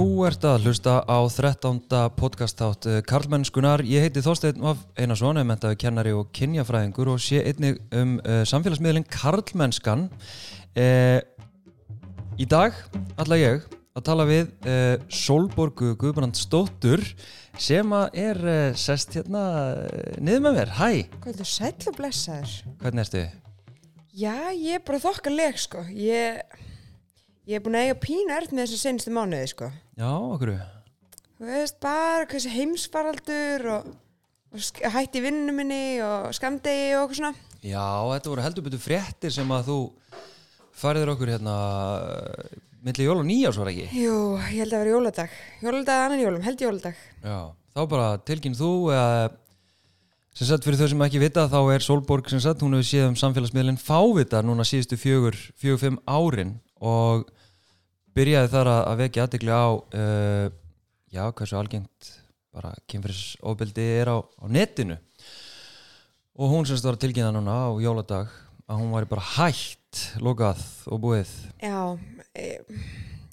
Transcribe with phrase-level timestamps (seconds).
[0.00, 1.80] Þú ert að hlusta á 13.
[2.16, 3.82] podcastátt Karlmennskunar.
[3.84, 9.04] Ég heiti Þorstein af Einarsson, mentaði kennari og kynjafræðingur og sé einnig um uh, samfélagsmiðlinn
[9.12, 10.06] Karlmennskan.
[10.72, 11.20] Uh,
[12.40, 12.78] í dag
[13.20, 17.04] ætla ég að tala við uh, Solborgu Guðbrandsdóttur
[17.60, 18.40] sem er
[18.80, 19.44] sest hérna
[20.16, 20.74] niður með mér.
[20.80, 20.88] Hæ!
[21.18, 22.56] Hvað er þú sæll og blessaður?
[22.80, 23.28] Hvernig ertu?
[24.16, 25.84] Já, ég er bara þokkaleg sko.
[25.92, 26.40] Ég,
[27.50, 29.70] ég er búin að eiga pínu ert með þessu senstu mánuði sko.
[29.98, 30.54] Já, okkur.
[31.40, 33.88] Þú veist, bara hversi heimsfaraldur og,
[34.54, 37.32] og hætti vinnunum minni og skamdegi og okkur svona.
[37.60, 37.82] Já,
[38.12, 39.78] þetta voru heldur betur fréttir sem að þú
[40.80, 41.56] fariður okkur hérna
[42.86, 43.88] milli jól og nýjás var ekki?
[43.98, 44.14] Jú,
[44.46, 45.34] ég held að vera jóladag.
[45.64, 47.02] Jóladag annan jólum, held jóladag.
[47.24, 47.38] Já,
[47.74, 49.28] þá bara tilkynn þú eða
[50.38, 53.10] sem sagt fyrir þau sem ekki vita þá er Solborg sem sagt, hún hefur séð
[53.10, 57.26] um samfélagsmiðlinn fávita núna síðustu fjögur, fjögur, fimm árin og
[58.16, 60.46] byrjaði þar að, að vekja aðdegli á uh,
[61.10, 62.12] já, hversu algengt
[62.50, 64.98] bara kynfyrirsofbildi er á, á netinu.
[66.40, 68.32] Og hún sem sagt var að tilkynna núna á jóladag
[68.70, 71.30] að hún væri bara hætt lokað og búið.
[71.62, 71.98] Já,
[72.34, 72.60] e,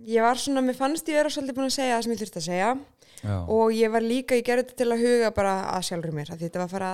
[0.06, 2.42] ég var svona, mér fannst ég vera svolítið búin að segja það sem ég þurfti
[2.42, 2.72] að segja.
[3.18, 6.34] Já, og ég var líka, ég gerði þetta til að huga bara að sjálfur mér,
[6.38, 6.92] þetta var að fara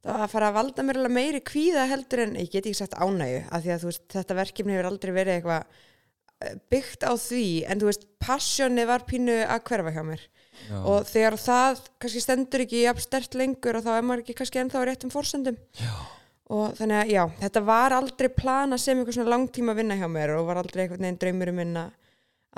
[0.00, 2.96] það var að fara að valda mér meiri kvíða heldur en, ég get ekki sagt
[2.96, 5.82] ánægju af því að þú veist, þetta verkefni hefur aldrei verið eitthvað
[6.72, 10.22] byggt á því en þú veist, passjónið var pínu að hverfa hjá mér.
[10.68, 14.36] Já, og þegar það kannski stendur ekki jafn stert lengur og þá er maður ekki
[14.40, 15.56] kannski ennþá réttum forsendum.
[15.80, 15.94] Já,
[16.52, 20.34] og þannig að já, þetta var aldrei plana sem eitthvað svona langtíma vinna hjá mér
[20.36, 21.96] og var aldrei eitthvað neginn draumur minn að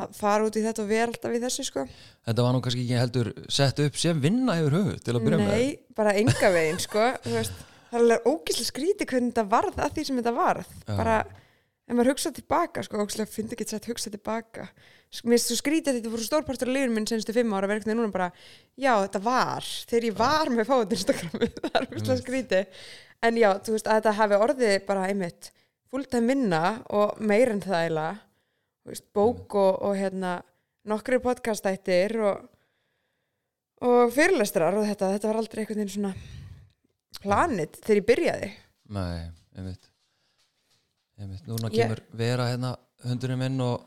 [0.03, 1.83] að fara út í þetta og vera alltaf í þessu sko.
[2.25, 5.41] Þetta var nú kannski ekki heldur sett upp sem vinna hefur höfu til að byrja
[5.43, 5.53] með.
[5.53, 7.11] Nei, bara enga veginn sko.
[7.29, 7.59] Veist,
[7.93, 10.69] Það er alveg ógíslega skrítið hvernig þetta varð að því sem þetta varð.
[10.73, 10.93] Já.
[10.97, 11.17] bara,
[11.93, 14.67] ef maður hugsa tilbaka sko, ógíslega fyndi ekki sett hugsa tilbaka.
[15.23, 17.97] Mér finnst svo skrítið að þetta voru stórpartur af lífun minn senstu fimm ára verkefni
[17.99, 18.31] núna bara,
[18.81, 19.69] já þetta var.
[19.91, 22.87] Þegar ég var með fáið Instagrami það er ógíslega skrítið.
[23.23, 25.51] En já, þú veist að þetta hafi orðið bara einmitt
[25.93, 26.63] fulltime vinna
[26.97, 28.01] og meir en það
[28.83, 30.41] Þú veist, bók og, og hérna
[30.91, 32.49] nokkri podcastættir og
[33.83, 38.53] og fyrirlestrar og þetta, þetta var aldrei einhvern veginn svona planið þegar ég byrjaði.
[38.95, 39.17] Nei,
[39.59, 39.92] einmitt
[41.21, 42.75] einmitt, núna kemur vera hérna
[43.07, 43.83] hundurinn minn og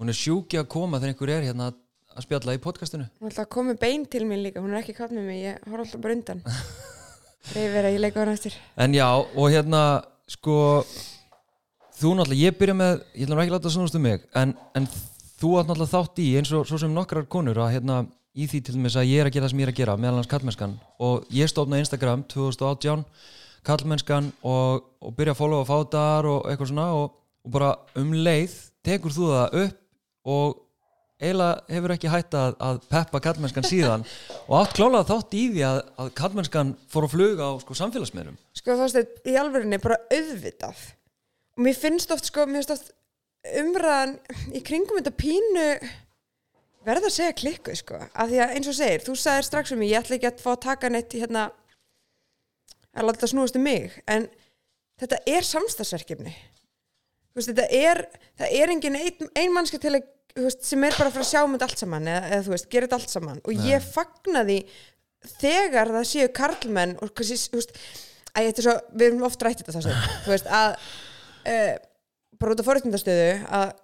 [0.00, 1.70] hún er sjúki að koma þegar einhver er hérna
[2.12, 3.08] að spjalla í podcastinu.
[3.20, 5.28] Hún er alltaf að koma með bein til mín líka hún er ekki katt með
[5.30, 6.42] mig, ég horf alltaf bara undan.
[7.52, 8.58] Reyfir að ég leika hann eftir.
[8.78, 9.82] En já, og hérna
[10.30, 10.56] sko
[12.02, 14.88] þú náttúrulega, ég byrja með ég ætla ekki að láta snúast um mig en, en
[15.40, 17.98] þú átt náttúrulega þátt í eins og svo sem nokkrar konur að hérna
[18.32, 19.96] í því til dæmis að ég er að gera það sem ég er að gera
[20.00, 23.04] meðal hans kallmennskan og ég stofna Instagram 2018
[23.66, 28.54] kallmennskan og, og byrja að followa fátar og eitthvað svona og, og bara um leið
[28.86, 30.60] tekur þú það upp og
[31.22, 34.06] eiginlega hefur ekki hætt að, að peppa kallmennskan síðan.
[34.48, 38.38] Og átt klálega þátt í því að, að kallmennskan fór að fluga á sko, samfélagsmiðlum.
[38.58, 40.82] Sko þú veist, í alvörinni bara auðvitað.
[41.54, 42.90] Og mér finnst oft sko, mér finnst oft
[43.62, 44.16] umræðan
[44.54, 45.68] í kringum þetta pínu
[46.86, 49.82] verða að segja klikku sko, af því að eins og segir þú sagðir strax um
[49.82, 51.48] mig, ég ætla ekki að fá að taka neitt hérna
[52.92, 54.28] að láta það snúast um mig, en
[55.00, 56.34] þetta er samstagsverkefni
[57.32, 58.04] þetta er
[58.38, 60.02] það er engin ein, ein mannska til að
[60.36, 62.68] veist, sem er bara fara að sjá um þetta allt saman eða, eða þú veist,
[62.72, 63.40] gera þetta allt saman.
[63.44, 64.58] Og ég fagna því
[65.38, 67.74] þegar það séu karlmenn og kannski, þú veist
[68.40, 70.76] er svo, við erum oft rætt þetta þessu, þú veist, að
[71.52, 71.74] uh,
[72.40, 73.28] bara út af forréttindastöðu
[73.60, 73.74] að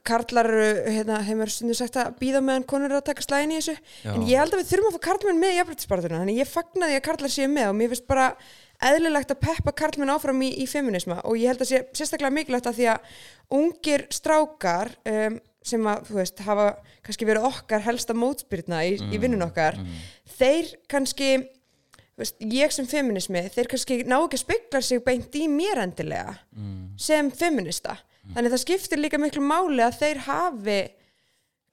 [0.00, 3.58] karlar eru, hérna, er stundu sagt að býða meðan konur eru að taka slæðin í
[3.60, 3.74] þessu.
[4.00, 4.12] Já.
[4.14, 6.88] en ég held að við þurfum að fá karlmenn með í jafnrættisbaratuna þannig ég fagna
[6.88, 8.26] því að karlar séu með og mér finnst bara
[8.88, 12.70] eðlilegt að peppa karlmenn áfram í, í feminisma og ég held að sé sérstaklega mikilvægt
[12.70, 13.16] að því að
[13.58, 16.68] ungir strákar um, sem að, þú veist, hafa
[17.06, 19.76] kannski verið okkar helsta mótspyrna í, í vinnun okkar
[20.38, 21.34] þeir kannski
[22.48, 26.38] ég sem feminismi, þeir kannski ná ekki að spekla sig beint í mér endilega
[26.98, 27.98] sem feminista
[28.30, 30.80] þannig það skiptir líka miklu máli að þeir hafi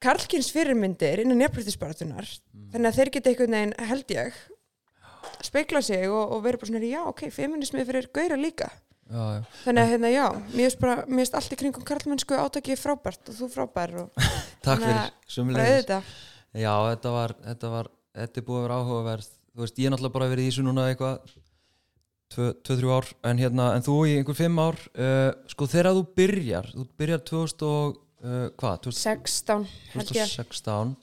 [0.01, 2.29] karlkins fyrirmyndir innan nefnbrytisbaratunar
[2.73, 4.39] þannig að þeir geta einhvern veginn held ég
[5.45, 8.69] spekla sig og, og vera bara svona já ok, feminismi fyrir gaura líka.
[9.09, 9.43] Já, já.
[9.63, 10.73] þannig að hérna já, mér
[11.09, 14.27] finnst allt í kringum karlmennsku átakið frábært og þú frábær og
[14.65, 14.99] Takk fyrir,
[15.33, 16.11] auðvitað.
[16.53, 19.31] Já, þetta var, þetta var, þetta er búið að vera áhugaverð.
[19.49, 21.33] Þú veist, ég er náttúrulega bara verið í þessu núna eitthvað
[22.35, 26.69] 2-3 ár, en hérna, en þú í einhver 5 ár uh, Sko, þegar þú byrjar
[26.75, 30.93] Þú byrjar 2000 og, uh, hvað, 2000 16 held ég 2016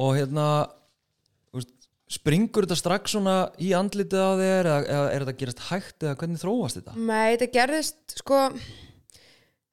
[0.00, 0.46] Og hérna,
[1.54, 1.72] veist,
[2.10, 6.16] springur þetta strax svona í andlitið á þér eða, eða er þetta gerast hægt eða
[6.18, 6.96] hvernig þróast þetta?
[6.98, 8.40] Nei, þetta gerðist sko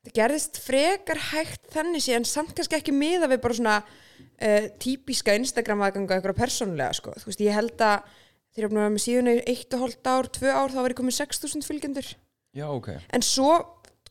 [0.08, 4.70] það gerðist frekar hægt þannig sé en samt kannski ekki miða við bara svona uh,
[4.82, 7.16] típiska Instagram aðganga eitthvað persónulega sko.
[7.18, 8.24] þú veist, ég held að
[8.58, 11.20] þegar ég vera með síðan eitt og hálft ár, tvö ár þá var ég komið
[11.20, 12.10] 6.000 fylgjendur.
[12.58, 12.90] Já, ok.
[13.14, 13.54] En svo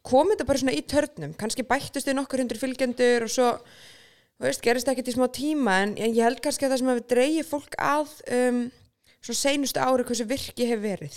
[0.07, 1.35] kom þetta bara svona í törnum.
[1.39, 3.53] Kannski bættust þið nokkur hundur fylgjendur og svo,
[4.39, 6.93] þú veist, gerist ekkert í smá tíma en, en ég held kannski að það sem
[6.93, 8.61] hefur dreigið fólk að um,
[9.27, 11.17] svo seinustu ári hversu virki hefur verið.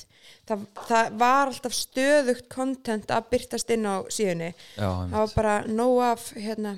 [0.50, 6.02] Það, það var alltaf stöðugt content að byrtast inn á Já, það var bara nóg
[6.08, 6.74] af hérna,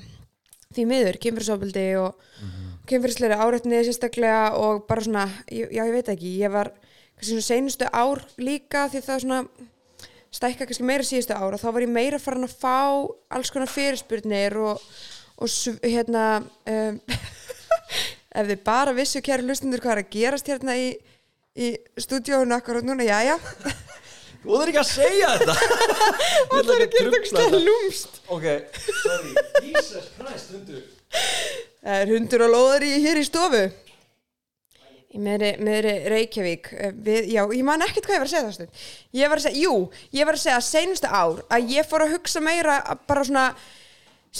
[0.75, 2.70] því miður, kynfyrirsofbildi og mm -hmm.
[2.91, 6.71] Kynfyrirsleiri áreitni sérstaklega og bara svona, já ég veit ekki ég var
[7.15, 9.41] kannski svona seinustu ár líka því það svona
[10.31, 12.77] stækka kannski meira síðustu ár og þá var ég meira farin að fá
[13.35, 14.81] alls konar fyrirspurnir og,
[15.37, 16.25] og hérna
[16.71, 16.99] um,
[18.39, 20.93] ef þið bara vissu kæri hlustundur hvað er að gerast hérna í,
[21.59, 23.37] í stúdíónu akkurat núna, jæja.
[24.41, 25.55] Þú þarf ekki að segja þetta.
[26.51, 27.59] Ég ætla ekki að trubla þetta.
[27.67, 28.47] lúmst Ok,
[29.03, 29.35] sorry.
[29.67, 30.81] Jesus Christ, hundur
[31.81, 33.61] Það er hundur og lóðar í hér í stofu?
[35.11, 36.69] Í meðri, meðri Reykjavík.
[36.77, 38.83] Eh, við, já, ég man ekkert hvað ég var að segja það stund.
[39.17, 39.73] Ég var að segja, jú,
[40.15, 42.77] ég var að segja seinustu ár að ég fór að hugsa meira
[43.09, 43.47] bara svona,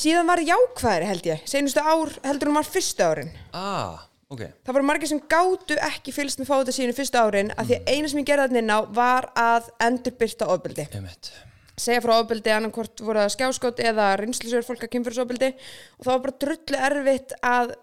[0.03, 3.35] síðan var jákvæðri held ég, seinustu ár heldur hún var fyrstu árin.
[3.57, 4.45] Ah, ok.
[4.61, 7.95] Það voru margir sem gátu ekki fylgst með fóta sínu fyrstu árin að því að
[7.95, 10.87] eina sem ég gerði þarna inn á var að endurbyrta ofbeldi.
[11.01, 11.33] Emmett
[11.81, 16.25] segja frá ofbeldi annarkvort voru það skjáskot eða reynslusögur fólk að kynfyrirsofbeldi og það var
[16.25, 17.73] bara drullu erfitt að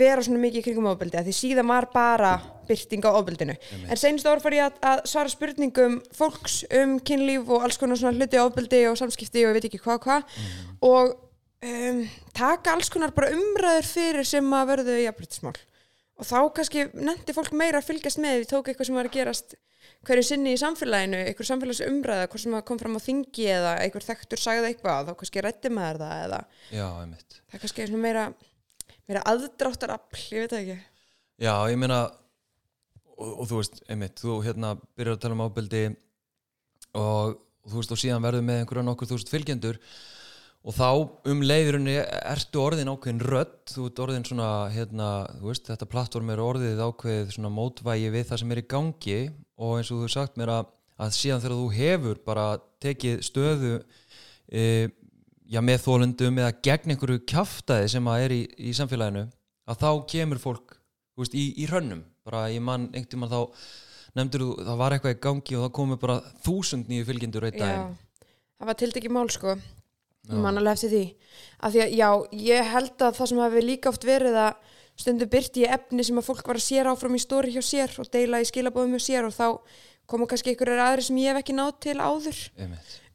[0.00, 2.34] vera svona mikið í kringum ofbeldi að því síðan var bara
[2.68, 3.56] byrting á ofbeldinu.
[3.90, 7.98] En senast ára fór ég að, að svara spurningum fólks um kynlíf og alls konar
[7.98, 10.36] svona hluti ofbeldi og samskipti og ég veit ekki hvað hvað.
[10.86, 11.16] Og
[11.66, 12.04] um,
[12.38, 15.56] taka alls konar bara umræður fyrir sem að verðu jafnbrytismál
[16.20, 19.16] og þá kannski nefndi fólk meira að fylgjast með við tók eitthvað sem var að
[19.16, 19.54] gerast
[20.08, 24.40] hverju sinni í samfélaginu, einhver samfélagsumræða hvort sem kom fram á þingi eða einhver þekktur
[24.40, 26.40] sagði eitthvað, þá kannski rætti maður það eða
[26.70, 28.30] Já, Emmett það er kannski meira
[29.10, 30.78] meira aðdráttarafl, ég veit ekki.
[31.40, 32.04] Já, ég meina
[33.16, 37.80] og, og þú veist, einmitt, þú hérna byrjar að tala um ábyldi og, og þú
[37.80, 39.80] veist, og síðan verður með einhverja nokkur þúsund fylgjendur
[40.60, 40.88] og þá
[41.32, 46.32] um leiðurinni ertu orðin ákveðin rödd, þú ert orðin svona hérna, þú veist, þetta plattform
[46.34, 49.20] er orðið ákveðið svona mótvægi við það sem er í gangi
[49.60, 50.70] og eins og þú hefur sagt mér að,
[51.00, 52.46] að síðan þegar þú hefur bara
[52.82, 53.74] tekið stöðu
[54.48, 54.64] e,
[55.50, 58.40] já, með þólundum eða gegn einhverju kjaftaði sem að er í,
[58.70, 59.26] í samfélaginu
[59.70, 60.76] að þá kemur fólk
[61.20, 62.04] veist, í, í hrönnum.
[62.26, 63.40] Bara ég mann einhvern tímann þá
[64.18, 66.16] nefndur þú, það var eitthvað í gangi og það komið bara
[66.46, 67.92] þúsund nýju fylgjendur einn daginn.
[68.60, 69.54] Það var tiltekið mál sko.
[70.30, 71.04] Ég man alveg eftir því.
[71.64, 72.08] Af því að já,
[72.46, 74.69] ég held að það sem hafi líka oft verið að
[75.00, 77.94] stundu byrti ég efni sem að fólk var að sér áfram í stóri hjá sér
[78.02, 79.46] og deila í skilabóðum hjá sér og þá
[80.10, 82.38] komu kannski einhverjar aðri sem ég hef ekki nátt til áður.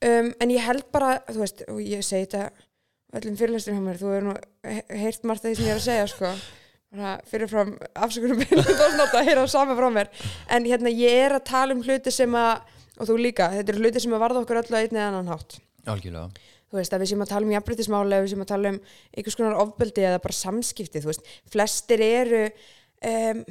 [0.05, 2.49] Um, en ég held bara, þú veist, og ég segi þetta
[3.19, 4.35] öllum fyrirlestur hjá mér, þú hefur nú
[4.67, 6.31] he- heyrt margt af því sem ég er að segja, sko.
[7.31, 7.73] Fyrirfram
[8.05, 10.09] afsökunum að heyra sama frá mér.
[10.55, 12.63] En hérna, ég er að tala um hluti sem að
[12.95, 15.31] og þú líka, þetta eru hluti sem að varða okkur öllu að einn eða annan
[15.33, 15.57] hátt.
[15.91, 16.29] Algjörlega
[16.75, 18.81] þú veist, að við séum að tala um jafnbreytismáli við séum að tala um
[19.15, 23.41] einhvers konar ofbeldi eða bara samskipti, þú veist, flestir eru um,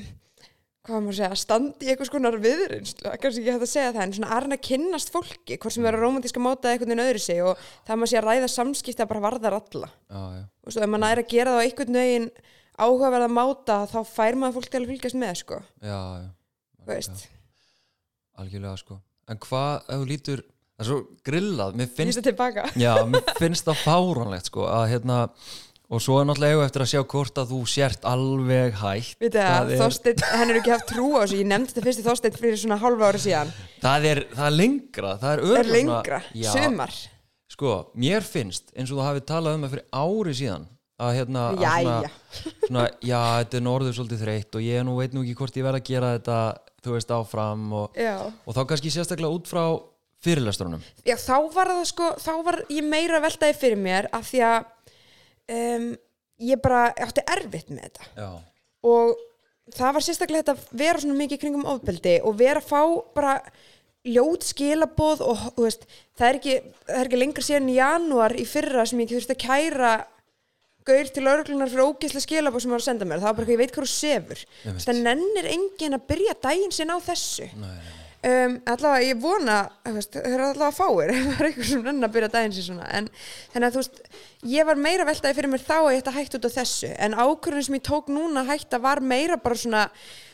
[0.84, 4.02] hvað maður að segja, standi í einhvers konar viðreynslu, kannski ekki hægt að segja það
[4.04, 7.40] en svona arna kynnast fólki, hvort sem vera romantíska móta eða einhvern veginn öðru sig
[7.40, 9.88] og það maður sé að ræða samskipti að bara varðar alla.
[10.10, 12.28] Veist, og ef maður er að gera það á einhvern veginn
[12.84, 16.28] áhugaverða máta, þá fær maður fólk til að fylgjast með, sko, já, já.
[18.42, 19.00] algjörlega sko.
[19.32, 20.44] En hvað, ef þú lítur,
[20.74, 22.26] það er svo grillað mér finnst
[22.84, 25.20] Já, mér finnst það fáránlegt sko að hérna
[25.94, 29.72] og svo er náttúrulega eigu eftir að sjá hvort að þú sért alveg hægt að
[29.74, 32.38] er- Þorsteinn, hann er ekki haft trú á þessu, ég nefndi þetta fyrst í Þorsteinn
[32.40, 33.52] fyrir svona hálfa ári síðan.
[33.84, 36.94] Það er, það er lengra, það er er lengra, já, sumar?
[37.54, 40.64] Sko, mér finnst eins og þú hafið talað um það fyrir ári síðan
[41.04, 42.10] að hérna að svona,
[42.64, 45.66] svona, já, þetta er norður svolítið þreytt og ég nú veit nú ekki hvort ég
[45.66, 46.38] verð að gera þetta
[46.84, 47.98] þú veist áfram og,
[48.46, 49.64] og þá kannski sérstaklega út frá
[50.24, 54.26] fyrirlestrunum Já, þá var það sko, þá var ég meira að veltaði fyrir mér af
[54.30, 54.58] því að
[55.58, 55.86] um,
[56.42, 58.10] ég bara átti erfitt með þetta.
[58.18, 58.30] Já,
[58.84, 59.14] og
[59.74, 62.80] það var sérstaklega þetta að vera svona mikið kringum ofbeldi og vera að fá
[63.16, 63.36] bara
[64.04, 65.86] ljót skilaboð og veist,
[66.18, 66.56] það er ekki,
[66.90, 69.92] það er ekki lengra síðan í janúar í fyrra sem ég þurfti að kæra
[70.84, 73.54] gaur til örglunar fyrir ógeðslega skilaboð sem var að senda mér, það var bara ekki,
[73.56, 74.42] ég veit hvað þú sefur.
[74.66, 74.84] Einmitt.
[74.84, 77.48] það nennir enginn að byrja daginn sinn á þessu.
[77.56, 78.03] Nei, nei.
[78.30, 79.58] Um, allavega ég vona
[79.94, 82.88] veist, það er allavega fáir ef það er eitthvað sem nenn að byrja daginn svona.
[82.98, 83.08] En
[83.52, 84.00] þannig að þú veist,
[84.54, 86.92] ég var meira veltaði fyrir mér þá að ég ætti að hætta út af þessu.
[87.06, 89.86] En ákvörðin sem ég tók núna að hætta var meira bara svona,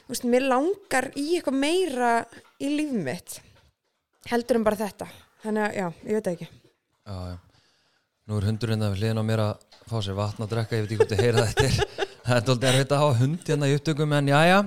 [0.07, 2.13] þú veist, mér langar í eitthvað meira
[2.61, 3.41] í líf mitt
[4.31, 5.09] heldur en bara þetta.
[5.45, 6.51] Þannig að já, ég veit ekki.
[7.09, 7.39] Já, já.
[8.31, 10.85] Nú er hundurinn að við hliðin á mér að fá sér vatn að drekka, ég
[10.85, 13.73] veit ekki hvort þið heyra þetta Það er doldið erfitt að hafa hund hérna í
[13.75, 14.59] upptökum en jæja,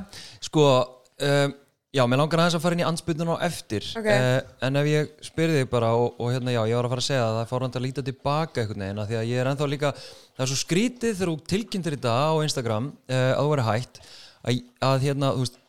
[0.43, 1.53] sko um,
[1.93, 4.07] já, mér langar aðeins að fara inn í ansbytun á eftir Ok.
[4.09, 7.03] uh, en ef ég spyrir þig bara og, og hérna já, ég var að fara
[7.03, 9.51] að segja að það er fórhandi að líta tilbaka einhvern veginn, því að ég er
[9.51, 13.51] ennþá líka það er svo skrítið þegar þú tilkynntir þetta á Instagram uh, að þú
[13.53, 14.01] verið hætt
[14.43, 15.59] að, að hérna, þú veist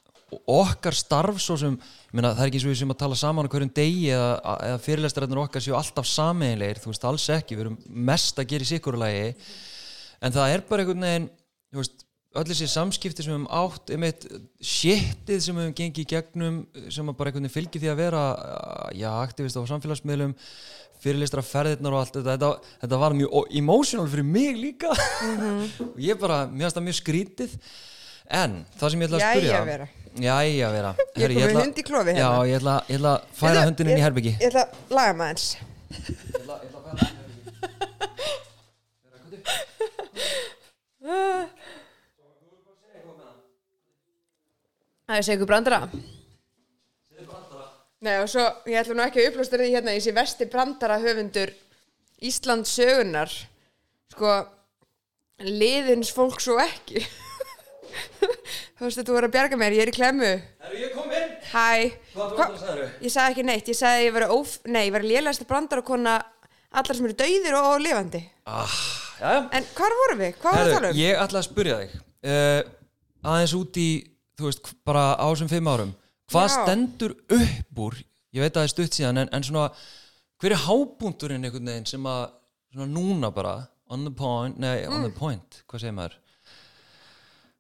[0.50, 1.76] okkar starf svo sem
[2.10, 4.80] meina, það er ekki svo við sem að tala saman á hverjum degi eða, eða
[4.82, 7.76] fyrirlestararnir okkar séu alltaf sameinlegir, þú veist, alls ekki við erum
[8.10, 9.28] mest að gera í sikurulagi
[10.24, 11.28] en það er bara einhvern veginn
[12.34, 14.24] öll þessi samskipti sem við höfum átt einmitt
[14.64, 16.56] shitið sem við höfum gengið í gegnum
[16.92, 18.22] sem bara einhvern veginn fylgir því að vera
[18.98, 20.32] já, aktivist á samfélagsmiðlum
[21.04, 22.50] fyrirlistra ferðirnar og allt þetta, þetta,
[22.84, 24.90] þetta var mjög emotional fyrir mig líka.
[25.92, 27.50] Og ég bara, mér finnst það mjög skrítið
[28.40, 29.86] en það sem ég ætla að spyrja Jæja vera.
[30.24, 30.92] Jæja vera.
[31.18, 32.46] Ég er Herri, komið hund í klofi Já, hérna.
[32.48, 34.70] ég ætla, ég ætla að færa Veitu, hundin inn í ég- herbyggi Ég ætla að
[34.96, 35.60] laga maður eins Ég
[36.40, 37.10] ætla, ég ætla að færa
[39.20, 39.52] hundin í
[41.04, 41.52] herbyggi
[45.04, 45.80] Það er segur brandara.
[48.04, 50.98] Nei og svo ég ætla nú ekki að upplósta því hérna í þessi vesti brandara
[51.00, 51.52] höfundur
[52.24, 53.32] Íslands sögunar
[54.12, 54.32] sko
[55.44, 57.00] liðins fólk svo ekki.
[58.74, 61.12] Þú veist að þú voru að bjarga mér, ég er í klemmu Herru, ég kom
[61.14, 61.34] inn.
[61.52, 62.86] Hæ, Hvað Hva- brandara sagðirðu?
[63.06, 65.84] ég sagði ekki neitt, ég sagði að ég veri óf, nei, ég veri lélægsta brandara
[65.86, 66.14] kona
[66.74, 68.22] allar sem eru dauðir og, og lifandi.
[68.50, 68.74] Ah,
[69.20, 70.34] já En hvar vorum við?
[70.42, 70.98] Hvað vorum við að tala um?
[71.04, 71.94] ég ætla að spyrja þig.
[72.24, 72.60] Uh,
[73.32, 73.88] aðeins út í
[74.38, 75.92] þú veist, bara á þessum fimm árum
[76.32, 76.54] hvað Já.
[76.56, 77.98] stendur upp úr
[78.34, 79.68] ég veit að það er stutt síðan en, en svona
[80.42, 82.24] hver er hábúnturinn einhvern veginn sem að
[82.74, 83.54] svona núna bara
[83.92, 85.08] on the point, nei, on Mm.
[85.10, 86.14] the point hvað segir maður?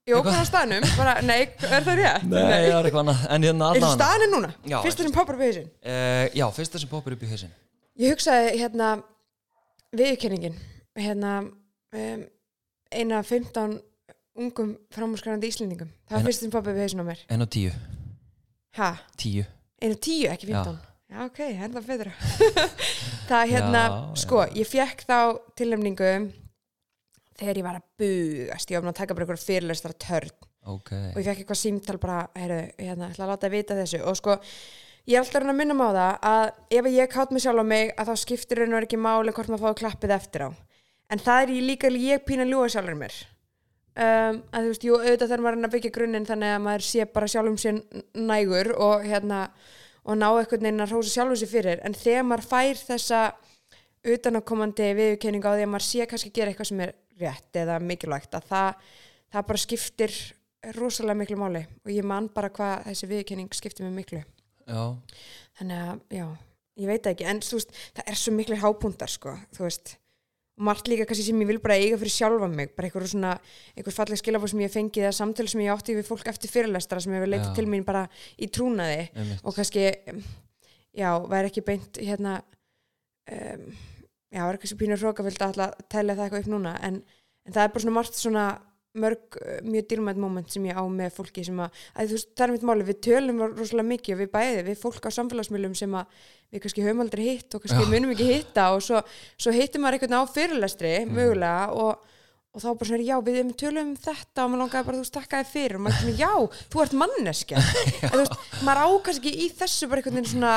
[0.04, 0.84] Jó, hvað á staðnum?
[0.98, 2.24] Bara, nei, er það rétt?
[2.28, 4.50] Nei, það er eitthvað annað en hérna Er það allan staðinu núna?
[4.68, 5.68] Já, Fyrsta sem poppar upp í hausinn?
[5.80, 7.54] uh, Já, fyrsta sem poppar upp í hausin
[8.02, 8.88] Ég hugsaði hérna
[9.96, 10.58] viðkenningin
[10.98, 12.24] hérna um,
[12.92, 13.78] eina af 15
[14.34, 15.90] ungum framhúsgrænandi íslendingum.
[16.08, 17.20] Það var fyrsta sem upp í hausinn á mér.
[17.30, 17.70] En á tíu,
[18.74, 18.88] Ha?
[19.16, 19.44] tíu.
[19.82, 20.62] Einu tíu, ekki Já.
[20.64, 20.78] 15?
[21.14, 22.10] Já, ok, hérna betra
[23.28, 24.16] Það hérna, Já, já.
[24.24, 25.18] sko, ég fekk þá
[25.56, 26.08] tilnefningu
[27.38, 28.70] þegar ég var að bugast.
[28.72, 30.32] Ég búin að taka bara einhverja fyrirlestra törn.
[30.64, 34.00] Ok, og ég fekk eitthvað símtal bara, heyrðu, hérna, ætla að láta að vita þessu.
[34.08, 34.38] Og sko,
[35.10, 37.92] ég er alltaf að minna á það að ef ég kátt mig sjálf á mig
[38.00, 40.50] að þá skiptir raun og veru ekki máli hvort maður fáið klappið eftir á.
[41.12, 43.12] En það er ég líka ég pína ljúa sjálfur mér
[43.94, 47.06] um, að þú veist, jú, auðvitað þarf maður að byggja grunninn þannig að maður sé
[47.14, 47.80] bara sjálfum sér
[48.18, 49.40] nægur og hérna
[50.04, 51.82] og ná eitthvað neina að rósa sjálfum sér fyrir.
[51.86, 53.20] En þegar maður fær þessa
[54.14, 58.36] utanakomandi viðurkenningu á því að maður sé kannski gera eitthvað sem er rétt eða mikilvægt
[58.36, 58.88] að það,
[59.32, 60.16] það bara skiptir
[60.76, 61.64] rosalega miklu máli.
[61.84, 64.24] Og ég man bara hvað þessi viðurkenning skiptir mig miklu.
[64.64, 64.82] Já.
[65.58, 66.26] Þannig að, já,
[66.82, 67.28] ég veit ekki.
[67.30, 69.96] En þú veist, það er svo miklu hápúntar sko, þú veist
[70.56, 73.32] margt líka kannski sem ég vil bara eiga fyrir sjálfa mig bara einhver svona,
[73.74, 77.00] einhver falleg skilafór sem ég fengið eða samtölu sem ég átti við fólk eftir fyrirlestra
[77.02, 77.56] sem hefur leitað Já.
[77.58, 78.04] til mín bara
[78.38, 79.42] í trúnaði einmitt.
[79.42, 79.88] og kannski
[80.94, 82.36] já, væri ekki beint hérna
[83.34, 83.66] um,
[84.30, 87.02] já, væri kannski pínur hrókafild að telja það eitthvað upp núna en,
[87.48, 88.46] en það er bara svona margt svona
[88.94, 92.32] mörg uh, mjög dýrmætt moment sem ég á með fólki sem að, að þú veist,
[92.34, 95.76] það er mitt máli við tölum rosalega mikið og við bæði, við fólk á samfélagsmiðlum
[95.78, 96.24] sem að
[96.54, 97.90] við kannski höfum aldrei hitt og kannski Já.
[97.90, 99.02] munum ekki hitta og svo,
[99.34, 102.10] svo hittum maður einhvern á fyrirlestri mögulega og
[102.54, 105.14] og þá bara svona, já, við tölum um þetta og maður langaði bara, þú veist,
[105.16, 107.62] takka þið fyrir og maður er svona, já, þú ert manneskja.
[108.04, 110.52] En þú veist, maður á kannski í þessu bara einhvern veginn svona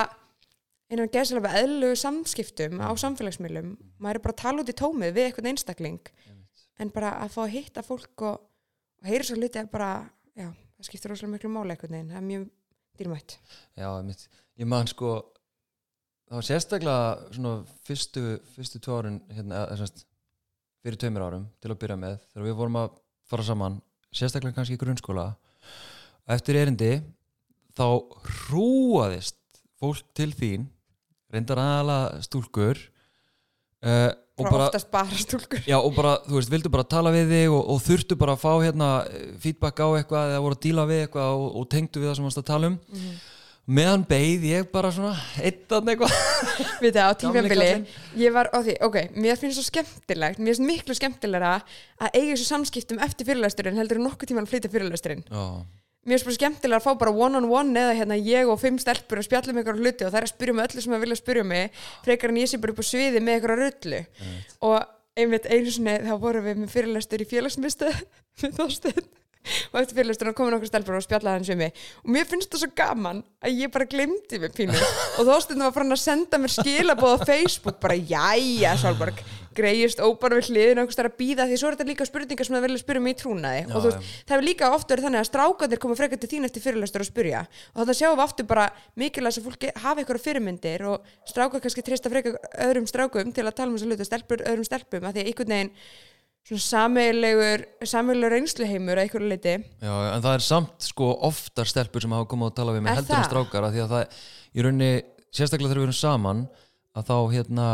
[0.94, 5.30] innan gæðslega eðlulegu samskiptum á samfélagsmiðlum, maður er bara að tala út í tómið við
[5.32, 6.12] einhvern einstakling
[6.82, 8.44] en bara að fá að hitta fólk og,
[9.02, 9.92] og heyra svo liti er bara,
[10.38, 12.46] já, það skiptir rosalega miklu máli einhvern veginn, það er mjög
[12.98, 13.38] dýrmætt.
[13.78, 14.28] Já, einmitt.
[14.58, 15.16] ég man sko
[16.28, 17.54] það var sérstaklega svona
[17.88, 18.24] fyrstu,
[18.56, 19.66] fyrstu tvö árin hérna,
[20.84, 23.78] fyrir tveimur árum til að byrja með þegar við vorum að fara saman
[24.16, 25.30] sérstaklega kannski í grunnskóla.
[26.28, 26.92] Eftir erindi
[27.78, 27.88] þá
[28.28, 29.40] hrúaðist
[29.80, 30.68] fólk til þín
[31.32, 32.80] reyndar aðala stúlkur
[33.86, 35.64] uh, og bara oftast bara stúlkur.
[35.66, 38.44] Já, og bara, þú veist, vildu bara tala við þig og, og þurftu bara að
[38.44, 38.92] fá hérna
[39.42, 42.30] feedback á eitthvað eða voru að díla við eitthvað og, og tengdu við það sem
[42.30, 42.78] varst að tala um.
[43.68, 46.14] Meðan beið ég bara svona eittan eitthvað.
[46.86, 47.66] Við það á tífjambili
[48.22, 51.58] ég var á því, ok, mér finnst svo skemmtilegt mér finnst miklu skemmtilegra
[52.00, 55.44] að eiga þessu samskiptum eftir fyrirlæsturinn heldur en nokkuð tíma að flytja fyrirlæsturinn Já,
[56.08, 58.80] mér finnst bara skemmtilega að fá bara one on one eða hérna ég og fimm
[58.80, 61.04] stelpur að spjalla um einhverja hluti og það er að spyrja mig öllu sem það
[61.04, 64.02] vilja spyrja mig frekar en ég sé bara upp á sviði með einhverja rullu.
[64.70, 64.78] Og
[65.18, 67.92] einmitt einu sinni þá vorum við með fyrirlæstur í félagsmyndstu
[68.44, 69.14] með þósteinn
[69.72, 71.84] og eftir fyrirlistur komin okkur stelpur og spjallaði hans við mig.
[72.04, 74.76] Og mér finnst það svo gaman að ég bara glemdi mig pínu.
[74.76, 79.24] Og þá stundum var hann að senda mér skilabóð á Facebook bara jæja Sálborg
[79.58, 82.58] greiðist óbara við hliðin og þar að býða því svo er þetta líka spurningar sem
[82.58, 83.62] það vilja spyrja mig í trúnaði.
[83.64, 86.32] Já, og þú veist, það hefur líka oft verið þannig að strákandir koma frekar til
[86.34, 87.46] þín eftir fyrirlestur og spyrja.
[87.74, 91.86] Og þannig sjáum við aftur bara mikilvæg sem fólki hafa ykkur fyrirmyndir og strákar kannski
[91.86, 92.38] treysta frekar
[92.68, 95.32] öðrum strákum til að tala um þess að hluta stelpur öðrum stelpum að því að
[95.34, 95.74] einhvern veginn
[96.56, 102.14] sameilegur sameilegur reynsluheimur að einhverju leiti Já, en það er samt sko oftar stelpur sem
[102.16, 104.22] hafa komið að tala við Er heldur en strákar af því að það
[104.54, 104.92] í rauninni,
[105.28, 106.46] sérstaklega þegar við erum saman
[106.98, 107.68] að þá hérna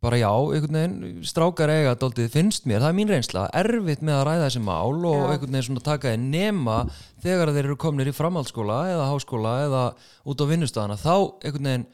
[0.00, 4.16] bara já, einhvern veginn strákar eiga dóltið finnst mér, það er mín reynsla erfitt með
[4.16, 5.24] að ræða þessi mál og Já.
[5.34, 6.76] einhvern veginn svona taka þeir nema
[7.20, 9.82] þegar þeir eru komnir í framhaldsskóla eða háskóla eða
[10.24, 11.12] út á vinnustafana þá
[11.44, 11.84] einhvern veginn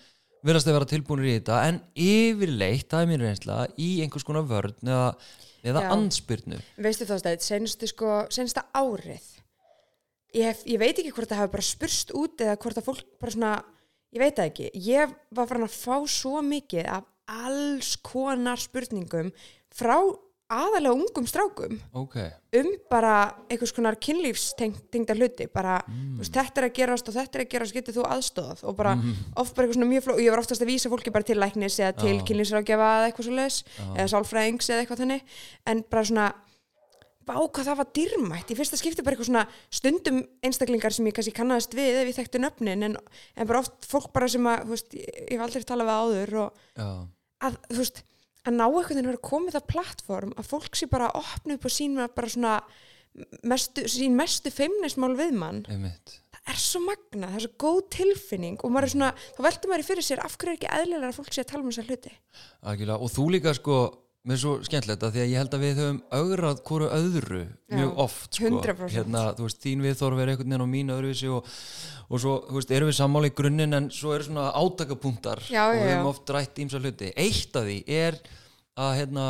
[0.47, 4.47] verðast þeir vera tilbúinir í þetta en yfirleitt, það er mín reynsla í einhvers konar
[4.47, 5.09] vörn eða,
[5.67, 5.91] eða Já.
[5.97, 9.27] andspyrnu veistu þá stæðið, senstu sko sensta árið
[10.31, 13.05] ég, hef, ég veit ekki hvort það hafa bara spurst út eða hvort að fólk
[13.19, 13.53] bara svona
[14.15, 19.33] ég veit það ekki, ég var farin að fá svo mikið af alls konar spurningum
[19.75, 19.99] frá
[20.47, 21.75] aðalega ungum strákum.
[21.99, 22.21] Ok,
[22.55, 23.15] um bara
[23.51, 27.51] einhvers konar kynlífstengda hluti bara, þú veist, þetta er að gerast og þetta er að
[27.55, 28.95] gerast, getur þú aðstóðað og bara
[29.43, 31.39] oft bara eitthvað svona mjög fló, og ég var oftast að vísa fólki bara til
[31.43, 32.23] læknis eða til Já.
[32.31, 36.29] kynlífsráðgjafa eða eitthvað svo leis, eða sálfræðings eða eitthvað þannig, en bara svona
[37.27, 38.51] bá hvað það var dýrmætt.
[38.55, 42.19] Í fyrsta skipti bara eitthvað svona stundum einstaklingar sem ég kannski kannast við ef ég
[42.21, 42.95] þekkti nöfnin en,
[43.35, 45.43] en bara oft fólk bara sem að, veist, ég, ég
[47.45, 48.03] að, þú veist,
[48.47, 51.57] að ná einhvern veginn að vera komið það plattform að fólk sé bara að opna
[51.57, 52.55] upp og sín með bara svona
[53.49, 55.65] mestu, sín mestu feimnismál við mann.
[55.73, 56.21] Einmitt.
[56.37, 59.73] Það er svo magna, það er svo góð tilfinning og maður er svona, þá veldur
[59.73, 61.73] maður í fyrir sér af hverju er ekki eðlilega að fólk sé að tala um
[61.73, 62.13] þessar hluti.
[62.71, 63.79] Algjörlega, og þú líka sko
[64.27, 67.41] mér er svo skemmtilegt að því að ég held að við höfum augrað hvora öðru
[67.71, 68.49] mjög Já, oft sko.
[68.51, 68.95] 100%.
[68.97, 71.51] hérna, þú veist, þín viðþorf er einhvern veginn á mín öðruvísi og,
[72.11, 75.63] og svo, þú veist, erum við sammála í grunninn en svo eru svona átakapunktar Já,
[75.71, 75.95] og já, við já.
[75.95, 78.19] höfum oft rætt ímsa hluti eitt af því er
[78.77, 79.27] að hérna,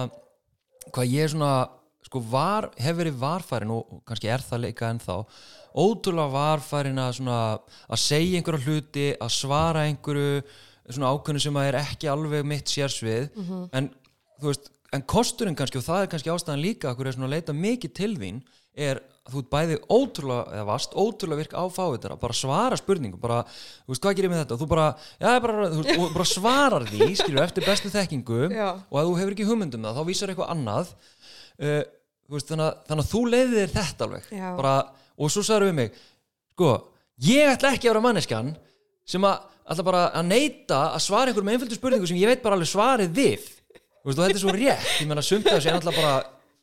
[0.95, 1.53] hvað ég svona
[2.07, 5.17] sko var, hef verið varfærin og, og kannski er það líka ennþá
[5.77, 7.39] ótrúlega varfærin að svona
[7.93, 10.41] að segja einhverja hluti, að svara einhverju
[10.87, 13.65] svona ákveðnu sem að er ekki alveg mitt sérsvið Mhm.
[13.75, 13.89] en
[14.41, 17.29] þú veist, en kosturinn kannski og það er kannski ástæðan líka að hverju er svona
[17.31, 18.41] að leita mikið til þín
[18.77, 23.19] er að þú ert bæði ótrúlega, eða vast, ótrúlega virk á fávittara, bara svara spurningum
[23.23, 23.41] bara,
[23.83, 24.55] þú veist, hvað gerir með þetta?
[24.55, 24.85] Og þú bara,
[25.19, 28.69] já, bara, þú bara svarar því skilur, eftir bestu þekkingu Já.
[28.77, 31.83] og ef þú hefur ekki hugmyndum það, þá vísar eitthvað annað uh,
[32.29, 34.77] þú veist, þannig, að- þannig að þú leiðir þér þetta alveg bara,
[35.17, 35.99] og svo sagður við mig
[36.55, 36.71] sko,
[37.33, 38.55] ég ætla ekki að vera manneskjan
[39.09, 42.55] sem að ætla bara að neita að svara einhverjum einföldu spurningu sem ég veit bara
[42.61, 43.49] alveg svarið við
[44.07, 46.15] veist, þetta er svo rétt, ég menna sumt þessu er alltaf bara,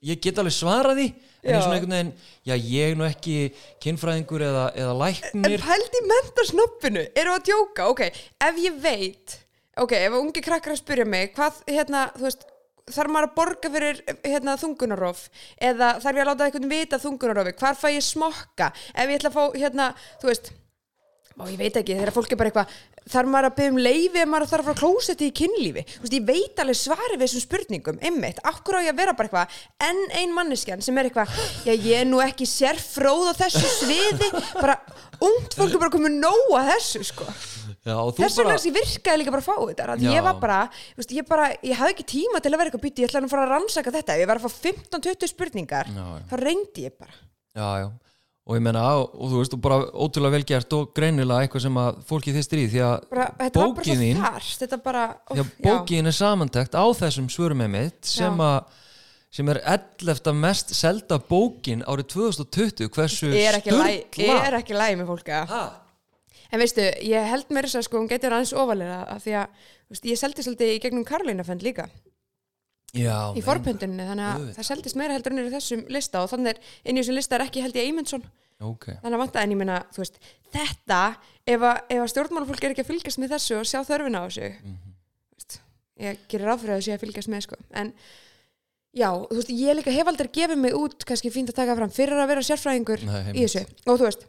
[0.04, 1.08] ég get alveg svarað því
[1.44, 1.60] en Já.
[1.60, 2.12] og einhvern veginn,
[2.48, 3.38] já ég er nú ekki
[3.84, 7.90] kynfræðingur eða, eða en læknir pældi í mentasnoppinu, eru að djóka?
[7.92, 8.06] Ok,
[8.48, 9.38] ef ég veit
[9.84, 12.48] ok, ef ungi krakkar að spyrja mig hvað, hérna, þú veist
[12.94, 15.24] þarf maður að borga fyrir hérna, þungunarof
[15.70, 18.72] eða þarf ég að láta einhvern vita þungunarofi, hvar fæ ég smokka?
[18.92, 19.88] Ef ég ætla að fá, hérna,
[20.22, 20.52] þú veist
[21.40, 22.74] og ég veit ekki, þegar fólk er bara eitthvað
[23.14, 25.84] þarf maður að byggja um leifi ef maður þarf að fara að klósetti í kynlífi,
[26.04, 29.30] veist, ég veit alveg svari við þessum spurningum, einmitt, akkur á ég að vera bara
[29.30, 31.34] eitthvað, enn ein manneskjan sem er eitthvað,
[31.66, 34.78] já ég er nú ekki sérfróð á þessu sviði, bara
[35.26, 37.28] ungt fólk er bara komið nóg að þessu sko,
[37.82, 40.62] já, og þú þess vegna bara, virkaði líka bara að fá þetta, ég var bara
[41.02, 43.36] veist, ég bara, ég hafði ekki tíma til að vera eitthvað bytti, ég ætlaði að
[43.36, 46.26] fara að rannsaka þetta, ef ég var að fá 15-20 spurningar, Já, já.
[46.30, 47.22] þá reyndi ég bara.
[47.54, 47.88] Já, já
[48.44, 52.00] og ég menna, og, þú veist, og bara ótrúlega velgjert og greinilega eitthvað sem að
[52.10, 52.96] fólki þistir í því að
[54.74, 58.82] var bara því að bókin er samantekt á þessum svörum mitt sem að
[59.34, 60.34] sem er 11.
[60.38, 64.36] mest selda bókin árið 2020 hversu er læ, sturla?
[64.46, 65.64] er ekki lægi með fólk að ha?
[66.54, 69.64] en veistu, ég held mér þess að sko hún getur aðeins ofalega af því að
[69.90, 71.88] veist, ég seldi svolítið í gegnum Karlínafend líka
[72.94, 76.30] já, í forpöndunni, þannig að það seldist meira heldur en er í þessum lista og
[76.34, 78.26] þannig er inn í þessum lista er ekki held ég Eymundsson.
[78.64, 80.20] Ok, þannig að vanta en ég meina, þú veist
[80.54, 81.00] þetta,
[81.50, 84.52] ef að, að stjórnmálafólk er ekki að fylgjast með þessu og sjá þörfina á þessu
[84.64, 84.78] Mhm.
[85.36, 85.58] veist,
[86.00, 87.58] ég gerir ráð fyrir að þessu að fylgjast með sko.
[87.74, 87.94] en
[88.94, 91.90] já, þú veist, ég líka hef aldrei gefið mig út, kannski fínt að taka fram
[91.90, 93.66] fyrir að vera sérfræðingur Nei, í þessu.
[93.90, 94.26] Og þú veist,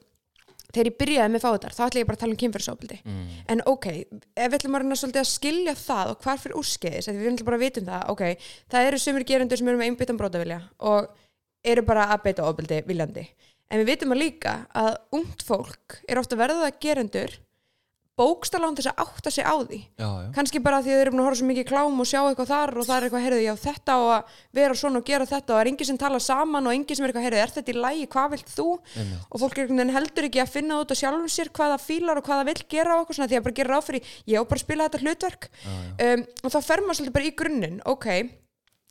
[0.75, 3.25] þegar ég byrjaði með fáðar þá ætla ég bara að tala um kynfyrirsofbildi mm.
[3.55, 3.89] en ok,
[4.35, 7.49] ef við ætlum að reyna svolítið að skilja það og hvar fyrir úrskeiðis, við ætlum
[7.49, 10.61] bara að vita um það ok, það eru sumir gerendur sem eru með einbyttan brotavilja
[10.91, 11.11] og
[11.75, 13.25] eru bara að beita ofbeldi viljandi,
[13.71, 17.39] en við vitum að líka að ungt fólk er ofta verða gerendur
[18.15, 21.03] bókstala án þess að átta sig á því já, já, kannski bara því að þeir
[21.05, 23.25] eru búin að horfa svo mikið klám og sjá eitthvað þar og það er eitthvað,
[23.25, 25.99] heyrðu, já þetta og að vera svona og gera þetta og það er enginn sem
[26.05, 28.69] tala saman og enginn sem er eitthvað, heyrðu, er þetta í lægi, hvað vilt þú?
[28.95, 29.27] einmitt.
[29.35, 32.25] og fólk er heldur ekki að finna út á sjálfum sér hvað það fílar og
[32.31, 34.43] hvað það vill gera og okkur svona því að bara gera ráð fyrir, ég á
[34.55, 36.15] bara spila þetta hlutverk Já, já.
[36.15, 38.07] um, og þá fer maður svolítið bara í grunninn ok,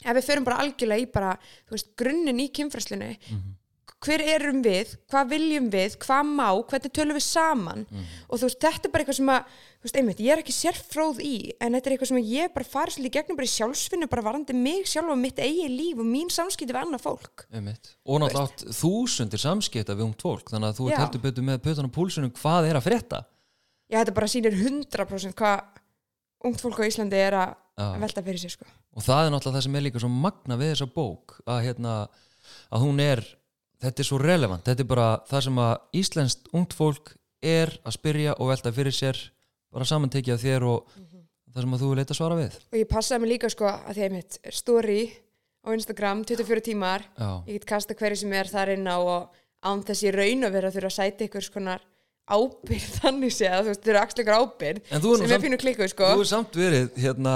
[0.03, 1.35] ef við förum bara algjörlega í bara,
[1.69, 3.51] þú veist, grunninn í kynfræslinu Mhm.
[4.03, 8.03] Hver erum við, hvað viljum við hvað má, hvernig tölum við saman Mhm.
[8.29, 10.55] og þú veist, þetta er bara eitthvað sem að þú veist, einmitt, ég er ekki
[10.55, 14.09] sérfróð í en þetta er eitthvað sem ég bara farið svolítið gegnum bara í sjálfsvinnu,
[14.09, 17.95] bara varandi mig sjálf og mitt eigi líf og mín samskipti við annað fólk Einmitt.
[18.05, 21.61] og náttúrulega átt þúsundir samskipta við ungt fólk þannig að þú ert heldur betur með
[21.63, 23.25] pötan á púlsunum hvað er að frétta
[23.91, 25.63] já, þetta bara sýnir 100% hvað
[26.43, 27.97] ungt fólk á Íslandi er að Já.
[27.99, 28.65] velta fyrir sér sko.
[28.95, 31.93] og það er náttúrulega það sem er líka svo magna við þessa bók að, hérna,
[32.71, 33.23] að hún er
[33.83, 37.97] þetta er svo relevant, þetta er bara það sem að íslenskt ungt fólk er að
[37.97, 39.19] spyrja og velta fyrir sér
[39.73, 40.93] bara samantekið af þér og
[41.53, 42.55] það sem að þú leita svara við.
[42.73, 44.99] Og ég passaði mig líka sko að því að mitt story
[45.63, 49.41] á Instagram 24 tímar Já, ég get kasta hverju sem er þar inn á og
[49.63, 51.83] án þess ég raun að vera að þurfa að sæta ykkur skonar
[52.23, 55.89] ábyrð þannig sé að þú veist, þau eru axla ykkur ábyrð sem samt- pínu klikkuð
[55.91, 56.09] sko.
[56.15, 57.33] þú er samt verið hérna,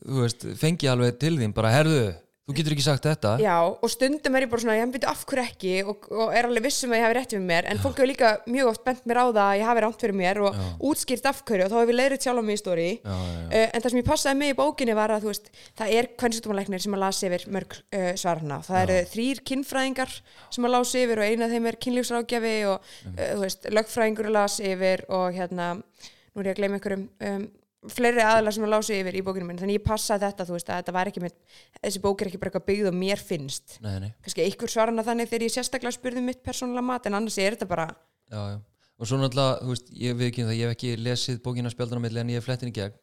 [0.00, 2.02] þú veist, fengi alveg til þín bara herðu,
[2.48, 3.32] þú getur ekki sagt þetta.
[3.42, 5.74] Já, og stundum er ég bara svona, ég byrju af hverju ekki?
[5.86, 8.30] Og, og er alveg vissum að ég hafi rétt fyrir mér en fólk hefur líka
[8.50, 10.64] mjög oft bent mér á það að ég hafi ránt fyrir mér og Já.
[10.90, 13.28] útskýrt af hverju og þá hefur ég leiðrið sjálf á mig í stóri Já, já,
[13.30, 13.46] já.
[13.50, 16.84] Uh, en það sem ég passaði mig í bókinni var að veist, það er kvennsjúkdómalæknir
[16.86, 20.16] sem að lasi yfir mörg uh, svarna það eru þrýr kinnfræðingar
[20.50, 24.72] sem að lasi yfir og eina af þeim er kynlífsrákjafi og uh, veist, lögfræðingur lasi
[24.74, 27.48] yfir og hérna, nú er ég að gleyma einhverjum um,
[27.88, 30.68] fleiri aðalar sem að lási yfir í bókinu minn þannig ég passaði þetta, þú veist,
[30.68, 31.36] að þetta var ekki með,
[31.80, 33.76] þessi bók er ekki bara eitthvað byggð og mér finnst.
[33.80, 37.38] Nei, nei, kannski einhver svarna þannig þegar ég sérstaklega spurði mitt persónulega mat en annars
[37.40, 37.86] er þetta bara
[38.28, 38.58] já, já.
[39.00, 42.02] Og svo náttúrulega, þú veist, ég við ekki það ég hef ekki lesið bókina spjaldan
[42.02, 42.98] á milli en ég hef flettin í gegn.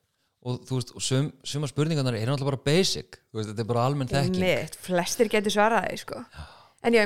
[0.46, 3.70] Og þú veist, og sum, suma spurningarnar er náttúrulega bara basic, þú veist, þetta er
[3.72, 4.78] bara almenn þekking.
[4.86, 6.22] Flestir getur svarað því sko.
[6.86, 7.02] en já,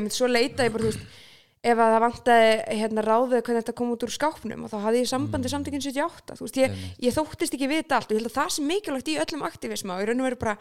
[1.61, 5.01] ef að það vantaði hérna ráðið hvernig þetta kom út úr skápnum og þá hafði
[5.03, 5.53] ég sambandi mm.
[5.53, 8.55] samtökinn 78 þú veist, ég, ég þóttist ekki vita allt og ég held að það
[8.55, 10.55] sem mikilvægt í öllum aktivisma og í raun og veru bara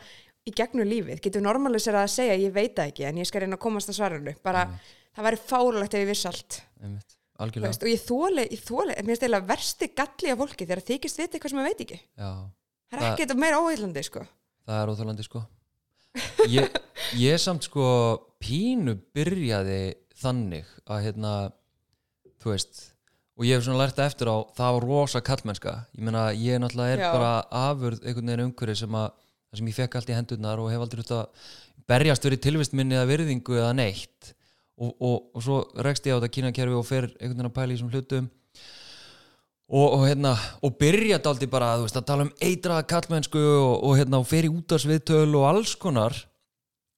[0.49, 3.59] í gegnum lífið, getur normalisera að segja ég veit það ekki en ég skal reyna
[3.59, 4.35] að komast að svarinu.
[4.45, 4.67] Bara,
[5.17, 6.61] það væri fárlegt ef ég viss allt.
[6.81, 7.17] Einmitt,
[7.61, 11.21] veist, og ég þóli, ég þóli, mér finnst eiginlega versti galli af fólki þegar þykist
[11.21, 12.01] vita eitthvað sem maður veit ekki.
[12.01, 12.31] Já,
[12.91, 14.27] það er Það- ekkert meira óheillandi sko.
[14.67, 15.45] það er óþjólandi sko.
[16.51, 16.81] Ég,
[17.21, 17.87] ég samt sko
[18.43, 19.83] pínu byrjaði
[20.21, 21.35] þannig að hérna
[22.41, 22.87] þú veist
[23.41, 25.73] og ég hef svona lært eftir á það var rosa kallmennska.
[25.97, 27.13] Ég meina ég náttúrulega er Já.
[27.15, 27.31] bara
[27.71, 29.07] afurð einhvern veginn umhverju sem að
[29.57, 31.47] sem ég fekk allt í hendurnar og hef aldrei út að
[31.89, 34.35] berjast fyrir tilvist minni eða virðingu eða neitt.
[34.81, 35.57] Og, og, og svo
[35.87, 38.29] rekst ég á þetta kínakerfi og fer einhvern veginn að pæla í þessum hlutum.
[39.71, 40.35] Og, og hérna
[40.67, 44.47] og byrja daldi bara veist, að tala um eitraða kallmennsku og, og hérna og fer
[44.49, 46.13] í útarsviðtöl og alls konar.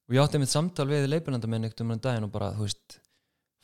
[0.09, 2.67] Og ég átti mitt samtal við leipinanda minn eitt um enn daginn og bara þú
[2.67, 2.99] veist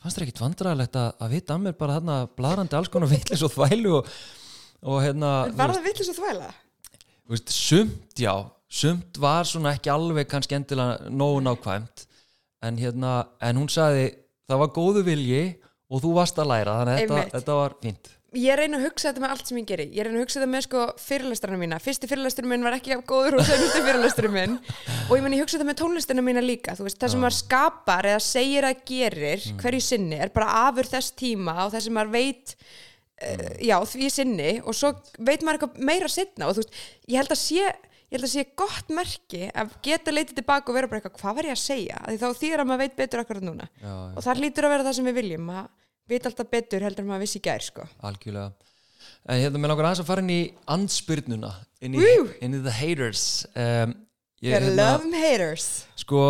[0.00, 3.44] fannst þér ekkit vandræðilegt að, að vita að mér bara þarna bladrandi alls konar vitlis
[3.46, 4.12] og þvælu og,
[4.86, 6.52] og hérna en var það vitlis að þvæla?
[7.30, 8.34] veist, sumt já
[8.70, 12.06] sumt var svona ekki alveg kannski endilega nógu nákvæmt
[12.66, 14.10] en hérna, en hún sagði
[14.50, 15.44] það var góðu vilji
[15.90, 19.10] og þú varst að læra þannig að þetta, þetta var fínt ég reyna að hugsa
[19.10, 19.86] þetta með allt sem ég geri.
[19.94, 21.78] Ég reyna að hugsa þetta með sko fyrirlestrana mína.
[21.82, 24.54] Fyrsti fyrirlesturinn minn var ekki jafn góður og senasti fyrirlesturinn minn.
[25.08, 26.76] Og ég meni ég hugsa þetta með tónlistina mína líka.
[26.78, 31.16] Veist, það sem maður skapar eða segir að gerir hverju sinni er bara afur þess
[31.18, 34.50] tíma og það sem maður veit uh, já, því sinni.
[34.62, 37.70] Og svo veit maður eitthvað meira setna og þú veist, ég held að sé
[38.10, 41.36] ég held að sé gott merki að geta leitið tilbaka og vera bara eitthvað, hvað
[41.36, 41.98] var ég að segja?
[42.00, 43.68] Af því þá þýðir að maður veit betur akkurat núna.
[43.78, 44.08] Já, já.
[44.10, 45.68] og það hlýtur að vera það sem við viljum að
[46.10, 47.86] vita alltaf betur heldur en maður vissi gær sko.
[48.06, 48.52] algjörlega.
[49.30, 50.42] En hérna með langar aðeins að fara inn í
[50.74, 51.50] andspyrnuna
[51.84, 52.06] inn í,
[52.44, 53.24] inn í the haters.
[53.54, 53.96] Um,
[54.44, 55.68] ég, Gotta love them haters.
[56.00, 56.22] Sko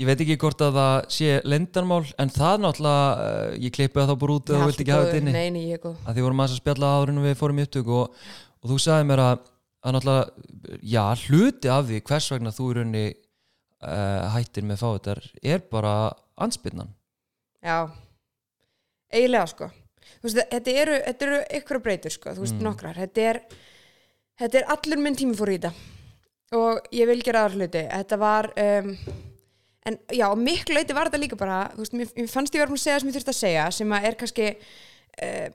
[0.00, 4.12] ég veit ekki hvort að það sé lendarmál en það náttúrulega uh, ég klippi það
[4.12, 5.34] þá bara út eða þú vilt ekki hafa þetta inni.
[5.36, 7.66] Nei, nei, ég er að því vorum aðeins að spjalla áður en við fórum í
[7.66, 8.20] upptöku og,
[8.60, 9.42] og þú sagði mér að,
[9.84, 13.04] að náttúrulega, já, hluti af því hvers vegna þú í rauninni
[13.84, 15.94] uh, hættir með fáiðar er bara
[16.40, 16.94] anspyrnan
[17.60, 17.92] Já,
[19.12, 19.70] eiginlega sko.
[20.24, 22.66] Veist, þetta eru, eru ykkur breytur sko, þú veist, Mm.
[22.66, 22.96] nokkrar.
[23.00, 23.40] Þetta er,
[24.40, 25.72] þetta er allur minn tími fór í þetta.
[26.58, 27.84] Og ég vil gera aðra hluti.
[27.88, 28.96] Þetta var um,
[29.86, 32.74] en já, miklu leiti var þetta líka bara þú veist, mér, mér fannst ég verið
[32.76, 35.48] að segja sem ég þurfti að segja sem að er kannski uh,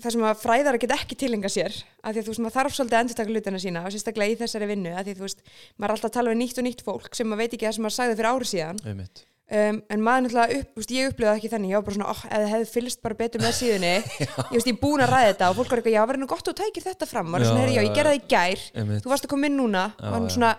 [0.00, 2.76] það sem að fræðara get ekki tilenga sér af því að þú veist, maður þarf
[2.76, 5.42] svolítið að endurtaka hlutina sína og sérstaklega í þessari vinnu, af því að þú veist
[5.76, 7.74] maður er alltaf að tala við nýtt og nýtt fólk sem maður veit ekki það
[7.78, 8.80] sem maður sagði fyrir ári síðan.
[8.90, 9.24] Einmitt.
[9.50, 11.72] Um, en maður náttúrulega upp, veist, ég upplifði það ekki þannig.
[11.72, 13.94] Ég var bara svona, oh, það hefði fylgst bara betur með síðunni.
[14.20, 16.30] Ég veist, ég er búin að ræða þetta og fólk var eitthvað, já, verður nú
[16.30, 17.28] gott að þú tækir þetta fram?
[17.30, 18.64] Maður er Já, svona, "Heyrðu, já, ég gerði það í gær.
[18.80, 19.02] Einmitt.
[19.04, 19.84] þú varst að koma inn núna.
[19.96, 20.52] Já, og svona,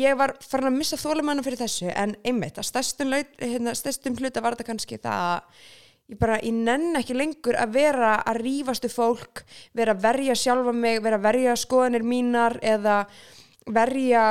[0.00, 3.74] ég var farin að missa þólumanna fyrir þessu, en einmitt að stærstum, laut, hérna,
[4.20, 5.64] hluta var þetta kannski það að
[6.12, 9.44] ég bara, ég nenn ekki lengur að vera að rífastu fólk
[9.76, 12.98] vera að verja sjálfa mig, vera að verja skoðanir mínar eða
[13.72, 14.24] verja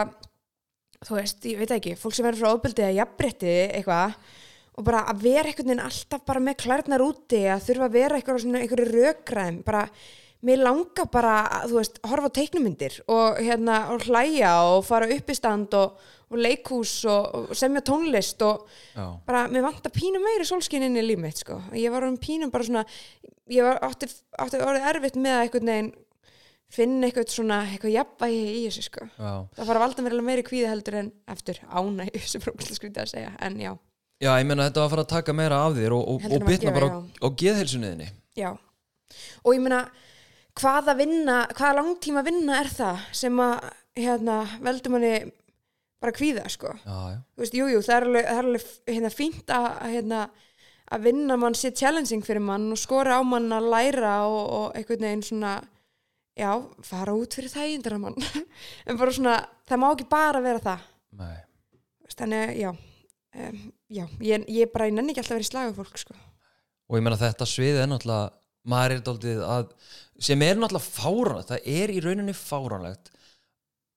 [1.07, 4.17] þú veist, ég veit ekki, fólk sem verður frá ofbeldi eða jafnbretti eitthvað
[4.73, 8.19] og bara að vera einhvern veginn alltaf bara með klærnar úti að þurfa að vera
[8.19, 9.83] einhverju rökræðum, bara
[10.43, 15.07] mér langar bara, að, þú veist, horfa á teiknumyndir og hérna, og hlæja og fara
[15.15, 16.01] upp í stand og,
[16.33, 19.05] og leikhús og, og semja tónlist og Já.
[19.27, 22.51] bara, mér vantar pínum meiri sólskinn inn í líf mitt, sko, ég var um pínum
[22.53, 22.83] bara svona,
[23.51, 24.09] ég var átti,
[24.41, 25.93] átti orðið erfitt með að einhvern veginn
[26.73, 29.07] finna eitthvað svona, eitthvað jafnvægi í þessu, sko.
[29.13, 29.33] Já.
[29.57, 33.11] það fara valda mér alveg meiri kvíði heldur en eftir ánæg sem prófislega skrítið að
[33.13, 33.73] segja en já,
[34.23, 36.45] Já, ég meina þetta var að fara að taka meira af þér og, og, og
[36.47, 36.99] gefa, bara á, já.
[37.19, 38.09] á geðheilsunniðinni.
[38.39, 38.49] Já.
[39.43, 39.79] Og ég meina,
[40.59, 43.65] hvaða vinna hvaða langtíma vinna er það sem að
[43.99, 45.13] hérna, veldur manni
[46.03, 46.71] bara kvíða, sko?
[46.85, 49.67] Já, já, þú veist, jú, jú, það er alveg, það er alveg hérna, fínt að,
[49.95, 50.23] hérna,
[50.93, 54.77] að vinna mann sé challenging fyrir mann og skora á mann að læra og, og
[54.77, 55.57] einhvern veginn svona
[56.37, 56.51] já,
[56.85, 58.17] fara út fyrir índra mann
[58.87, 59.37] en bara svona,
[59.69, 60.85] það má ekki bara vera það.
[61.19, 61.35] Nei.
[62.13, 65.75] Þannig, já um, já, ég, ég bara, ég nenni ekki alltaf að vera í slagu
[65.77, 66.17] fólk, sko.
[66.89, 68.33] Og ég meina þetta svið er náttúrulega
[68.69, 69.71] maður er daldið að
[70.23, 73.11] sem er náttúrulega fáránlegt, það er í rauninni fáránlegt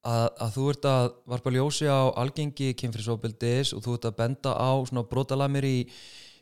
[0.06, 4.54] að, að þú ert að varpa ljósi á algengi kynfrisofbildis og þú ert að benda
[4.54, 5.78] á svona brotalamir í,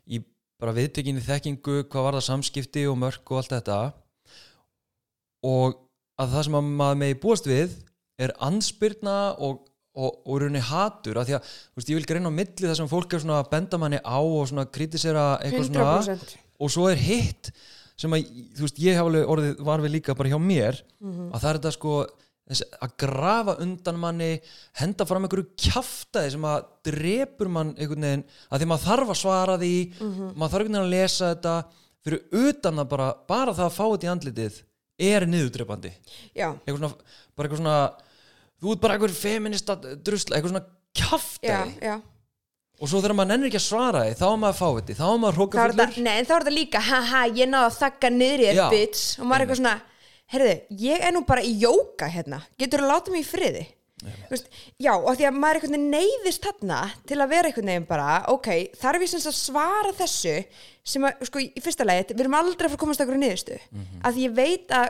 [0.08, 0.20] í
[0.60, 3.78] bara viðtekinni þekkingu, hvað var það samskipti og mörk og allt þetta.
[5.44, 5.80] Og
[6.20, 7.76] að það sem að maður megi búast við
[8.22, 9.62] er anspyrna og,
[9.98, 12.90] og, og rauninni hatur að því að, veist, ég vil greina á milli það sem
[12.90, 16.88] fólk er svona að benda manni á og svona kritisera eitthvað svona 100% og svo
[16.92, 17.50] er hitt
[17.98, 21.32] sem að, þú veist, ég hef alveg orðið var við líka bara hjá mér Mhm.
[21.34, 21.94] að það er þetta sko
[22.84, 24.30] að grafa undan manni
[24.76, 29.20] henda fram einhverju kjaftaði sem að drepur mann einhvern veginn að því maður þarf að
[29.22, 30.34] svara því Mhm.
[30.36, 31.54] maður þarf einhvern veginn að lesa þetta
[32.04, 34.62] fyrir utan að bara, bara það að fá þetta í andlitið
[34.98, 35.92] er niðurdrepandi.
[36.36, 37.76] Já, eitthvað svona, bara eitthvað svona
[38.62, 41.94] þú ert bara einhver feminista drusla eitthvað svona já, kjaftaði já.
[42.82, 44.96] Og svo þegar maður nennir ekki að svara því þá er maður að fá þetta,
[44.98, 47.76] þá er maður er hrókafullur nei, en þá er þetta líka haha, ég náðu að
[47.78, 48.52] þakka niðri Já.
[48.54, 49.04] þér bitch.
[49.20, 49.74] Og maður er eitthvað svona,
[50.34, 53.64] heyrðu, ég er nú bara í jóka hérna, getur þú að láta mig í friði
[54.30, 54.48] veist,
[54.80, 58.08] já, og því að maður einhvern veginn neyðist þarna til að vera einhvern veginn bara,
[58.32, 60.34] ok, þarf ég sem að svara þessu
[60.84, 63.58] sem að, sko, í fyrsta leið við erum aldrei að fara að komast okkur niðurstu
[63.60, 64.04] mm -hmm.
[64.08, 64.88] að ég veit að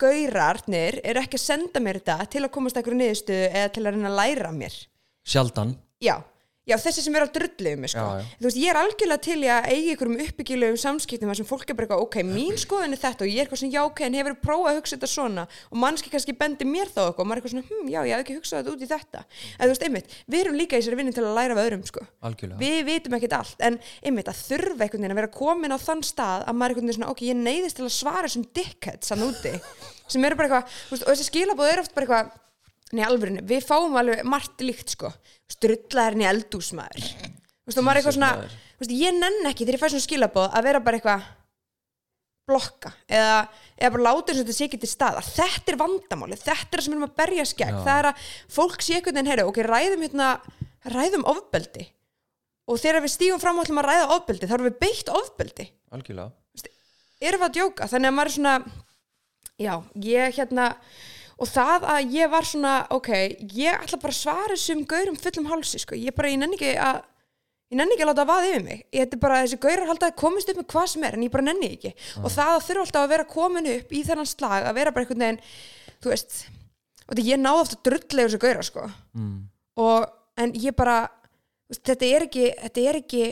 [0.00, 3.96] gaurarnir eru ekki að senda mér þetta til að komast okkur niðurstu eða til að
[3.96, 4.76] reyna að læra mér.
[5.26, 5.76] Sjaldan.
[6.00, 6.16] Já,
[6.66, 8.04] já, þessi sem er á drullu um mig, sko.
[8.40, 11.68] Þú veist, ég er algjörlega til að eiga ykkur um uppbyggilegum samskiptum þar sem fólk
[11.70, 13.98] er bara eitthvað, ok, mín skoðun er þetta og ég er eitthvað svona, já, ok,
[14.06, 15.44] en hefur prófað að hugsa þetta svona?
[15.70, 18.12] Og mannski kannski bendi mér þá eitthvað og maður er eitthvað svona, hm, já, ég
[18.16, 19.20] hef ekki hugsað þetta út í þetta.
[19.56, 21.84] En þú veist, einmitt, við erum líka í þessari vinni til að læra af öðrum,
[21.86, 22.00] sko.
[22.26, 22.58] Algjörlega.
[22.62, 26.02] Við vitum ekkert allt, en einmitt að þurfa einhvern veginn að vera komin á þann
[26.06, 27.22] stað að maður er veginn svona, ok,
[32.86, 35.10] eitthvað og eitthvað nei, alvörinu, við fáum alveg margt líkt sko,
[35.50, 39.66] strullaðurinn í eldúsmaður þú veist, og maður er eitthvað svona þú veist, ég nenn ekki
[39.66, 41.26] þegar ég fæ svona skilabóð að vera bara eitthvað
[42.46, 43.38] blokka eða,
[43.74, 46.62] eða bara láta þess að þetta sé ekki til stað að þetta er vandamáli, þetta
[46.62, 49.30] er það sem við erum að berja skegg, það er að fólk sé einhvern veginn,
[49.32, 50.28] heyru, ok, ræðum hérna
[50.92, 51.88] ræðum ofbeldi.
[52.66, 55.68] Og þegar við stígum fram og ætlum að ræða ofbeldi þá erum við beitt ofbeldi.
[55.94, 56.70] Algjörlega.
[57.22, 58.54] Erum við að djóka, þannig að maður er svona
[59.56, 59.74] já,
[60.06, 60.66] ég hérna
[61.36, 63.10] og það að ég var svona ok,
[63.56, 66.72] ég ætla bara að svara þessum gaurum fullum hálsi, sko, ég bara, ég nenni ekki
[66.80, 67.02] að
[67.66, 68.82] ég nenni ekki að láta að vaða yfir mig.
[68.94, 71.32] Ég er bara, þessi gaurar halda að komist upp með hvað sem er en ég
[71.34, 74.68] bara nenni ekki, og það að þurfa alltaf að vera komin upp í þennan slag,
[74.68, 75.42] að vera bara einhvern veginn
[76.04, 76.38] þú veist,
[77.06, 78.86] og þetta ég náði ofta drullega þessu gaurar, sko.
[79.18, 79.36] Mm.
[79.82, 80.98] og, en ég bara
[81.72, 83.22] þetta er ekki, þetta er ekki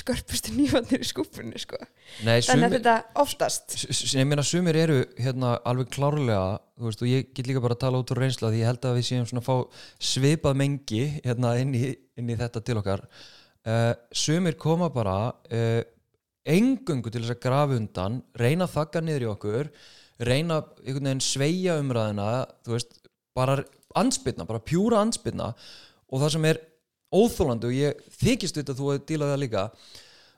[0.00, 1.78] skörpustu nývandir í skúpunni, sko.
[2.26, 3.76] Nei, þannig að þetta oftast.
[4.16, 6.42] Ég meina sumir eru hérna alveg klárlega
[6.80, 8.98] veist, og ég get líka bara að tala út úr reynsla því ég held að
[8.98, 11.86] við séum svona að fá svipað mengi hérna inn í,
[12.20, 13.06] inn í þetta til okkar.
[13.60, 15.16] Uh, sumir koma bara
[15.52, 15.80] uh,
[16.48, 19.68] engungu til þess að grafa undan reyna að þakka niður í okkur
[20.24, 22.30] reyna veginn sveia umræðina
[22.64, 22.96] þú veist,
[23.36, 23.60] bara
[23.98, 25.52] anspyrna, bara pjúra anspyrna.
[26.10, 26.60] Og það sem er
[27.10, 29.64] óþólandi og ég þykist að þú að díla það líka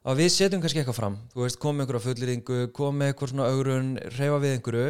[0.02, 1.18] að við setjum kannski eitthvað fram.
[1.32, 4.86] Þú veist, komið einhverja fullýringu, komið eitthvað svona augrun, reyfa við einhverju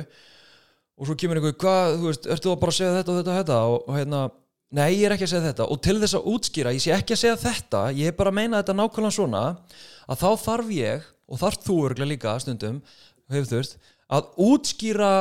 [1.02, 3.40] og svo kemur einhver, hvað, þú veist, ertu að bara segja þetta og þetta og
[3.40, 3.58] þetta?
[3.72, 4.22] Og, og hérna,
[4.78, 5.68] nei, ég er ekki að segja þetta.
[5.74, 8.38] Og til þess að útskýra, ég sé ekki að segja þetta ég er bara að
[8.38, 9.44] meina þetta nákvæmlega svona
[10.06, 12.80] að þá þarf ég, og þarf þú örglega líka stundum,
[13.32, 13.78] hefur þurft
[14.12, 15.12] að útskýra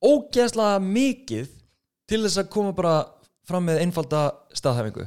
[0.00, 1.48] ógeðslega mikið
[2.10, 2.94] til þess að koma bara
[3.46, 5.06] fram með einfalda staðhæfingu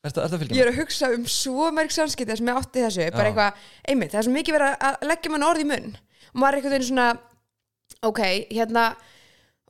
[0.00, 2.84] Er þetta að fylgja Ég er að hugsa um svo mörg samskipti sem ég átti
[2.86, 3.30] þessu, bara Já.
[3.30, 5.90] eitthvað, einmitt, það er svo mikið verið að leggja mann orð í munn.
[6.30, 7.08] Og maður er eitthvað veginn svona,
[8.08, 8.84] ok, hérna,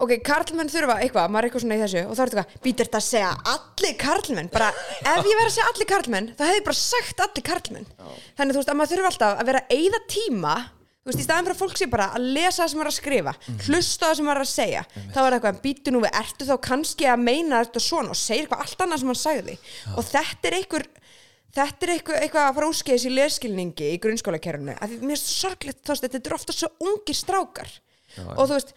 [0.06, 2.62] ok, karlmenn þurfa eitthvað, maður er eitthvað svona í þessu og þá er þetta eitthvað,
[2.68, 4.68] býtir þetta að segja allir karlmenn, bara,
[5.16, 7.90] ef ég verið að segja allir karlmenn, þá hefði ég bara sagt allir karlmenn.
[8.38, 10.54] Þannig, þú veist, að maður þurfa alltaf að vera að eyða tíma,
[11.00, 12.96] þú veist, í staðan fyrir að fólk sé bara að lesa það sem er að
[12.98, 13.34] skrifa,
[13.66, 14.82] hlusta það sem er að segja,
[15.14, 18.12] þá er eitthvað, býtu nú við, ertu þá kannski að meina þetta svona?
[18.12, 19.54] Og segir eitthvað allt annað sem hann sagði.
[19.96, 20.84] Og þetta er einhver
[21.56, 25.22] þetta er eitthvað, eitthvað að fara úskeiðis í leskilningi í grunnskólakerfinu, að því mér er
[25.24, 27.72] svo sorglegt þú veist, þetta er ofta svo ungir strákar.
[28.36, 28.74] Og þú veist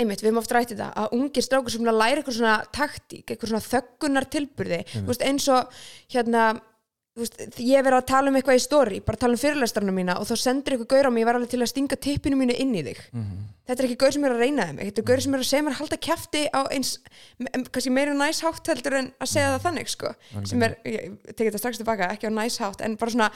[0.00, 3.50] einmitt, við höfum oft rætt þetta, að ungir strákar sem læra eitthvað svona taktík, eitthvað
[3.50, 3.66] svona
[7.18, 10.28] veist, ég verið að tala um eitthvað í story, bara tala um fyrirlæstarna mína og
[10.30, 12.72] þá sendur eitthvað gaur á mig, ég var alveg til að stinga tippinu mínu inn
[12.74, 13.02] í þig.
[13.68, 15.48] Þetta er ekki gaur sem er að reyna þeim þetta er gaur sem er að
[15.50, 16.90] segja mér að halda kæfti á eins,
[17.72, 20.14] kannski meira næs hátt heldur en að segja það þannig, sko
[20.50, 23.28] sem er, ég tekið þetta strax tilbaka, ekki á næs hátt en bara svona,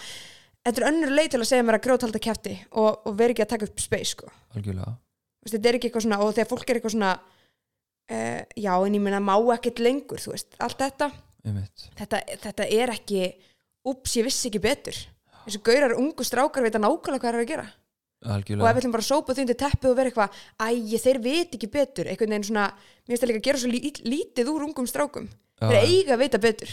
[0.66, 3.36] þetta er önnur leið til að segja mér að grót halda kæfti og, og veri
[3.36, 4.32] ekki að taka upp space, sko.
[5.44, 7.12] Veist, þetta er ekki eitthvað svona, og þegar fólk er eitthvað svona
[8.10, 11.12] uh, já, en ég meina má ekkert lengur, þetta.
[12.02, 13.22] Þetta, þetta er ekki
[13.92, 14.98] ups, ég vissi ekki betur.
[15.46, 17.66] Þessu gaurar ungu strákar veit að nákvæmlega hvað er að gera.
[18.26, 20.68] Og ef Algjörlega við ætlum bara að sópa því undir teppið og vera eitthvað æ,
[21.04, 22.08] þeir veit ekki betur.
[22.10, 22.64] Einhvern veginn svona,
[23.04, 25.28] mér finnst það líka að gera svo lí, lítið úr ungum strákum.
[25.60, 26.72] Já, þeir eiga að vita betur.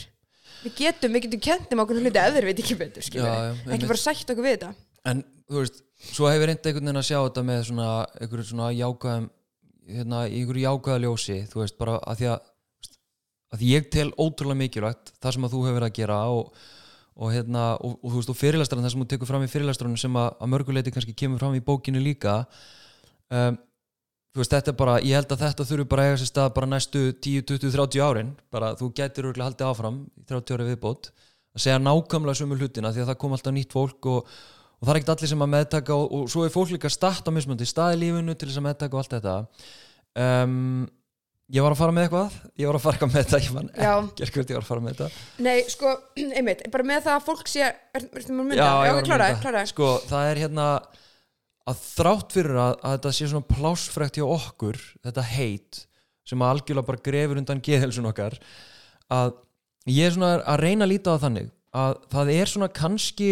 [0.63, 3.89] Við getum, við getum kentum okkur hluti ef þeir veit ekki betur, Já, já, ekki
[3.91, 4.71] bara sætt okkur við þetta.
[5.11, 5.21] En
[5.51, 5.83] þú veist,
[6.15, 7.89] svo hefur reyndi einhvern veginn að sjá þetta með svona
[8.21, 9.27] einhverju svona jákvæðum
[9.91, 12.49] hérna, einhverju jákvæða ljósi þú veist, bara að því að
[13.53, 16.63] að því ég tel ótrúlega mikilvægt það sem að þú hefur verið að gera og,
[17.13, 19.99] og hérna, og, og þú veist, og fyrirlæstran það sem þú tekur fram í fyrirlæstranum
[20.01, 22.39] sem að, að mörguleiti kannski kemur fram í bókinu líka
[23.29, 23.59] um,
[24.33, 26.53] þú veist, þetta er bara ég held að þetta þurfi bara að eiga sér stað
[26.55, 28.31] bara næstu 10, 20, 30 árin.
[28.53, 31.11] Bara þú gætir örgulega haldið áfram í 30 ári viðbót.
[31.53, 34.33] Að segja nákvæmlega sömu hlutina því að það kom alltaf nýtt fólk og,
[34.79, 37.31] og það er ekkert allir sem að meðtaka og, svo er fólk líka statt á
[37.35, 39.35] mismundi staði lífinu til þess að meðtaka og allt þetta.
[40.23, 40.57] Um,
[41.51, 43.47] ég var að fara með eitthvað ég var að fara með þetta ég
[44.23, 45.23] ég var að fara með þetta.
[45.43, 45.93] Nei, sko,
[46.39, 48.27] einmitt, bara með það að fólk sé er, er, er?
[48.55, 50.67] Já, ég já, var að kláraði, kláraði sko, það er hérna
[51.63, 55.83] að þrátt fyrir að, að þetta sé svona plásfrækt hjá okkur þetta heit
[56.27, 58.37] sem að algjörlega bara grefur undan geðhelsun okkar
[59.11, 59.35] að
[59.91, 63.29] ég er svona að reyna að líta á þannig að það er svona kannski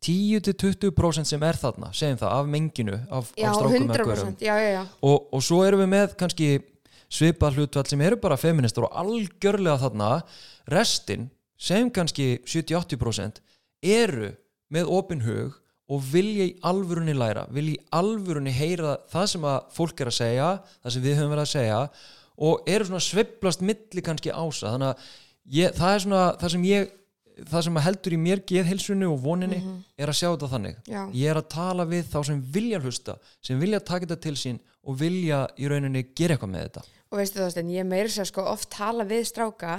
[0.00, 4.30] 10-20% sem er þarna segjum það, af menginu af, já, af strákum eða gaurum.
[4.30, 6.48] 100% já, já, já, og, og svo erum við með kannski
[7.10, 10.10] svipað hlutvall sem eru bara feministar og algjörlega þarna
[10.70, 11.28] restin,
[11.60, 13.42] sem kannski 70-80%
[13.82, 14.30] eru
[14.72, 15.58] með opin hug
[15.90, 20.18] og vilja í alvörunni læra vilja í alvörunni heyra það sem að fólk er að
[20.20, 20.48] segja,
[20.80, 21.80] það sem við höfum verið að segja
[22.40, 24.70] og eru svona sveiflast milli kannski ása.
[24.72, 25.10] Þannig að
[25.58, 26.96] ég, það er svona það sem ég
[27.50, 29.60] það sem heldur í mér geðhilsunni og voninni
[29.96, 30.80] er að sjá þetta þannig.
[30.84, 31.02] Já.
[31.16, 34.58] ég er að tala við þá sem vilja hlusta sem vilja taka þetta til sín
[34.84, 38.28] og vilja í rauninni gera eitthvað með þetta og veistu það, Steinn, ég meiri sér
[38.28, 39.76] sko oft tala við stráka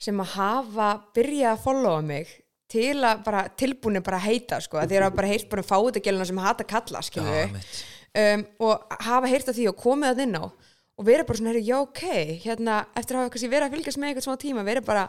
[0.00, 2.32] sem að hafa byrjað að followa mig
[2.70, 5.68] til að bara tilbúinu bara að heita sko, að þeir hafa bara heyrt bara um
[5.70, 7.80] fáutagelina sem hata kalla, einmitt.
[8.22, 11.62] um, og hafa heyrt af því og komið að inn á og verið bara svona,
[11.64, 12.02] já ok
[12.44, 15.06] hérna, eftir að hafa kannski verið að fylgjast með eitthvað svona tíma verið bara,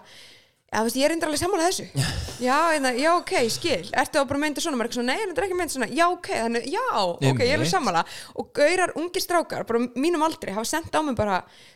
[0.71, 1.87] já, veist, ég er endur alveg sammála þessu.
[2.41, 3.89] Já, hérna, já, ok, skil.
[4.01, 5.87] Ertu að bara mynda svona, maður er ekki svona, nei, þetta er ekki mynda svona.
[5.93, 7.69] Já, ok, þannig, já, ok, ég er alveg Einmitt.
[7.69, 8.01] sammála.
[8.41, 11.35] Og gaurar, ungir strákar, bara á mínum aldri hafa sendt á mig bara,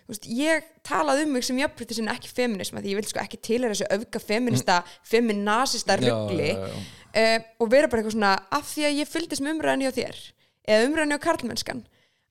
[0.09, 3.21] veist, ég talaði um mig sem jafnbrytti sem ekki feminism af því ég vil sko
[3.21, 8.65] ekki til þessu öfga feminista feminasista Já, ruggli uh, og vera bara eitthvað svona af
[8.71, 10.21] því að ég fylgdist með umræðinni á þér
[10.65, 11.85] eða umræðinni á karlmennskan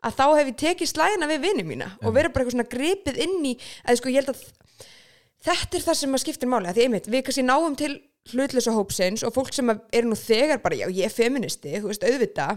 [0.05, 3.21] að þá hef ég tekið slæðina við vinni mína og vera bara eitthvað svona gripið
[3.25, 3.55] inn í
[3.89, 4.43] að sko ég held að
[5.45, 7.95] þetta er það sem að skiptir máli því einmitt, við kannski náum til
[8.33, 12.07] hlutlösa hópsins og fólk sem eru nú þegar bara já, ég er feministi, þú veist,
[12.07, 12.55] auðvita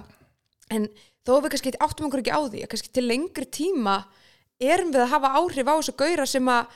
[0.74, 0.88] en
[1.28, 3.98] þó við kannski áttum okkur ekki á því kannski til lengri tíma
[4.64, 6.72] erum við að hafa áhrif á þessu gaura sem að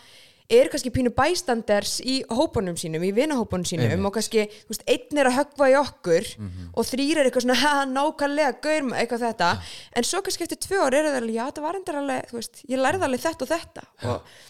[0.52, 4.08] eru kannski pínu bæstanders í hópunum sínum, í vinahópunum sínum Einmitt.
[4.10, 6.28] og kannski, þú veist, einn er að höggva í okkur
[6.76, 9.51] og þrýr er eitthvað svona ha, nákvæmlega, gaur, eitthvað þetta.
[9.95, 12.39] En svo kannski eftir tvö ár er það alveg, já, það var endur alveg, þú
[12.41, 13.86] veist, ég lærði alveg þetta og þetta.
[14.12, 14.41] Og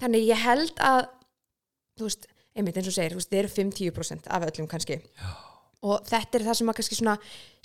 [0.00, 1.00] þannig ég held að
[1.98, 5.00] þú veist, einmitt eins og segir, veist, þið eru 5-10% af öllum kannski.
[5.02, 5.32] Já.
[5.82, 7.12] og þetta er það sem að kannski svona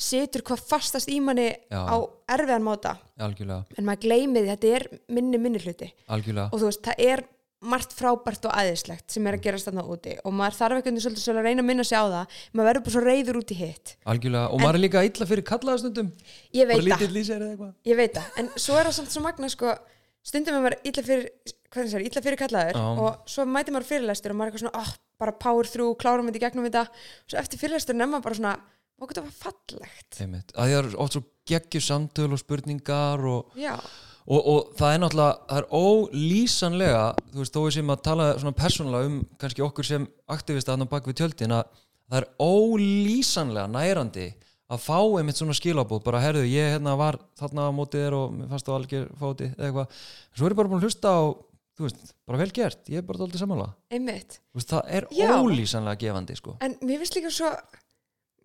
[0.02, 1.82] situr hvað fastast í manni Já.
[1.86, 1.96] á
[2.34, 2.96] erfiðan máta.
[3.22, 5.92] Algjörlega, en maður gleymið, þetta er minni minni hluti.
[6.10, 6.50] Algjörlega.
[6.50, 7.24] Og þú veist, það er
[7.68, 10.16] margt frábært og æðislegt sem er að gerast þarna úti.
[10.26, 12.36] Og maður þarf ekki svolítið svolítið að reyna að minna sig á það.
[12.54, 13.94] Maður verður bara svo reyður út í hitt.
[14.14, 16.12] Algjörlega, og maður er líka illa fyrir kallaðastundum
[16.58, 18.28] ég veit það, ég veit það.
[18.42, 19.74] En svo er það samt svo magna sko
[20.28, 21.30] stundum er maður illa fyrir
[21.72, 22.88] hvað það er, illa fyrir kallaður Já.
[23.04, 26.30] og svo mæti maður fyrirlestur og maður er eitthvað svona, oh, bara power through, klárum
[26.30, 28.58] þetta í gegnum þetta og svo eftir fyrirlestur nefnum maður bara svona
[28.98, 30.54] og þetta var fallegt Einmitt.
[30.56, 33.76] að það er oft svo geggju samtöl og spurningar og, já,
[34.26, 37.04] og, og það er náttúrulega, það er ólýsanlega
[37.34, 40.90] þú veist, þó við sem að tala svona persónulega um kannski okkur sem aktivista þarna
[40.92, 41.70] bak við tjöldin að
[42.08, 44.28] það er ólýsanlega nærandi
[44.68, 48.40] að fá einmitt svona skilabóð bara herðu, ég hérna var þarna á mótið þér og
[48.52, 50.02] fannst á algjör fóti eða eitthvað,
[50.36, 51.22] svo er ég bara búin að hlusta á
[51.78, 54.40] þú veist, bara vel gert, ég er bara dálítið samanlega einmitt.
[54.58, 55.30] Veist, það er Já.
[55.38, 56.58] ólýsanlega gefandi sko.
[56.60, 57.54] en mér finnst líka svo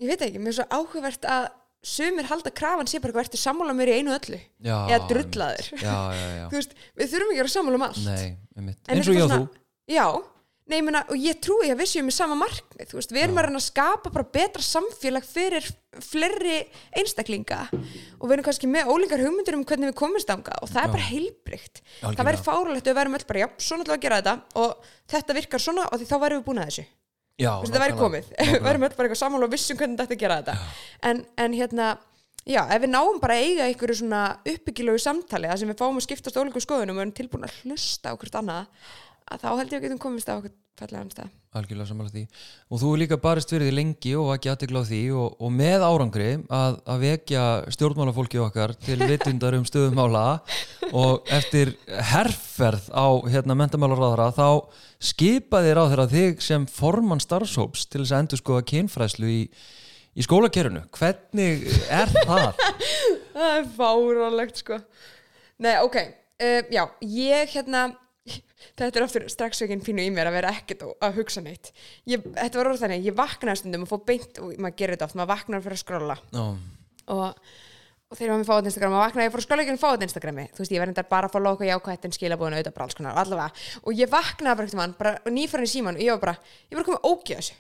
[0.03, 1.49] ég veit ekki, mér er svo áhugavert að
[1.83, 4.39] sumir halda krafan sé bara hvað ertu sammála mér í einu öllu?
[4.63, 7.87] Já, eða drullaður já, já, já, þú veist, við þurfum ekki að vera sammála um
[7.89, 8.05] allt.
[8.07, 8.79] Nei, einmitt.
[8.87, 9.43] En eins og ég og þú.
[9.91, 10.07] Já,
[10.73, 13.25] nei, ég meina, og ég trúi að við séum með sama markmið, þú veist, við
[13.27, 15.69] erum að reyna að skapa bara betra samfélag fyrir
[16.03, 16.57] fleiri
[16.97, 17.59] einstaklinga.
[18.19, 20.89] Og við erum kannski með ólíkar hugmyndir um hvernig við komumst anga og það er
[20.89, 20.95] Já.
[20.97, 24.07] bara heilbrygt það væri fáralegt að við verum öll bara, já, svona ætlum við að
[24.07, 26.87] gera þetta og þetta virkar svona og því þá værum við búin að þessu.
[27.43, 28.01] Já, Þú veist, það væri nákvæmlega.
[28.07, 30.57] komið, við værum öll bara eitthvað sammála og vissum hvernig þetta að gera þetta.
[31.11, 31.87] En, en hérna,
[32.49, 36.01] já, ef við náum bara að eiga einhverju svona uppbyggilegu samtali það sem við fáum
[36.01, 38.91] að skiptast ólíku skoðunum og erum tilbúin að hlusta hvert annað
[39.33, 42.23] að þá held ég að við getum komist á okkur fallega stað algjörlega samanlega því.
[42.73, 45.53] Og þú er líka barist fyrir því lengi og ekki aðtegla á því og, og
[45.53, 47.43] með árangri að, að vekja
[47.77, 50.25] stjórnmálafólki okkar til vitundar um stöðumála
[50.97, 51.75] og eftir
[52.13, 54.49] herferð á hérna mentamálaráðara þá
[55.13, 59.43] skipaði ráðherra þig sem formann starfshóps til þess að endur skoða kynfræslu í,
[60.17, 60.87] í skólakerfinu.
[60.97, 62.65] Hvernig er það?
[63.37, 64.81] það er fáralegt sko.
[65.63, 65.99] Nei, ok,
[66.41, 67.91] uh, já, ég hérna
[68.79, 71.73] þetta er aftur strax veginn pínu í mér að vera ekkert að- hugsa neitt.
[72.07, 75.09] Ég, þetta var orðið þannig, ég vaknaði stundum og fór beint og maður gerir þetta
[75.11, 76.45] oft, maður vaknar fyrir að skrolla Ó,
[77.13, 77.41] og,
[78.13, 80.45] og þegar maður fáið Instagram og vaknaði ég fór að skrolla ekki að fáið Instagrami.
[80.53, 82.99] Þú veist, ég var reyndar bara að fá loka jákvætt en skilabóðinu auðvitað bara alls
[82.99, 83.51] konar, allavega.
[83.87, 86.35] Og ég vaknaði bara ekkert mann, bara nýfærin síman og ég var bara,
[86.71, 87.07] ég var komið
[87.41, 87.55] þessu.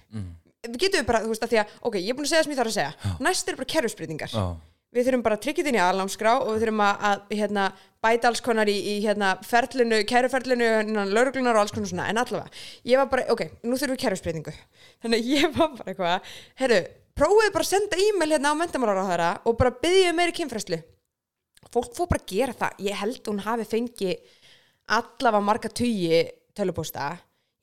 [0.62, 2.42] Við getum við bara, þú veist, að því að ok, ég er búin að segja
[2.42, 4.34] það sem ég þarf að segja, næst er bara kerfisbreytingar.
[4.38, 4.44] Ó,
[4.92, 7.66] við þurfum bara að tryggja inn í aðlámskrá og við þurfum að, að hérna,
[8.04, 10.68] bæta alls konar í, í hérna, ferlinu, kæruferlinu
[11.14, 12.50] lauruglunar og alls konar svona, en allavega
[12.90, 14.54] ég var bara, ok, nú þurfum við kærusbreytingu
[15.04, 16.80] þannig að ég var bara eitthvað herru,
[17.16, 20.80] prófið bara að senda e-mail hérna á mentamálaráðara og bara byggja meiri kynfræslu
[21.72, 22.72] fólk fór bara að gera það.
[22.84, 24.32] Ég held hún hafi fengið
[24.92, 26.22] allavega marga tugi
[26.58, 27.12] tölupósta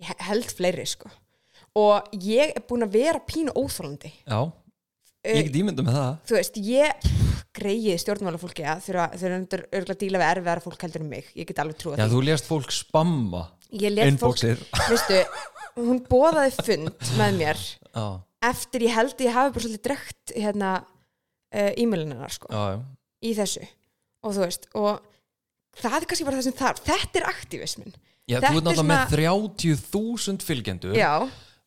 [0.01, 1.09] ég he- held fleiri sko.
[1.77, 4.39] Og ég er búin að vera pínu óþólandi já,
[5.27, 6.11] ég get ímynda með það.
[6.29, 7.07] þú veist, ég
[7.59, 11.31] greið stjórnmálafólki að þurfa örgulega að díla við erfiðara fólk heldur en mig.
[11.35, 14.63] Ég get alveg trúið Já, þú lést fólk spamma inboxið.
[14.87, 15.19] veistu
[15.79, 18.05] hún bóðaði fund með mér Já,
[18.49, 22.79] eftir ég held ég hafi bara svolítið drekt hérna uh, e-mailinnar sko, já, já.
[23.25, 23.65] í þessu.
[24.23, 25.03] Og þú veist, og
[25.79, 27.93] það er kannski bara það sem þarf, þetta er aktivismin
[28.29, 30.93] Já, Þetta þú er náttúrulega svona- með 30.000 fylgjendur.
[30.93, 31.13] Já,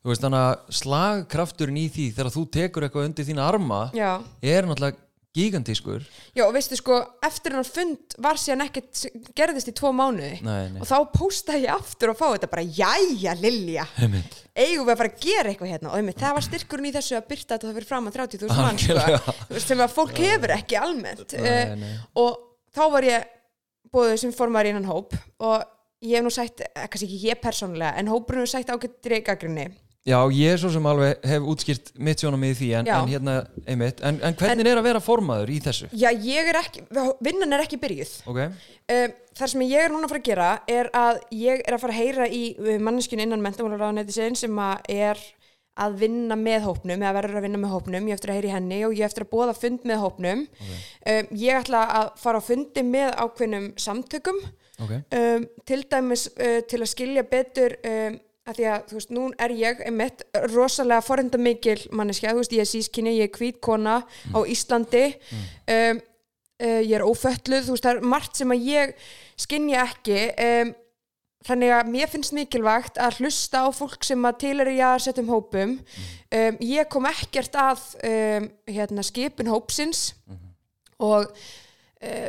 [0.03, 4.11] Þú veist þannig að slagkrafturinn í því þegar þú tekur eitthvað undir þína arma já.
[4.43, 4.99] er náttúrulega
[5.33, 6.03] gigantískur
[6.37, 9.05] já, og veistu sko, eftir hann fund var síðan ekkert,
[9.39, 10.41] gerðist í tvo mánuði.
[10.45, 13.87] Nei, nei, og þá postaði ég aftur og fá þetta bara, jæja Lilja.
[14.03, 15.93] Eigum við að fara að gera eitthvað hérna?
[15.93, 18.83] Og einmitt, það var styrkurinn í þessu að byrta þetta fyrir fram að 30.000 mann
[18.83, 19.37] sko,
[19.69, 21.37] sem að fólk hefur ekki almennt.
[21.39, 21.95] Nei, uh,
[22.27, 22.43] og
[22.75, 23.31] þá var ég
[23.93, 25.65] búið sem formar innan hóp og
[26.03, 29.71] ég hef nú sætt, eh, kannski ekki ég persónulega en hópurinn hefur sætt ágættri gaggrinni
[30.03, 33.35] Já, ég svo sem alveg hef útskýrt mitt sjónum í því en, en hérna,
[33.71, 34.01] einmitt.
[34.03, 35.91] En, en hvernig er að vera formaður í þessu?
[35.95, 36.83] já, ég er ekki,
[37.23, 38.15] vinnan er ekki byrjuð.
[38.33, 38.41] Ok,
[38.97, 41.85] um, þar sem ég er núna að fara að gera er að ég er að
[41.85, 42.43] fara að heyra í
[42.83, 45.23] manneskjun innan mentamálaráðanætisinn sem að er
[45.87, 48.57] að vinna með hópnum eða verður að vinna með hópnum, ég eftir að heyra í
[48.57, 50.43] henni og ég eftir að bóða fund með hópnum.
[51.07, 54.43] Um, ég ætla að fara á fundi með ákveðnum samtökum
[54.83, 54.99] ok.
[54.99, 57.79] um, til dæmis uh, til að skilja betur
[58.49, 62.55] að því að, þú veist, nú er ég einmitt rosalega forenda mikil manneskja, þú veist,
[62.57, 65.05] ég er sískinni, ég er hvítkona á Íslandi.
[65.71, 66.03] Um,
[66.63, 68.95] uh, ég er ófölluð, þú veist, það er margt sem að ég
[69.47, 70.21] skinja ekki.
[70.49, 70.75] Um,
[71.47, 75.01] þannig að mér finnst mikilvægt að hlusta á fólk sem að til er í að
[75.09, 80.13] setjum hópum um, ég kom ekkert að um, hérna, skipun hópsins.
[81.03, 81.51] Og uh,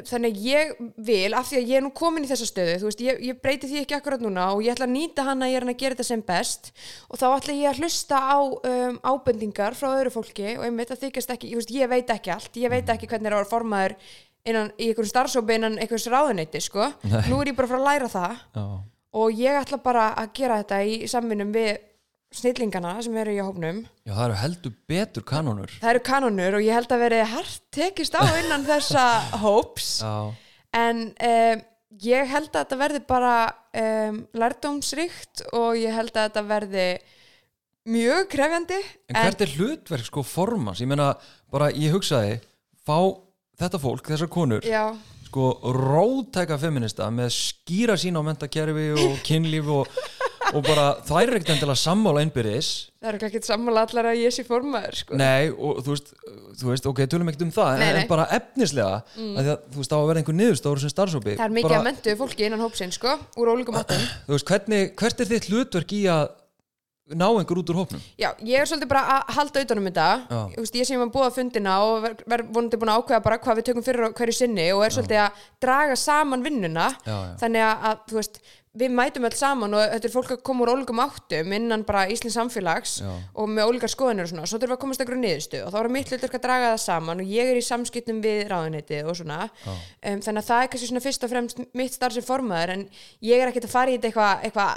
[0.05, 0.73] þannig að ég
[1.07, 3.39] vil af því að ég er nú komin í þessa stöðu þú veist, ég, ég
[3.41, 5.79] breyti því ekki akkurat núna og ég ætla að nýta hana, ég er hann að
[5.81, 6.69] gera þetta sem best.
[7.09, 11.07] Og þá ætla ég að hlusta á um, ábendingar frá öðru fólki og einmitt að
[11.07, 13.51] þykast ekki, ég, veist, ég veit ekki allt ég veit ekki hvernig er að vera
[13.53, 13.97] formaður
[14.45, 16.91] innan, í einhverjum starfsópi innan einhvers ráðuneyti sko.
[17.31, 18.43] nú er ég bara að fara að læra það.
[18.53, 18.65] Já,
[19.13, 21.73] og ég ætla bara að gera þetta í samvinnum við
[22.33, 23.83] snillingana sem eru í hópnum.
[24.05, 27.61] Já, það eru heldur betur kanonur það eru kanonur og ég held að veri hart
[27.73, 29.05] tekist á innan þessa
[29.43, 29.89] hóps.
[30.01, 30.33] Já,
[30.79, 31.63] en um,
[32.03, 33.33] ég held að þetta verði bara
[33.83, 36.87] um, lærdómsríkt og ég held að þetta verði
[37.93, 38.77] mjög krefjandi
[39.11, 40.79] en hvert er hlutverk sko formans?
[40.81, 41.11] Ég meina,
[41.51, 42.37] bara ég hugsaði
[42.87, 42.97] fá
[43.59, 44.87] þetta fólk, þessar konur já,
[45.27, 49.91] sko rótæka feminista með skýra sín á mentakerfi og kynlíf og,
[50.53, 52.69] og bara þær er ekkert endilega sammála einbyrðis
[53.03, 55.17] það eru ekki sammála allar að ég sé formaður sko.
[55.19, 56.13] Nei, og þú veist,
[56.59, 58.07] þú veist, ok, tölum ekkert um það Nei, en, nei.
[58.11, 59.33] bara efnislega mm.
[59.41, 61.81] að að, þú veist, á að vera einhver niðurstóður sem starfsópi það er mikið bara,
[61.81, 65.51] að mentu fólki innan hópsinn sko, úr ólíkum áttum Þú veist, hvernig, hvert er þitt
[65.51, 66.31] hlutverk í að
[67.11, 68.01] ná einhver út úr hópnum?
[68.19, 70.39] Já, ég er svolítið bara að halda utanum þetta Já.
[70.55, 73.59] Veist, ég sem að búa fundina og verð ver, vonandi búin að ákveða bara hvað
[73.59, 77.33] við tökum fyrir hverju sinni og er svolítið að draga saman vinnuna Já, já.
[77.43, 78.39] þannig að, að, þú veist,
[78.73, 82.07] við mætum öll saman og þetta er fólk að koma úr ólíkum áttum innan bara
[82.09, 83.11] Íslands samfélags Já.
[83.37, 85.77] og með ólíkar skoðanir og svona, svo þurfum við að komast einhverju niðurstu og þá
[85.79, 89.19] er mitt hlutverk að draga það saman og ég er í samskiptum við ráðuneytið og
[89.19, 89.39] svona.
[89.67, 92.87] Um, þannig að það er kannski svona fyrst og fremst mitt starf sem formaður en
[93.29, 94.67] ég er ekkert að fara í þetta eitthvað eitthva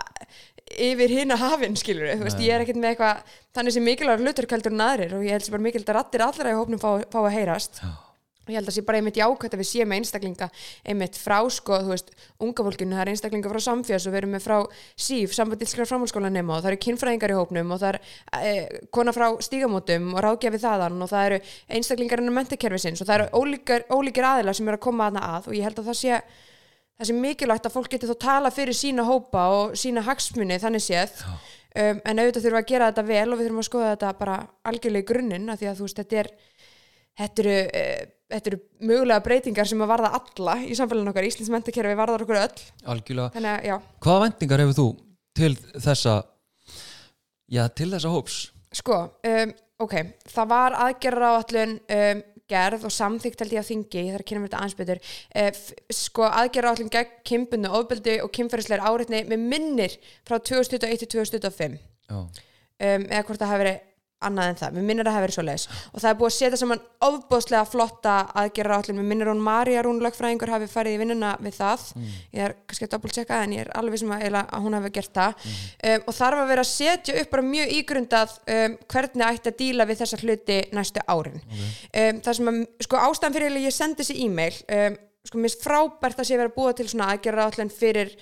[0.66, 4.74] yfir hina hafinn skilur veist, ég er ekkert með eitthvað þannig sem mikilvægur hlutverk heldur
[4.74, 7.22] en aðrir og ég held sem bara mikilvægt að rattir allra í hópnum fá, fá
[7.22, 7.80] að heyrast.
[7.80, 8.05] Já.
[8.46, 10.48] Ég held að sé bara einmitt jákvæmt að við séum með einstaklinga
[10.86, 14.34] einmitt frá sko, þú veist, unga fólkinu það er einstaklinga frá samfélags og við erum
[14.36, 14.56] með frá
[14.94, 18.00] SÍF, sambandilskra framhalskólanema og það eru kynfræðingar í hópnum og það er
[18.40, 21.40] e, kona frá stígamótum og ráðgjafi þaðan og það eru
[21.78, 25.50] einstaklingar innan mentakerfisins og það eru ólíkar, ólíkir aðilar sem eru að koma aðna að
[25.50, 26.20] og ég held að það sé
[26.96, 30.84] það sé mikilvægt að fólk getur þó tala fyrir sína hópa og sína hagsmuni þannig
[30.84, 31.22] séð.
[31.76, 34.36] Um, en auðvitað þurfum að gera þetta vel og við þurfum að skoða þetta bara
[34.70, 36.30] algjörlega í grunninn af því að þú veist, þetta er
[37.20, 38.04] þetta eru, uh,
[38.34, 38.60] þetta eru
[38.90, 42.64] mögulega breytingar sem að varða alla í samfélaginu okkar, Íslands mentakerfi varðar okkur öll.
[42.94, 43.32] Algjörlega.
[43.36, 44.88] þannig að já, Hvaða vendingar hefur þú
[45.36, 45.52] til
[45.86, 46.16] þessa
[47.52, 48.38] já, til þessa hóps?
[48.76, 49.52] sko um,
[49.86, 49.94] ok,
[50.28, 54.22] það var aðgerra á allun um, gerð og samþykkt held ég að þingi, ég þarf
[54.22, 55.00] að kynna mér þetta aðeins betur.
[55.34, 55.48] Uh,
[55.96, 59.96] sko aðgerra á allun gegn kynbundu, ofbeldi og kynferðisleir áreitni með minnir
[60.28, 62.28] frá 2021 til 2025 Já, um,
[63.08, 63.80] eða hvort það hafi verið
[64.24, 66.30] annað en það, mér minnir að það hafi verið svo leiðis og það er búið
[66.30, 70.96] að setja saman ofbóðslega flotta aðgerra átlun, mér minnir hún Marja Rún lögfræðingur hafi farið
[70.96, 71.84] í vinnuna við það.
[72.32, 74.92] Ég er kannski að doppeltjekka en ég er alveg sem að, eiginlega að hún hafi
[74.96, 75.46] gert það.
[75.90, 79.58] Um, og þarf að vera að setja upp bara mjög ígrundað um, hvernig ætti að
[79.60, 81.42] díla við þessa hluti næstu árin.
[81.42, 84.98] Um, það sem að, sko ástæðan fyrir að ég sendi þessi e-mail um,
[85.28, 88.14] sko finnst frábært að sé verið að búa til svona aðgerra allan fyrir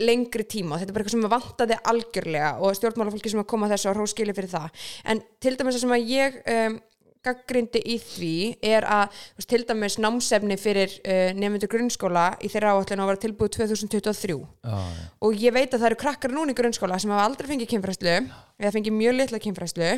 [0.00, 0.78] lengri tíma.
[0.80, 4.36] Þetta er bara eitthvað sem vantaði algjörlega og stjórnmálafólki sem að koma þessu og hróskili
[4.36, 4.86] fyrir það.
[5.08, 6.78] En til dæmis það sem að ég um,
[7.24, 8.34] gaggrindi í því
[8.64, 13.22] er að veist, til dæmis námsefni fyrir uh, nefndur grunnskóla í þeirra áallin að vera
[13.26, 15.08] tilbúið 2023 já, já.
[15.20, 18.14] og ég veit að það eru krakkar núna í grunnskóla sem hafa aldrei fengið kynfræslu
[18.16, 19.90] eða fengið mjög litla kynfræslu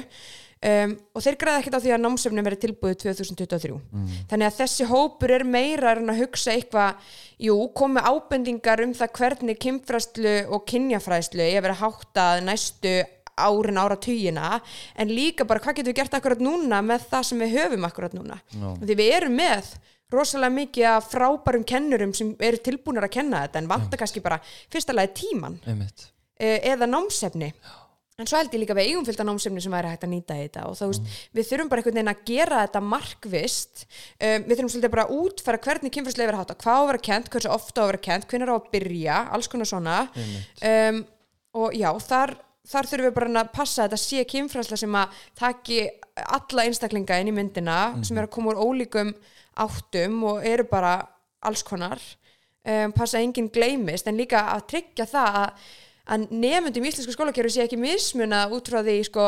[0.63, 3.79] um, og þeir græða ekkert á því að námsefni verið tilbúið 2023
[4.31, 6.95] þannig að þessi hópur er meira en að hugsa eitthvað
[7.43, 12.95] jú, komi ábendingar um það hvernig kynfræslu og kynjafræslu er verið háttað næstu
[13.43, 14.61] árin ára tugina
[14.95, 18.13] en líka bara hvað getum við gert akkurat núna með það sem við höfum akkurat
[18.15, 18.37] núna?
[18.53, 18.69] Já.
[18.83, 19.71] því við erum með
[20.13, 24.37] rosalega mikið af frábærum kennurum sem eru tilbúinir að kenna þetta en vantar kannski bara
[24.71, 26.11] fyrsta lagi tíman einmitt.
[26.37, 27.49] eh, eða námsefni
[28.21, 30.67] en svo held ég líka við eigum fylgta námsefni sem væri hægt að nýta þetta
[30.69, 34.73] og þá veist, við þurfum bara einhvern veginn að gera þetta markvist um, við þurfum
[34.75, 37.81] svolítið bara að útfæra hvernig kynfærslega verið hátta, hvað á að vera kent, hversu ofta
[37.81, 39.99] á að vera kent hvernig á að byrja, alls konar svona.
[40.63, 41.03] Um,
[41.63, 42.37] og já, þar
[42.69, 45.79] þar þurfum við bara að passa að þetta sé kynfræsla sem að taki
[46.23, 49.13] alla einstaklinga inn í myndina sem er að koma úr ólíkum
[49.63, 50.99] áttum og eru bara
[51.43, 52.01] alls konar.
[52.63, 55.65] Um, passa að enginn gleymist en líka að tryggja það að,
[56.11, 59.27] að nefndum í íslensku skólakerfi sé ekki mismuna út frá því sko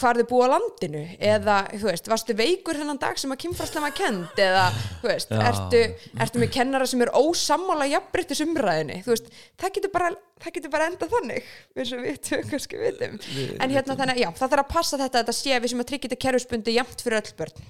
[0.00, 3.84] hvar þau búa á landinu eða, þú veist, varstu veikur hennan dag sem að kynfræslan
[3.84, 4.64] var kend eða,
[5.02, 5.82] þú veist, ertu,
[6.24, 9.30] ertu með kennara sem er ósammála jafnbryttis umræðinni þú veist,
[9.62, 10.10] það getur bara
[10.42, 13.16] það getur bara enda þannig, eins og við tök kannski vitum,
[13.54, 16.10] en hérna þannig, já, það þarf að passa þetta, þetta sé við sem að tryggja
[16.10, 17.64] þetta kerfisbundi jafnt fyrir öll börn,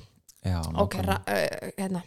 [0.45, 2.03] Já, ok, ra, uh, hérna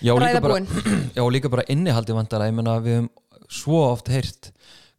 [0.00, 0.68] já, ræða búin.
[1.16, 3.10] já, líka bara innihaldi vandara, ég meina við höfum
[3.52, 4.48] svo oft heyrt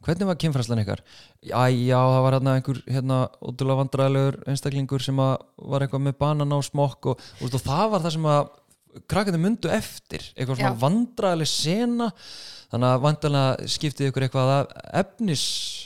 [0.05, 1.01] hvernig var kynfræslan ykkar?
[1.41, 6.55] Já, já, það var hérna einhver hérna ótrúlega vandræðilegur einstaklingur sem var eitthvað með banan
[6.55, 8.53] á smokk og, og, og það var það sem að
[9.11, 12.11] krakkandi myndu eftir eitthvað svona vandræðileg sena
[12.75, 15.43] þannig að vandalega skiptið ykkur eitthvað að efnis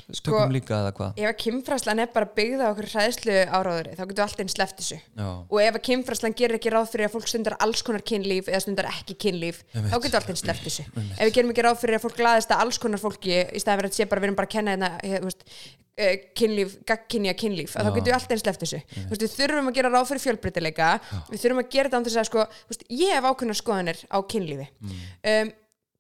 [0.10, 1.20] tökum Sko- líka eða hvað?
[1.22, 4.80] ef að kynfræslan er bara byggð á okkur hræðslu áráðuri þá getur allt einn sleppt
[4.82, 4.98] þessu.
[5.20, 8.50] Já, og ef að kynfræslan gerir ekki ráð fyrir að fólk stundar alls konar kynlíf
[8.50, 10.88] eða stundar ekki kynlíf þá getur allt einn sleppt þessu.
[10.98, 13.84] Ef við gerum ekki ráð fyrir að fólk glaðist að alls konar fólki í staðan
[13.84, 15.46] fyrir að sé bara við erum bara að kenna hérna veist,
[16.00, 17.96] eh, kynlíf, gagkynja kynlíf að þá Já.
[18.00, 18.82] getur við allt einn sleppt þessu.
[19.14, 20.90] Veist, við þurfum að gera ráð fyrir fjölbreytileika
[21.30, 22.46] við þurfum að gera þetta án þess að sko,
[22.90, 24.68] ég hef ákveðna skoðanir á kynlífi.
[24.80, 25.52] Um,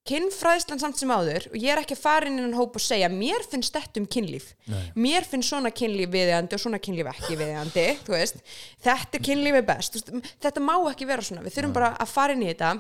[0.07, 1.97] kynfræðslan samt sem áður og ég er ekki
[2.29, 4.53] inn innan hóp og segja mér finnst þetta um kynlíf.
[4.69, 4.91] Nei.
[4.95, 7.87] mér finnst svona kynlíf viðeigandi og svona kynlíf ekki viðeigandi
[8.85, 9.99] þetta kynlíf er best.
[10.41, 12.77] Þetta má ekki vera svona, við þurfum bara að fara inn í þetta.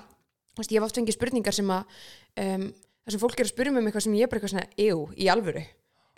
[0.59, 1.99] Veist, ég hef oft fengið spurningar sem að
[2.43, 2.69] um,
[3.03, 4.87] það sem fólk er að spyrja mig um eitthvað sem ég er bara eitthvað svona
[4.87, 5.65] ew, í alvöru.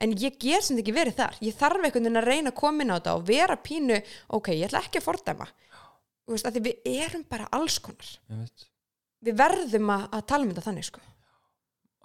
[0.02, 1.36] En ég get sem ekki verið þar.
[1.46, 4.00] Ég þarf einhvern veginn að reyna að koma inn á þetta og vera pínu,
[4.34, 5.46] ok, ég ætla ekki að fordæma.
[6.32, 8.10] Veist, að við erum bara alls konar
[9.26, 11.04] við verðum að, að tala um þetta þannig sko.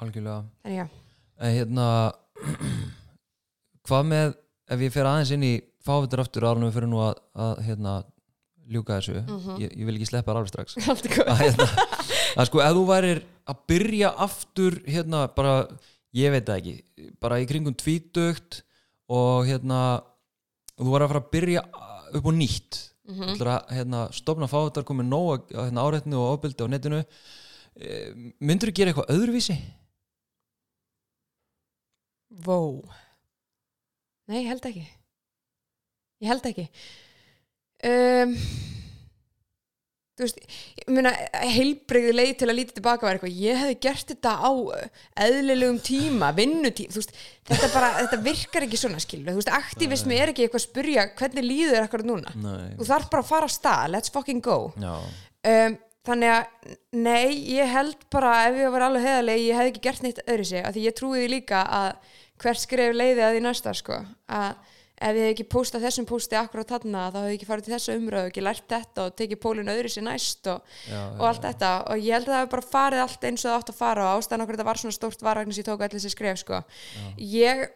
[0.04, 0.42] algjörlega.
[0.76, 0.84] Já,
[1.40, 1.86] en hérna
[3.86, 4.36] hvað með
[4.74, 5.54] ef ég fer aðeins inn í
[5.86, 7.96] fávitur aftur en við fyrir nú að, að hérna,
[8.66, 9.20] ljúka þessu.
[9.22, 9.58] Mhm.
[9.62, 10.76] ég, ég vil ekki sleppa þar alveg strax.
[11.30, 11.66] Að, hérna,
[12.36, 15.54] að sko ef þú værir að byrja aftur hérna bara
[16.16, 16.74] ég veit það ekki,
[17.22, 18.60] bara í kringum tvítugt
[19.12, 19.80] og hérna
[20.74, 21.62] þú væri að fara að byrja
[22.16, 23.22] upp á nýtt Mhm.
[23.22, 27.00] þú ætlar að hérna, stopna fávitar komið nóg að hérna, áreitnu og ofbyldi á netinu
[27.76, 27.90] e,
[28.40, 29.56] myndur þú gera eitthvað öðruvísi?
[32.46, 32.58] Vó
[34.26, 34.86] Nei, ég held ekki
[36.20, 36.66] Ég held ekki
[37.86, 38.34] um,
[40.16, 40.38] Þú veist
[41.52, 44.50] heilbrigði leið til að líta tilbaka var eitthvað, ég hefði gert þetta á
[45.26, 47.12] eðlilegum tíma, vinnutíma þú veist,
[47.50, 51.04] þetta bara, þetta virkar ekki svona skilur, þú veist, aktivismi er ekki eitthvað að spyrja
[51.18, 52.32] hvernig líður akkur núna?
[52.40, 54.56] Nei, þú þarf bara að fara að stað, let's fucking go.
[54.80, 55.76] Um,
[56.08, 60.06] þannig að nei, ég held bara ef ég var alveg heðaleg, ég hef ekki gert
[60.06, 63.44] neitt öðru sig, af því ég trúi því líka að hvert skref leiði að því
[63.50, 64.00] næsta sko
[64.32, 67.66] að ef ég hef ekki postað þessum posti akkurat þarna, þá hef ég ekki farið
[67.66, 71.26] til þessu umröðu ekki lært þetta og tekið pólun öðru sig næst og, já, og
[71.28, 71.72] allt þetta.
[71.92, 74.06] Og ég held að það hef bara farið allt eins og það átt að fara
[74.06, 76.40] og ástæðan okkur þetta var svona stórt var vegna sem ég tók allir þessi skref
[76.40, 76.62] sko.
[77.20, 77.66] Ég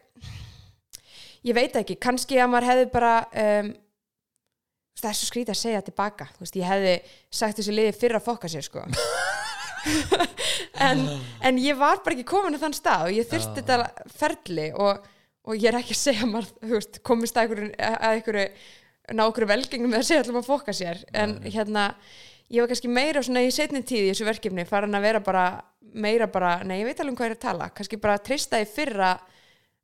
[1.46, 3.14] ég veit ekki, kannski að maður hefði bara
[3.44, 3.70] um,
[5.00, 6.28] það er svo skrítið að segja tilbaka.
[6.40, 6.96] Veist, ég hefði
[7.40, 8.84] sagt þessi liði fyrir að fokka sér sko.
[10.80, 10.98] En,
[11.40, 15.06] en ég var bara ekki komin á þann stað og ég þurfti þetta ferli og,
[15.48, 18.46] og ég er ekki að segja að maður þú veist, komist að einhverju, að einhverju
[19.16, 21.02] ná einhverju velgengum með að segja allum að fokka sér.
[21.16, 21.86] En hérna
[22.50, 25.46] ég var kannski meira svona í setni tíð í þessu verkefni farin að vera bara
[25.80, 27.70] meira bara, nei ég veit alveg um hvað ég er að tala.
[27.74, 29.14] Kannski bara treysta í fyrra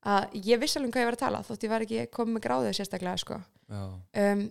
[0.06, 2.36] að ég vissi alveg um hvað ég var að tala þótt ég var ekki komið
[2.36, 3.40] með gráðið sérstaklega sko.
[4.22, 4.44] um,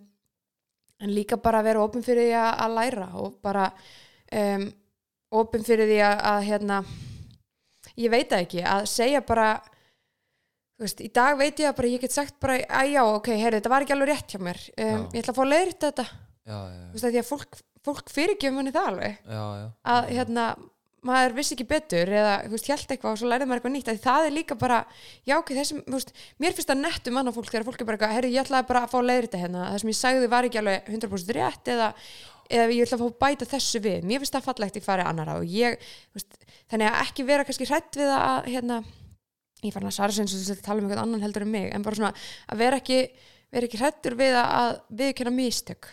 [1.05, 3.69] en líka bara að vera opin fyrir því að, að læra og bara
[4.41, 4.65] um,
[5.39, 6.81] opin fyrir því að, að hérna
[7.95, 9.49] ég veit ekki, að segja bara
[10.75, 13.31] þú veist, í dag veit ég að bara ég get sagt bara, að já, ok,
[13.39, 14.61] herri, þetta var ekki alveg rétt hjá mér.
[14.75, 15.01] Um, Já.
[15.15, 16.07] ég ætla að fá að leiðrita þetta.
[16.45, 19.19] Já, já, þú veist, að því að fólk, fólk fyrirgefum henni það alveg.
[19.25, 19.67] Já, já.
[19.95, 20.47] að hérna
[21.05, 23.89] maður vissi ekki betur eða þú veist, hjælt eitthvað og svo lærið maður eitthvað nýtt.
[23.91, 24.79] Að það er líka bara,
[25.29, 27.89] já ok, þessum þú veist, mér finnst það nett um annað fólk þegar fólk er
[27.91, 29.67] bara herri, ég ætlaði bara að fá leiðrita hérna.
[29.69, 31.91] Það sem ég sagði var ekki alveg 100% rétt eða,
[32.49, 34.09] eða ég ætla að fá að bæta þessu við.
[34.09, 35.77] Mér finnst það fallegt í fari annara og ég
[36.17, 36.39] veist,
[36.73, 38.81] þannig að ekki vera kannski hrætt við að hérna,
[39.67, 41.99] ég fann að Sara sem þú tala um eitthvað annan heldur en mig en bara
[41.99, 42.13] svona
[42.51, 42.99] að vera ekki,
[43.53, 45.91] vera ekki hrættur við að viðkenna mistök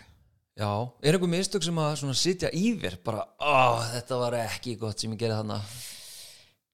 [0.53, 0.69] Já,
[1.01, 5.01] er einhver mistök sem að svona sitja í þér bara, ó, þetta var ekki gott
[5.01, 5.63] sem ég gerði þarna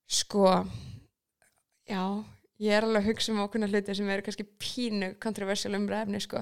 [0.09, 0.49] Sko,
[1.85, 2.03] já,
[2.65, 6.41] ég er alveg að hugsa um ákveðna hluti sem eru kannski pínu kontroversial umræðefni, sko.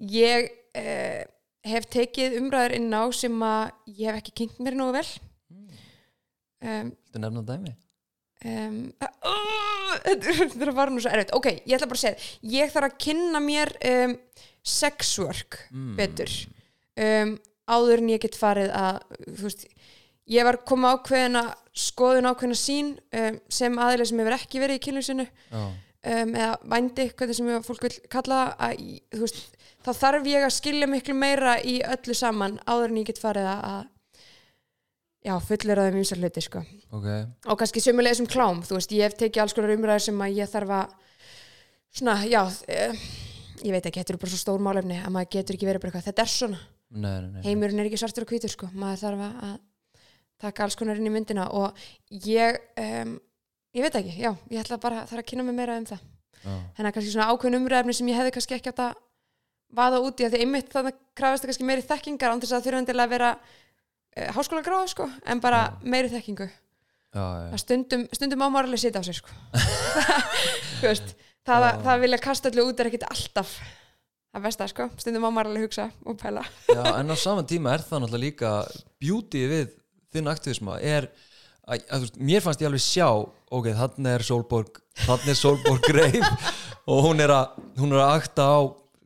[0.00, 1.20] Ég eh,
[1.68, 5.06] hef tekið umræður inn á sem að ég hef ekki kynnt mér nógu vel.
[6.64, 7.74] Um, Þetta nefna dæmi
[8.44, 11.32] um, uh, þetta bara nú svo erfitt.
[11.36, 14.16] Ok, ég ætla bara að segja, ég þarf að kynna mér um,
[14.64, 15.94] sex work Mm.
[15.98, 16.30] betur
[16.96, 17.34] um,
[17.68, 19.64] áður en ég get farið að þú veist,
[20.30, 21.42] ég var koma ákveðina
[21.74, 22.92] skoðun ákveðina sín
[23.52, 27.82] sem aðileg sem hefur ekki verið í kynlýsinu Já, um, eða vændi, hvernig sem fólk
[27.88, 28.84] vil kalla að,
[29.20, 29.40] veist,
[29.84, 33.48] þá þarf ég að skilja miklu meira í öllu saman áður en ég get farið
[33.56, 33.90] að að-
[35.24, 36.64] já, fullir að þeim ýmsar hluti sko.
[36.94, 37.08] ok.
[37.48, 40.40] Og kannski sömulega sem klám, þú veist, ég hef tekið alls konar umræður sem að
[40.40, 40.96] ég þarf að
[41.94, 43.04] svona, já uh,
[43.64, 45.92] ég veit ekki, þetta eru bara svo stór málefni að maður getur ekki verið bara
[45.92, 46.64] eitthvað, þetta er svona.
[46.94, 47.44] Nei, nei, nei.
[47.48, 48.68] Heimurinn er ekki svartur og hvítur sko.
[48.78, 49.54] Maður þarf að
[50.44, 51.48] taka alls konar inn í myndina.
[51.56, 51.86] Og
[52.28, 53.16] ég um,
[53.74, 56.04] ég veit ekki, já, ég ætla bara þarf að kynna mig meira um það.
[56.44, 58.96] Þannig að kannski svona ákveðin umræðefni sem ég hefði kannski ekki átt að
[59.74, 62.66] vaða út í að því einmitt þannig krafist það kannski meiri þekkingar án þess að
[62.66, 63.30] þurfa endilega að vera
[64.14, 66.48] háskóla gráð sko, en bara meiri þekkingu.
[67.14, 67.48] Já, já.
[67.54, 69.30] að stundum, stundum á maður alveg sita á sig sko.
[70.82, 71.14] Veist,
[71.46, 73.52] það, að, það að vilja kasta allir út er ekkit alltaf
[74.34, 76.42] það besta sko, stundum á maður alveg hugsa og pæla.
[76.66, 78.54] Já, en á saman tíma er það náttúrulega líka
[79.02, 79.76] beauty við
[80.14, 81.08] þinn aktivisma er
[81.66, 85.86] að, að, veist, mér fannst ég alveg sjá ok, þannig er Solborg þannig er Solborg
[85.86, 86.26] greið
[86.90, 88.58] og hún er að, hún er að akta á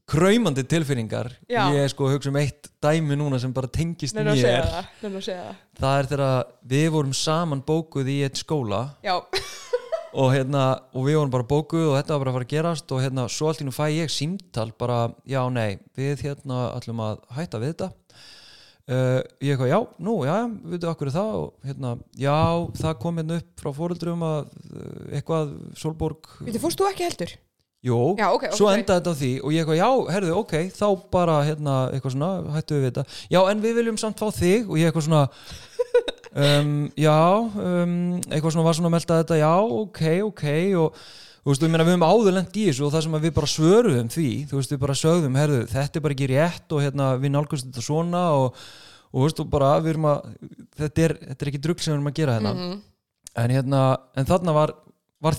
[0.09, 1.31] kraumandi tilfinningar.
[1.51, 1.69] Já.
[1.77, 4.69] ég sko hugsa um eitt dæmi núna sem bara tengist segja mér.
[5.03, 5.63] það, það.
[5.79, 8.87] Það er þegar við vorum saman bókuð í eitt skóla.
[10.19, 10.63] Og hérna,
[10.97, 13.27] og við vorum bara bókuð og þetta var bara að fara að gerast og hérna,
[13.29, 17.61] svo allt í nú fæ ég símtal bara, já, nei, við hérna ætlum að hætta
[17.61, 17.91] við þetta.
[18.89, 21.35] Uh, ég eitthvað, já, nú, já, við veitum okkur það?
[21.43, 22.39] Og hérna, já,
[22.81, 26.31] það kom hérna upp frá fóreldrum að uh, eitthvað, Solborg,
[26.81, 27.37] þú ekki heldur?
[27.85, 28.74] Jú, Já, ok, ok, svo ok.
[28.74, 32.31] endaði þetta á því og ég eitthvað, já, herðu, ok, þá bara hérna, eitthvað svona,
[32.57, 33.05] hættu við þetta.
[33.31, 35.22] Já, en við viljum samt fá þig og ég eitthvað svona
[36.49, 37.95] um, já um,
[38.26, 40.45] eitthvað svona var svona að melda þetta já, ok, ok.
[40.83, 40.99] Og
[41.45, 44.11] þú veist, meina, við höfum áður lent í þessu og það sem við bara svöruðum
[44.12, 47.33] því, þú veist, við bara sögðum herðu, þetta er bara ekki rétt og hérna við
[47.37, 48.59] nálgumst þetta svona og,
[49.14, 50.26] og veist, og bara við erum að,
[50.83, 52.53] þetta er, þetta er ekki drugg sem við erum að gera hérna.
[52.59, 52.76] Mhm.
[53.39, 53.85] en hérna,
[54.18, 54.74] en þarna var
[55.22, 55.35] var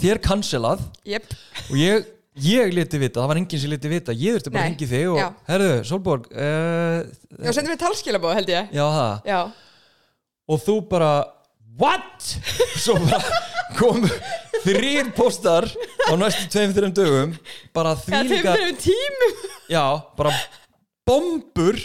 [2.46, 4.16] ég, leti vita, það var enginn sem leti vita.
[4.16, 5.28] Ég þurfti bara að Nei, hengi þig og já.
[5.50, 7.00] herðu, Solborg uh,
[7.46, 8.72] já, sendum við talskilabóð held ég.
[8.76, 9.40] Já það, Já,
[10.50, 11.12] og þú bara
[11.80, 12.30] what?
[12.84, 13.22] svo bara
[13.80, 14.04] kom
[14.66, 15.68] þrýr postar
[16.10, 17.36] á næstu tveim, þreim dögum
[17.76, 19.38] bara það er þvílíka fyrir tímum.
[19.72, 19.84] Já,
[20.18, 20.34] bara
[21.10, 21.80] bombur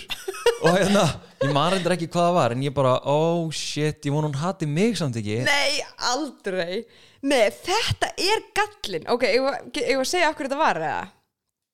[0.64, 1.06] og hérna,
[1.42, 4.38] ég man reyndar ekki hvað það var en ég bara, oh shit, ég vona hún
[4.42, 5.40] hati mig samt ekki.
[5.48, 5.80] Nei,
[6.12, 6.84] aldrei.
[7.24, 11.02] Nei, þetta er gallin Ok, ég var ég var að segja okkur þetta var eða?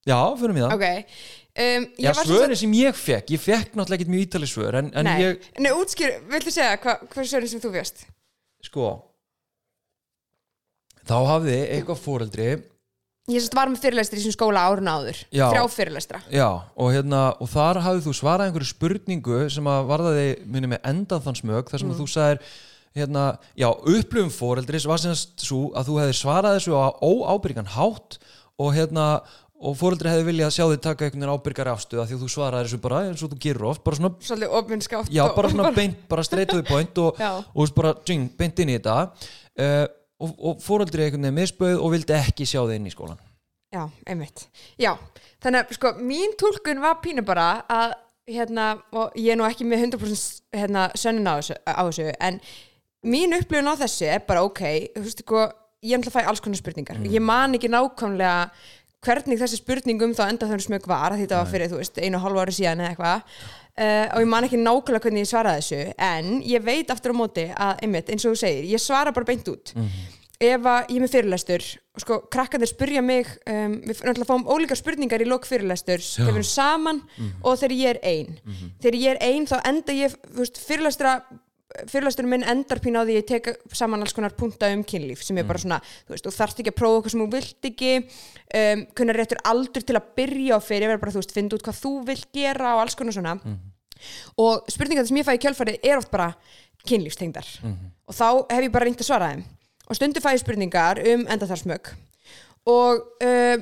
[0.06, 0.74] Já, fyrir mig það.
[0.78, 0.86] Ok
[1.60, 4.90] um, ég já, svörin sem ég fekk, ég fekk náttúrulega ekki mjög ítali svör en,
[4.96, 8.06] en Nei, ég, Nei útskýr, viltu segja hva, hvað svörin sem þú fjöst?
[8.64, 8.90] sko
[11.08, 12.48] þá hafði eitthvað fóreldri
[13.30, 15.20] Ég sérst var með fyrirlestri í þessum skóla árun áður.
[15.30, 15.44] Já.
[15.52, 16.22] Þrjá fyrirlestra.
[16.32, 20.90] Já, og, hérna, og þar hafði þú svarað einhverju spurningu sem að varðaði minni með
[20.92, 22.42] endað þann smög þar sem að þú sagðir
[22.98, 28.18] hérna, já, upplifum fóreldris var semst svo að þú hefði svarað þessu á óábyrgan hátt
[28.60, 29.06] og hérna
[29.60, 32.28] og fóreldri hefði viljað sjá þig taka einhvern veginn ábyrgar afstuð af því að þú
[32.32, 35.72] svaraði þessu bara eins og þú gerur oft bara svona, Svolítið opinskátt já, bara svona
[35.76, 37.20] beint bara straight to the point og,
[37.52, 38.96] og veist bara djing, beint inn í þetta.
[39.60, 39.84] Uh,
[40.20, 43.20] og, og fóreldri einhvern veginn misböð og vildi ekki sjá þig inn í skólan
[43.70, 44.48] Já, einmitt.
[44.82, 44.96] Já,
[45.44, 47.92] þannig að sko, mín túlkun var pínu bara að
[48.30, 52.40] hérna, og ég er nú ekki með 100% hérna, sönnun á þessu, á þessu en
[53.06, 54.64] mín upplifun á þessu er bara ok,
[54.96, 55.44] þú veist sko
[55.86, 56.98] ég ætla að fæ alls konar spurningar.
[57.08, 58.50] Ég man ekki nákvæmlega
[59.06, 61.98] hvernig þessi spurning um þá enda þannig smög var að þetta var fyrir, þú veist,
[62.00, 63.18] einu og hálfu ári síðan eða eitthvað
[63.80, 67.20] uh, og ég man ekki nákvæmlega hvernig ég svaraði þessu en ég veit aftur á
[67.20, 69.72] móti að, einmitt, eins og þú segir, ég svara bara beint út.
[70.40, 71.64] Ef að ég er með fyrirlestur
[71.96, 76.38] og sko, krakkandir spyrja mig um, við náttúrulega fáum ólíkar spurningar í lok fyrirlesturs þegar
[76.38, 77.02] við saman
[77.44, 78.38] og þegar ég er ein.
[78.80, 81.18] Þegar ég er ein þá enda ég þú veist, fyrirlestra
[81.90, 85.38] fyrirlesturinn minn endar pín á því ég tek saman alls konar punta um kynlíf sem
[85.38, 87.92] er bara svona, þú veist, þú þarft ekki að prófa eitthvað sem þú vilt ekki
[88.00, 91.80] um, kunnar réttur aldur til að byrja á fyrir bara, þú veist, finna út hvað
[91.84, 93.36] þú vilt gera og alls konar svona.
[94.40, 96.32] Og spurningar sem ég fæ í kjölfari er oft bara
[96.88, 97.46] kynlífstengdar.
[98.08, 99.42] Og þá hef ég bara reynt að svara þeim.
[99.90, 101.92] Og stundu fæ ég spurningar um endatharsmög
[102.68, 103.56] og uh,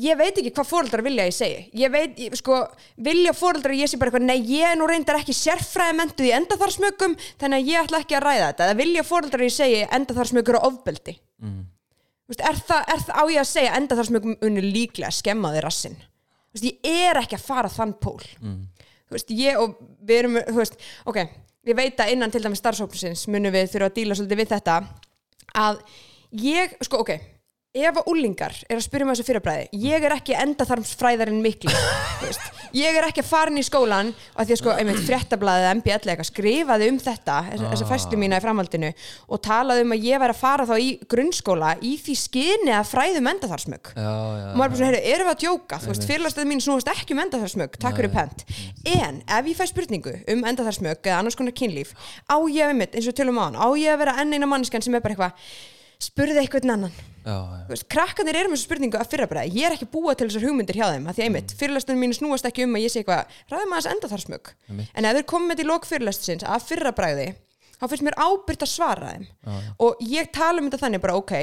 [0.00, 1.60] ég veit ekki hvað fóreldrar vilja ég segi.
[1.78, 2.62] Ég veit, ég, sko,
[3.06, 6.30] vilja fóreldrar að ég sé bara eitthvað, nei ég er nú reyndar ekki sérfræði mentuð
[6.30, 9.56] í endatharsmögum þannig að ég ætla ekki að ræða þetta, eða vilja fóreldrar að ég
[9.58, 11.14] segi endatharsmögur og ofbeldi.
[11.44, 11.62] Mm.
[12.30, 15.64] Vist, er, það, er það á ég að segja endatharsmögum unni líklega að skemma þig
[15.66, 15.96] rassin
[16.54, 18.20] Vist, ég er ekki að fara þann pól.
[19.04, 19.74] Þú veist, ég og
[20.06, 20.76] við erum, þú veist,
[21.10, 21.18] ok,
[21.66, 24.76] ég veit að innan til dæmis starfsóknusins munum við þurfa að díla svolítið við þetta
[25.64, 25.80] að
[26.44, 27.12] ég, sko, ok
[27.74, 31.72] ef að úlingar er að spyrja um þessu fyrirbræði ég er ekki endaþarmsfræðarinn miklu
[32.20, 32.44] þú veist,
[32.78, 35.96] ég er ekki að fara inn í skólan og því að sko, einmitt fréttablaðið MBL
[36.12, 38.92] eitthvað skrifaði um þetta þessa, þessa fæslu mína í framhaldinu
[39.26, 42.90] og talaði um að ég væri að fara þá í grunnskóla í því skyni að
[42.92, 45.82] fræðum endaþarsmög já, já, og maður er bara svona, heyrðu, erum við að djóka?
[45.82, 48.46] Þú veist, fyrirlastöðu mín snúast ekki um endaþarsmög takk fyrir pent,
[48.94, 51.94] en ef ég fæ spurningu um endaþarsmög eða annars konar kynlíf
[56.04, 56.94] að að spurði eitthvað annan.
[57.24, 57.36] Já,
[57.70, 57.84] já.
[57.88, 60.76] Krakkanir eru með þessu spurningu að fyrra bara ég er ekki búa til þessar hugmyndir
[60.76, 63.72] hjá þeim að því einmitt, fyrirlastunum mínu snúast ekki um að ég sé eitthvað ræðum
[63.72, 67.26] að þess enda þar smög en ef þeir komið til lok fyrirlastusins að fyrra bræði
[67.78, 69.24] þá finnst mér ábyrgt að svara þeim.
[69.80, 71.34] Og ég tala um þetta þannig bara ok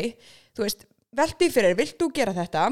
[0.54, 0.86] þú veist,
[1.18, 2.70] veltu í fyrir, vilt þú gera þetta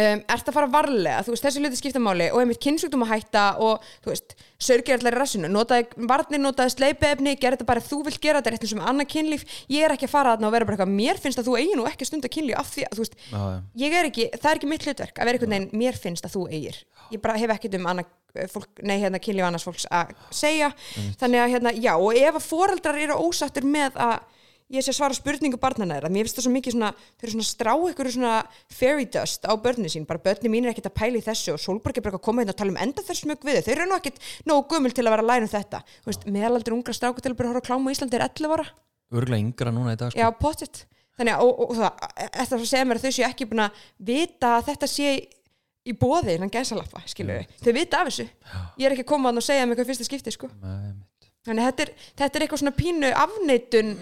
[0.00, 3.44] um, ert að fara varlega, þú veist, þessi hluti skipta máli og einmitt kynnsjúkdóma hætta
[3.62, 4.34] og þú veist,
[4.64, 8.64] sörgir allar í rassinu, notaði varnir, notaði sleipiefni, gera þetta bara þú vilt gera þetta
[8.64, 10.96] er sem er annað kynlíf, ég er ekki að fara þarna og vera bara eitthvað,
[10.98, 13.40] mér finnst að þú eigi nú ekki stunda kynlíf af því að, þú veist, já.
[13.84, 16.36] ég er ekki, það er ekki mitt hlutverk að vera einhvern veginn, mér finnst að
[16.38, 16.82] þú eigir.
[17.12, 20.72] Ég bara hef ekkert um annað fólk, nei, hérna, kynlíf annars fólks að segja.
[21.20, 24.16] Þannig að, hérna, já, og ef að foreldrar eru ósattur með að
[24.72, 27.34] ég sé að svara spurningu barnana þeirra, mér finnst það svo mikið svona, þau eru
[27.34, 28.36] svona strá ykkur svona
[28.72, 31.60] fairy dust á börnin sín, bara börnin mín er ekkert að pæla í þessu og
[31.60, 33.74] Solborg er bara að koma hérna og tala um enda þess mjög við þau, þau
[33.76, 36.78] eru nú ekkert nógu gömul til að vera að læra um þetta, þú veist, meðalaldur
[36.78, 38.66] ungra stráku til að horfa að kláma á Íslandi er 11 ára
[39.14, 40.20] Örgulega yngra núna í dag sko.
[40.20, 40.84] Já, pottitt.
[41.18, 43.82] Þannig að, og, og, það, eftir að segja mér að þau séu ekki búin að
[44.10, 45.10] vita að þetta sé
[45.84, 47.58] í bóði innan gæsalappa, skilur við.
[47.60, 48.26] Þau vita af þessu.
[48.80, 50.48] Ég er ekki að koma að segja mér hvað fyrsta skipti, sko.
[50.64, 50.94] Nei.
[51.44, 51.92] Þannig að þetta er,
[52.22, 53.92] þetta er eitthvað svona pínu afneitun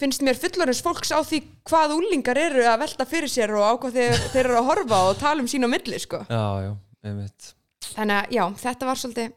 [0.00, 3.72] finnst mér fullorins fólks á því hvað úlingar eru að velta fyrir sér og á
[3.80, 6.22] hvað þeir, þeir eru að horfa og tala um sín á milli, sko.
[6.28, 6.72] Já, já,
[7.06, 7.52] einmitt
[7.86, 9.34] Þannig að, já, þetta var svolítið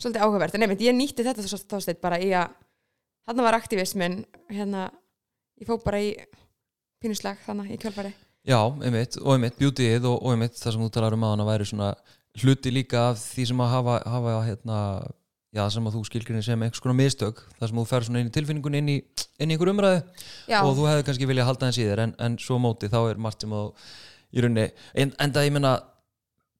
[0.00, 0.56] svolítið áhugavert.
[0.56, 2.52] En einmitt, ég nýtti þetta þá steitt bara í að
[3.28, 4.20] þarna var aktivismin,
[4.52, 4.88] hérna
[5.60, 6.12] ég fór bara í
[7.02, 8.12] pínuslag þannig í kjálfari.
[8.44, 11.68] Já, einmitt, og einmitt, beautyið og, og einmitt það sem þú talar um að væri
[11.68, 11.92] svona
[12.42, 14.78] hluti líka af því sem að hafa, hafa hérna,
[15.54, 18.30] já, sem að þú skilgrinni sem einhvers konar mistök, það sem þú fer svona inn
[18.30, 18.98] í tilfinningun inn í,
[19.38, 20.02] inn í einhver umræðu
[20.50, 23.00] Já, og þú hefði kannski viljað halda hans í þér en, en svo móti þá
[23.02, 23.72] er margt sem að
[24.34, 25.74] í rauninni, en, en það ég menna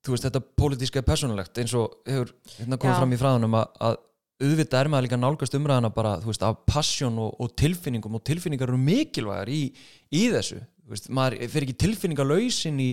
[0.04, 3.00] þú veist, þetta pólitíska er persónulegt eins og hefur hérna komið Já.
[3.00, 4.00] fram í fræðunum að, að
[4.44, 8.24] auðvitað er maður líka nálgast umræðana bara, þú veist, af passion og, og tilfinningum og
[8.26, 9.62] tilfinningar eru mikilvægar í,
[10.14, 12.90] í þessu, þú veist, maður fer ekki tilfinningalauð inn í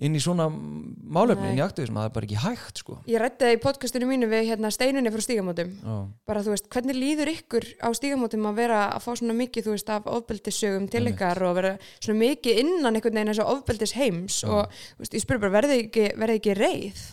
[0.00, 2.96] inn í svona málefni, inn í aktivism það er bara ekki hægt, sko.
[3.10, 5.72] Ég rætti það í podcastinu mínu við hérna steinunni frá stígamótum.
[5.82, 5.96] Já,
[6.28, 9.76] bara þú veist, hvernig líður ykkur á stígamótum að vera að fá svona mikið, þú
[9.76, 13.96] veist, af ofbeldissögum til ykkar og vera svona mikið innan einhvern veginn eins og ofbeldis
[13.98, 17.06] heims og þú veist, ég spurði bara, verði ekki, verði ekki reið?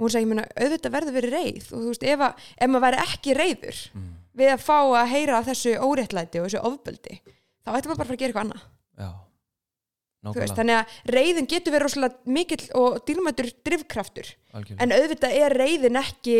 [0.00, 3.02] Og hún sagði, auðvitað verður verið reið og þú veist, ef, að, ef maður væri
[3.06, 3.82] ekki reiður
[4.40, 8.22] við að fá að heyra þessu óréttlæti og þessu ofbeldi þá ætti maður bara að
[8.22, 8.62] gera eitthvað annað.
[9.00, 9.10] Já
[10.28, 14.30] veist, þannig að reyðin getur verið rosalega mikill og dýrmætur drifkraftur.
[14.52, 14.80] Algjörlega.
[14.84, 16.36] En auðvitað er reyðin ekki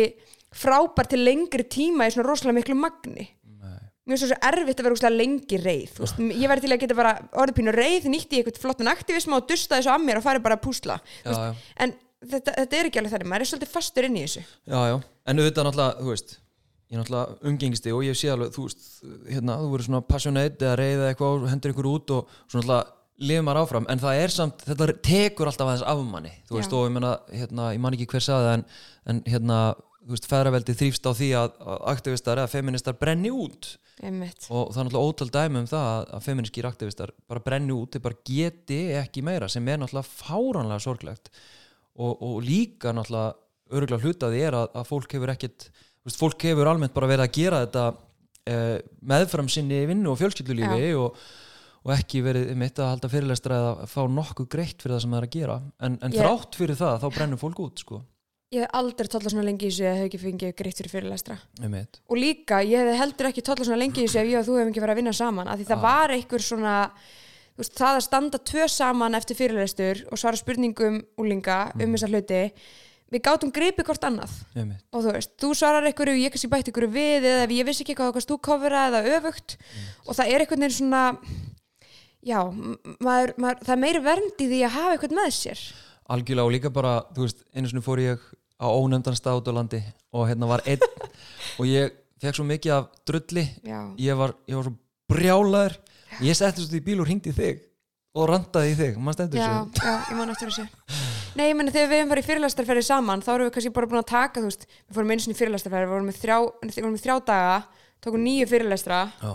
[0.53, 3.25] frábær til lengri tíma í svona rosalega miklu magni.
[3.61, 3.79] Nei.
[4.11, 7.15] finnst svo erfitt að vera rosalega lengi reyð veist, ég væri til að geta bara
[7.31, 10.43] orðið pínu reyð nýtti í eitthvað flottan aktivisma og dusta þessu að mér og fari
[10.43, 10.99] bara að púsla.
[11.23, 11.97] Já, veist, já, en
[12.33, 13.31] þetta, þetta er ekki alveg þannig.
[13.33, 14.45] Maður er svolítið fastur inn í þessu.
[14.67, 14.79] Já,
[15.31, 16.37] en auðvitað náttúrulega, þú veist
[16.91, 18.81] ég náttúrulega umgengsti og ég sé alveg þú veist,
[19.31, 19.69] hérna, þú
[23.21, 26.73] lifir maður áfram, en það er samt þetta tekur alltaf aðeins af manni þú veist,
[26.73, 26.77] Já.
[26.77, 28.65] og ég menna, hérna, ég man ekki hver saði en,
[29.11, 29.59] en hérna,
[30.01, 31.61] þú veist, feðraveldi þrýfst á því að,
[31.93, 33.75] aktivistar eða feministar brenni út.
[34.01, 34.47] Einmitt.
[34.49, 38.05] Og það er náttúrulega ótal dæmi um það að, feministkir aktivistar bara brenni út, þeir
[38.07, 41.29] bara geti ekki meira sem er náttúrulega fáránlega sorglegt.
[42.01, 43.37] Og, og líka náttúrulega
[43.71, 47.27] öruglega hlutaði er að, að fólk hefur ekkit þú veist, fólk hefur almennt bara verið
[47.27, 47.85] að gera þetta
[48.49, 48.77] eh,
[49.13, 51.21] meðfram sinni vinnu og fjölskyldulífi og,
[51.85, 55.21] og ekki verið mitt að halda fyrirlestra eða fá nokkuð greitt fyrir það sem það
[55.21, 55.55] er að gera.
[55.81, 58.01] En, en Ég- þrátt fyrir það þá brennur fólk út sko,
[58.53, 61.37] ég hef aldrei tolla svona lengi í þessu að hef ekki fengið greitt fyrir fyrirlestra.
[61.63, 64.39] Um mitt og líka, ég hef heldur ekki tolla svona lengi í þessu ef ég
[64.41, 65.81] og þú hefum ekki verið að vinna saman af því það Ah.
[65.87, 66.75] var einhver svona
[67.51, 71.81] þú veist, það að standa tvö saman eftir fyrirlestur og svara spurningum úlinga Mhm.
[71.83, 72.51] um þessa hluti
[73.11, 74.31] við gátum gripið hvort annað.
[74.55, 77.65] Um mitt, og þú veist, þú svarar einhverju, ég kannski bætt einhverju við eða ég
[77.67, 79.57] vissi ekki hvað, þú kofra eða öfugt.
[80.07, 81.17] Og það er einhvern veginn svona
[82.25, 82.39] já,
[83.01, 85.63] maður, maður, það er meiri vernd í því að hafa einhvern með sér.
[86.11, 88.29] Algjörlega og líka bara þú veist, einu sinni fór ég
[88.61, 90.83] á ónefndan stað út á landi og hérna var einn
[91.59, 93.47] og ég fekk svo mikið af drulli.
[94.01, 94.77] Ég var, ég var svo
[95.11, 95.77] brjálaður.
[96.21, 97.61] Ég setti svo í bíl og hringdi í þig
[98.11, 99.83] og randaði í þig, maður stendur já, þessu?
[99.87, 100.65] já, ég man eftir þessu.
[101.39, 104.01] Nei, ég meni þegar við hefum farið fyrirlastarferði saman þá erum við kannski bara búin
[104.01, 106.35] að taka, þú veist við fórum sinni í fyrirlastarferði, við vorum með þrjá,
[106.75, 107.53] vorum með þrjá daga,
[108.03, 109.31] tókum nýju fyrirlastra já,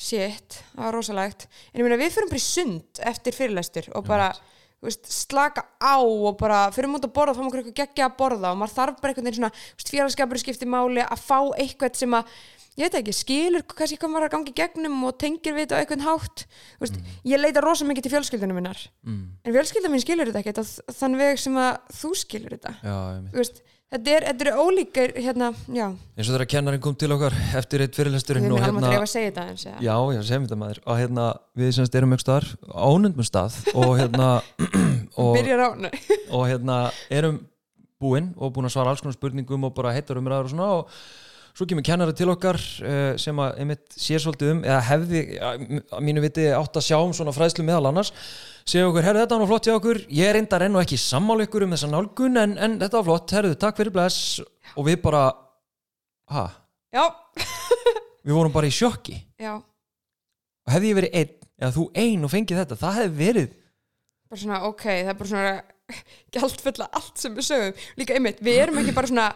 [0.00, 1.48] shit, það var rosalegt.
[1.74, 4.30] En ég meina við fyrir bara í sund eftir fyrirlestur og bara,
[4.80, 8.54] veist, slaka á og bara fyrir út að borða fáum okkur eitthvað geggja að borða
[8.54, 9.52] og maður þarf bara einhvern veginn svona
[9.90, 12.32] félagskapur skipti máli að fá eitthvað sem að
[12.80, 15.76] ég veit ekki, skilur kannski hvað maður er að gangi gegnum og tengir við þetta
[15.76, 16.44] á einhvern hátt.
[16.80, 16.96] Veist,
[17.28, 18.80] ég leita rosa mikið til fjölskyldunum minnar.
[19.04, 22.72] Mm, en fjölskylda mín skilur þetta þ- þann veg sem að þú skilur þetta.
[22.80, 22.96] Já,
[23.90, 27.84] þetta er, þetta er ólíkar hérna, já, eins og þegar kennarinn kom til okkar eftir
[27.84, 29.80] eitt við fyrirlesturinn erum og alveg hérna að reyfa að segja þetta eins eða.
[29.86, 31.24] já, já, segjum þetta maður og hérna,
[31.62, 34.28] við semst erum ekki staðar ánundum stað og hérna
[35.20, 35.90] og, byrjar á, nei.
[36.36, 36.76] og hérna
[37.18, 37.40] erum
[38.00, 40.94] búinn og búin að svara alls konar spurningum og bara heitar umræður og svona og
[41.50, 45.66] svo kemur kennari til okkar uh, sem að einmitt sér svolítið um eða hefði, að
[45.82, 48.14] að mínu viti átt að sjá um svona fræðslu meðal annars
[48.64, 50.02] segja okkur, herru þetta var flott hjá okkur.
[50.12, 53.08] Ég er reyndar enn og ekki sammála ykkur um þessa nálgun en, en þetta var
[53.08, 54.40] flott, herru, takk fyrir bless.
[54.76, 55.24] Og við bara
[56.30, 56.46] ha,
[56.94, 57.04] já,
[58.26, 59.18] við vorum bara í sjokki.
[59.40, 63.48] Já, og hefði ég verið einn, eða þú ein og fengið þetta það hefði verið
[64.30, 65.54] bara svona ok, það er bara svona
[66.36, 69.26] gjaldfulla allt sem við sögum líka einmitt, við erum ekki bara svona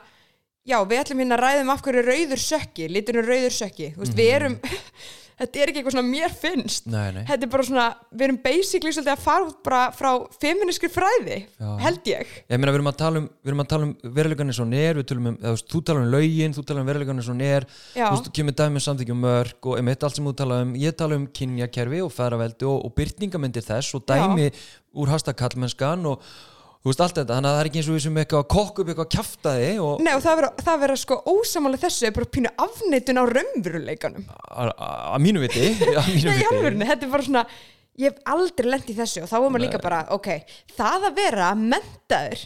[0.65, 4.17] já, við ætlum hérna að ræðum af hverju rauður sökki liturinn rauður sökki, þú veist,
[4.21, 4.57] við erum
[5.41, 6.87] þetta er ekki eitthvað svona mér finnst.
[6.91, 10.11] Nei, nei, þetta er bara svona, við erum basically svolítið að fara út bara frá
[10.43, 11.71] feministri fræði Já.
[11.83, 12.33] held ég.
[12.53, 15.39] Ég meina við erum að tala um, tala um veruleikanir svo nér, við tölum um,
[15.65, 18.59] þú talar um lögin, þú talar um veruleikanir svo nér já, þú veist, þú kemur
[18.61, 22.03] dæmi um samþykjum mörg og einmitt allt sem þú tala um, ég tala um kynjakerfi
[22.05, 24.51] og færaveldi og, og byrtingamyndir þess og dæmi
[24.95, 26.23] úr hastakallmennskan og
[26.85, 28.51] þú veist allt þetta, þannig að það er ekki eins og við sem eitthvað að
[28.53, 32.17] kokka upp eitthvað kjaftaði og Nei, og það vera, það vera sko ósamála þessu er
[32.19, 35.71] bara pínu afneitun á raunveruleikanum að mínu viti
[36.29, 37.47] Nei, alvörunni, þetta er bara svona
[37.97, 40.29] ég hef aldrei lent í þessu og þá er maður líka bara ok,
[40.77, 42.45] það að vera mentaður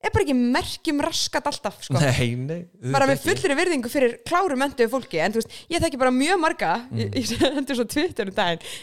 [0.00, 2.00] er bara ekki merkjum raskat alltaf sko.
[2.00, 2.60] nei, nei,
[2.92, 6.40] bara með fullri virðingu fyrir kláru mentuðu fólki en þú veist, ég þekki bara mjög
[6.40, 7.00] marga Mm.
[7.00, 8.40] ég, ég Twitter um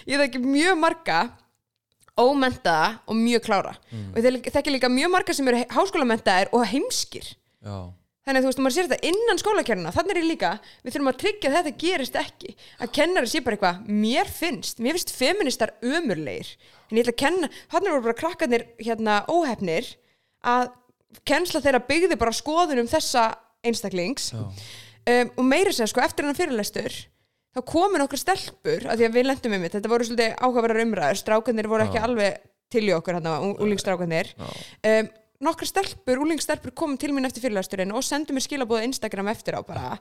[0.09, 1.21] ég þekki mjög marga
[2.17, 4.09] ómentaða og mjög klára Mm.
[4.15, 7.93] og ég þekki líka mjög marga sem eru háskólamentaðir og heimskir já,
[8.27, 10.49] Þannig að þú veist, maður sér þetta innan skólakernina, þannig er líka,
[10.83, 12.49] við þurfum að tryggja að þetta gerist ekki.
[12.83, 16.49] Að kennari sé bara eitthvað, mér finnst, mér finnst feministar ömurlegir.
[16.91, 19.87] En ég ætla að kenna, þannig voru bara krakkarnir hérna óhefnir
[20.43, 20.73] að
[21.23, 23.29] kennsla þeirra byggði bara skoðunum þessa
[23.63, 24.33] einstaklings.
[24.35, 26.97] Um, og meira segja, sko, eftir hennar fyrirlestur,
[27.57, 30.83] þá komin okkur stelpur, að því að við lendum um þetta, þetta voru svolítið áhugaverðar
[30.85, 32.43] umræður, strákarnir voru ekki alveg
[32.73, 34.49] til í okkur, hérna, úlingstrákarnir já,
[34.91, 35.09] um,
[35.47, 39.61] nokkra stelpur, úlingstelpur komum til mín eftir fyrirlæsturinn og sendu mér skilabóða Instagram eftir á
[39.65, 39.91] bara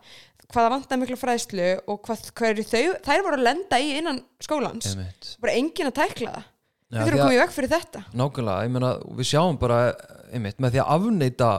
[0.49, 4.21] hvaða vantaði mikla fræðslu og hvað, hvað eru þau, þær voru að lenda í innan
[4.41, 5.35] skólans, einmitt.
[5.45, 6.47] Bara engin að tækla það.
[6.87, 8.03] Við þurfum að að- koma í veg fyrir þetta.
[8.17, 8.91] Nákvæmlega, ég meina,
[9.21, 9.79] við sjáum bara
[10.33, 11.51] einmitt, með því að afneita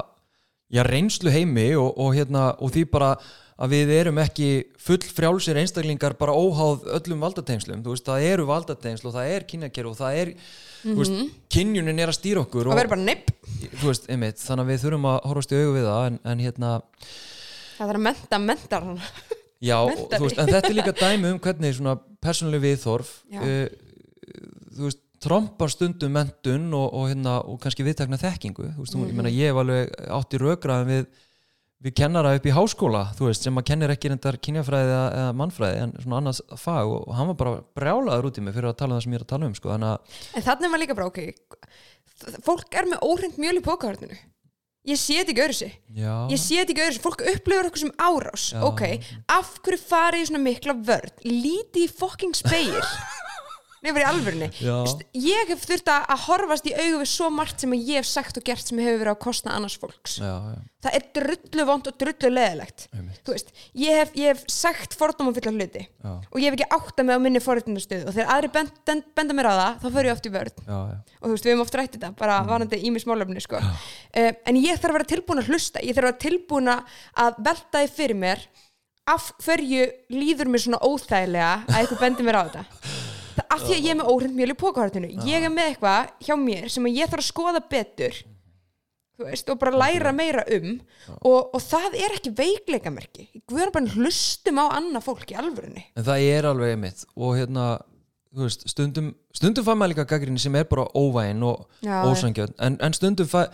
[0.73, 3.11] já, reynslu heimi og, og, hérna, og því bara
[3.57, 4.49] að við erum ekki
[4.81, 9.47] full frjálsir einstaklingar bara óháð öllum valdatengslum, þú veist, það eru valdatengsl og það er
[9.49, 10.33] kynjakerfi og það er
[10.83, 11.17] þú veist,
[11.55, 13.33] kynjunin er að stýra okkur og og, verður bara nepp,
[13.81, 16.75] þannig að við þurfum að horfast í augu við það en, en hérna,
[17.79, 18.87] það þarf að menta mentar.
[18.91, 19.01] Hann
[19.63, 19.77] já,
[20.21, 23.65] veist, en þetta er líka dæmi um hvernig svona persónuleg viðþorf uh,
[24.77, 29.17] þú veist, trompar stundum mentun og, og, hérna, og kannski viðtakna þekkingu veist, mm ég
[29.17, 31.07] meina, ég hef alveg átti rökraðum við,
[31.85, 35.93] við kennara upp í háskóla veist, sem að kennir ekki reyndar kynjafræði eða, mannfræði en
[35.99, 38.95] svona annars fag og, og hann var bara brjálaður út í mig fyrir að tala
[38.95, 40.97] um það sem ég er að tala um sko, þannig að, en þannig var líka
[40.97, 41.21] bara ok
[42.47, 44.17] fólk er með óhrind mjöl í pókahörninu
[44.87, 47.69] ég sé þetta ekki öðru sig já, ég sé þetta ekki öðru sig, fólk upplifur
[47.69, 48.47] okkur sem árás.
[48.53, 48.61] Já.
[48.63, 48.83] ok,
[49.35, 51.13] af hverju farið í svona mikla vörn?
[51.27, 52.77] Lítið í fucking speil
[53.87, 54.49] nefnir í.
[54.83, 58.37] Veist, ég hef þurft að horfast í augu við svo margt sem ég hef sagt
[58.41, 60.17] og gert sem hefur verið á kostna annars fólks.
[60.21, 60.57] Já, já,
[60.87, 62.83] það er drullu vond og drullu leðilegt
[63.27, 67.03] veist, ég hef, ég hef sagt fordóma fulla hluti já, og ég hef ekki átta
[67.03, 70.07] mig á minni forréttindastöð og þegar aðri bend, bend, benda mér á það þá fyrir
[70.11, 72.37] ég oft í vörð já, já, og þú veist, við hefum oft rætt þetta bara
[72.47, 73.59] varandi í mig smálöfni sko.
[73.59, 75.81] uh, en ég þarf að vera tilbúin að hlusta.
[75.83, 78.45] Ég þarf að vera tilbúin að velta því fyrir mér
[79.07, 79.83] af hverju
[80.13, 82.63] líður mér svona óþægilega að eitthvað bendi mér á þetta.
[82.67, 83.05] Það-
[83.45, 86.35] af því að ég er með óhrind mjöl í pókahörtinu ég er með eitthvað hjá
[86.41, 88.17] mér sem ég þarf að skoða betur
[89.17, 90.75] veist, og bara læra meira um.
[91.25, 93.27] Og, og það er ekki veikleikamerki.
[93.49, 95.85] Við erum bara hlustum á annað fólk í alvörunni.
[95.97, 97.03] En það er alveg einmitt.
[97.17, 97.65] Og hérna,
[98.37, 102.77] veist, stundum stundum fæ maður líka gaggrinni sem er bara óvægin og Já, ósangjönd, en,
[102.83, 103.47] en stundum fæ,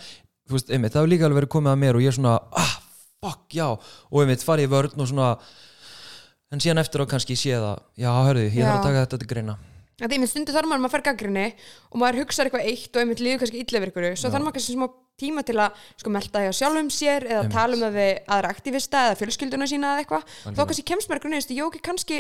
[0.50, 2.38] þú veist, einmitt, það hefur líka alveg verið komið að mér og ég er svona,
[2.60, 2.74] ah,
[3.24, 3.68] fuck, já.
[4.12, 5.36] Og einmitt farið í vörn og svona
[6.54, 8.68] en síðan eftir á kannski sé það já, hörðu, ég Já.
[8.68, 9.56] þarf að taka þetta til greina
[10.02, 11.46] Er einmitt stundu þarf maður að fær gaggrinni
[11.92, 14.88] og maður hugsaður eitthvað eitt og einmitt líður kannski ykkur svo þarf maður kannski smá
[15.22, 17.54] tíma til að sko melta hjá sjálfum sér eða Einmitt.
[17.54, 20.26] tala um það við aðra aktivista eða fjölskylduna sína eða eitthvað.
[20.58, 22.18] Þá kannski kemst maður grunni ég ok, kannski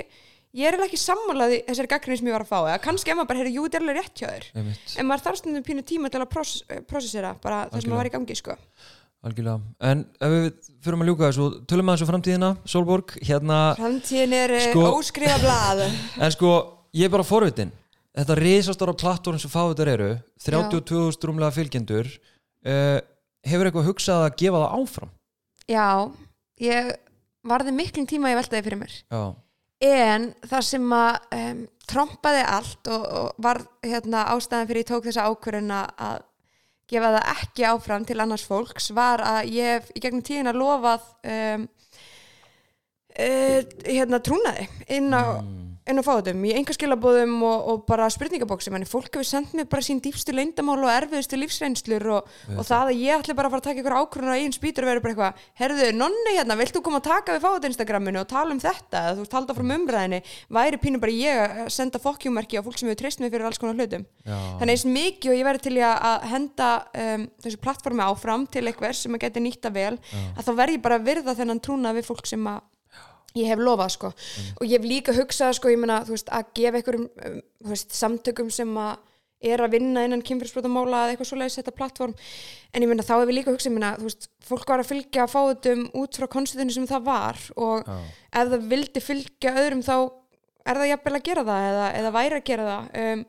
[0.53, 3.29] ég er ekki sammálaði þessari gaggrinni sem ég var að fá eða kannski ef maður
[3.31, 4.45] bara, heyrðu, jú, þetta er alveg rétt hjá þér.
[4.61, 7.89] Einmitt, en maður þarf stundum pínu tíma til að proses- eh, prosessera bara það sem
[7.89, 8.57] maður var í gangi sko.
[9.23, 9.61] algjörlega.
[9.81, 10.47] En ef við
[10.83, 15.37] fyrir að ljúka þessu tölum að þessu framtíðina, Solborg hérna, Framtíðin er Sko- sko, óskrifa
[15.39, 15.83] blað.
[16.21, 17.71] En sko ég er bara forvitin,
[18.13, 20.11] þetta risastóra plattform sem fávitar eru,
[20.45, 22.99] 32.000 rúmlega fylgjendur uh,
[23.43, 25.13] hefur eitthvað hugsað að gefa það áfram?
[25.69, 25.87] Já,
[26.63, 26.91] ég
[27.47, 28.97] varði miklum tíma ég veltaði fyrir mér.
[29.11, 29.23] Já,
[29.83, 35.07] en það sem að um, trompaði allt og, og var hérna, ástæðan fyrir ég tók
[35.09, 36.21] þessa ákvörðun að
[36.91, 41.05] gefa það ekki áfram til annars fólks var að ég hef í gegnum tíðina lofað
[41.33, 41.67] um,
[43.17, 45.41] uh, hérna trúnaði inn á,
[45.89, 49.83] inn á fátum í engaskilabóðum og, og bara spurningabóksi manni, fólk hefur sendt mér bara
[49.83, 52.91] sín dýpstu leyndamál og erfiðustu lífsreynslur og, og það.
[52.93, 55.03] að ég ætli bara að fara að taka ykkur ákvörðun á eigin spýtur og vera
[55.03, 58.55] bara eitthvað, herðu, nonni hérna vilt þú koma að taka við fáut Instagraminu og tala
[58.55, 59.03] um þetta?
[59.13, 60.21] Þú veist, halda frá umræðinni
[60.59, 63.59] væri pínu bara ég að senda fokkjúmerki á fólk sem hefur treyst mig fyrir alls
[63.61, 64.07] konar hlutum.
[64.23, 64.37] Já.
[64.61, 66.69] þannig eins mikið og ég verði til að- henda
[67.03, 69.97] um, þessu plattformi áfram til eitthvað sem að geti nýtta vel
[70.37, 72.61] að þá verð ég bara virða þennan trúna við fólk sem að
[73.39, 74.11] ég hef lofað sko.
[74.59, 77.95] Og ég hef líka hugsað sko ég meina þú veist að gefa einhverjum um, veist,
[77.97, 78.95] samtökum sem að
[79.43, 82.13] er að vinna innan kynfyrsbrotamála eða eitthvað svoleiðis þetta plattform
[82.71, 84.87] en ég meina þá hef ég líka hugsað ég meina þú veist fólk var að
[84.93, 87.97] fylgja fáutum út frá konstitinu sem það var og Já.
[88.39, 89.95] ef það vildi fylgja öðrum þá
[90.63, 92.87] er það jafnvel að gera það eða, eða væri að gera það.
[93.03, 93.25] Um,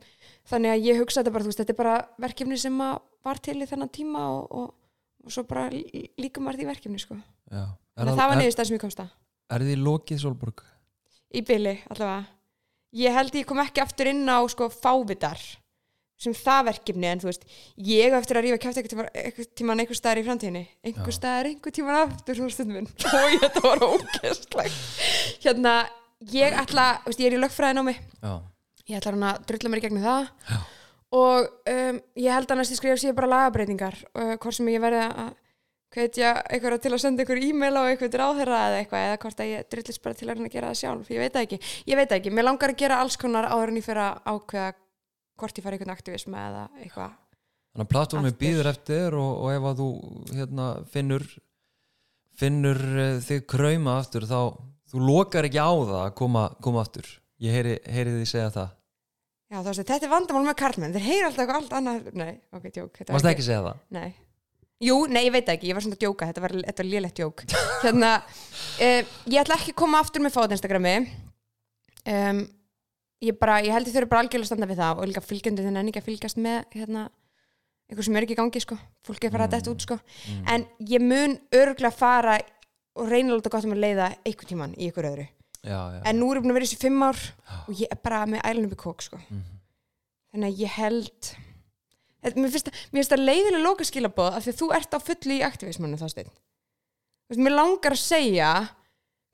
[0.52, 1.96] þannig að ég hugsa þetta bara þú veist þetta er bara
[2.28, 2.78] verkefni sem
[3.24, 4.70] var til í þennan tíma og, og,
[5.24, 7.18] og svo bara lí- líka maður því verkefni sko.
[7.50, 7.64] Já.
[7.98, 9.11] það var niðurstað sem ég komst að
[9.53, 10.64] Er þið lokið Solborg?
[11.34, 12.24] í byli allavega.
[12.95, 15.40] Ég held ég kom ekki aftur inn á sko fávitar
[16.24, 17.42] sem það verkefni en þú veist
[17.88, 20.62] ég á eftir að rífa kjátt eitthvað tíma, eitthvað tíma einhver staðar í framtíðinni.
[20.86, 25.74] Einhver staðar einhver tíma aftur og þetta var ógæstlegt hérna
[26.32, 28.32] ég ætla, veist, ég er í lögfræðin á mig Já.
[28.86, 30.30] ég ætla hann að drulla mér í gegnum það.
[30.49, 30.59] Já.
[31.18, 35.03] og um, ég held að næstu skrifa sér bara lagabreitingar uh, hvort sem ég verði
[35.11, 35.34] að
[35.95, 39.51] hvetja einhverja til að senda einhver e-mail á einhvern ráðherra eða eitthvað eða hvort að
[39.53, 41.11] ég drullist bara til að að gera það sjálf.
[41.14, 43.86] Ég veit ekki, ég veit ekki, mér langar að gera alls konar áður en ég
[43.86, 44.68] fyrir að ákveða
[45.40, 47.16] hvort ég fari einhvern aktivism eða eitthvað.
[47.74, 49.88] Þannig að plattformi býður eftir og, og ef að þú
[50.38, 51.26] hérna, finnur
[52.38, 54.38] finnur uh, þig krauma aftur þá
[54.90, 57.09] þú lokar ekki á það að koma, koma aftur.
[57.42, 58.74] Ég heyri, heyri því segja það.
[59.51, 62.30] Já, þú veist, þetta er vandamál með karlmenn, þeir heyra alltaf eitthvað allt annað, nei,
[62.55, 63.82] ok, var Varst ekki segja það?
[63.95, 64.07] Nei.
[64.82, 67.20] Jú, nei, ég veit ekki, ég var svona að djóka, þetta var, þetta var lélegt
[67.20, 67.44] djók.
[67.84, 68.10] Hérna,
[68.82, 70.94] uh, ég ætla ekki að koma aftur með fáið Instagrami.
[72.10, 72.40] Um,
[73.24, 75.64] ég bara, ég held ég þurfi bara algjörlega að standa við það og líka fylgjandi
[75.64, 77.04] þinn en ekki að fylgjast með, hérna,
[77.88, 78.80] eitthvað sem er ekki í gangi, sko.
[79.06, 79.98] Fólk er farað að detta út, sko.
[80.52, 82.36] En ég mun örgulega fara
[82.98, 85.24] og reyna að láta gott um að leiða einhvern tíman í ykkur öðru.
[85.64, 86.00] Já, já.
[86.10, 87.22] En nú er ég búin að vera í þessi fimm ár
[87.64, 89.22] og ég er bara með ælunum í kók, sko.
[90.34, 91.53] Þannig að ég held Þetta-
[92.24, 92.70] Mér finnst
[93.12, 96.30] það- leiðilega lókaskilabóð af því að þú ert á fullu í aktivismanu þá steinn.
[97.36, 98.50] Mér langar að segja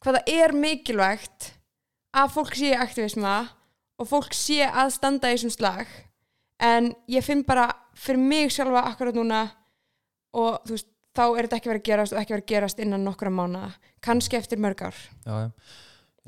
[0.03, 1.51] hvað það er mikilvægt
[2.17, 3.35] að fólk sé aktivisma
[4.01, 5.87] og fólk sé að standa í þessum slag.
[6.61, 9.51] En ég finn bara fyrir mig sjálfa akkurat núna
[10.35, 12.79] og þú veist, þá er þetta ekki verið að gerast og ekki verið að gerast
[12.85, 14.95] innan nokkra mánuða kannski eftir mörg ár,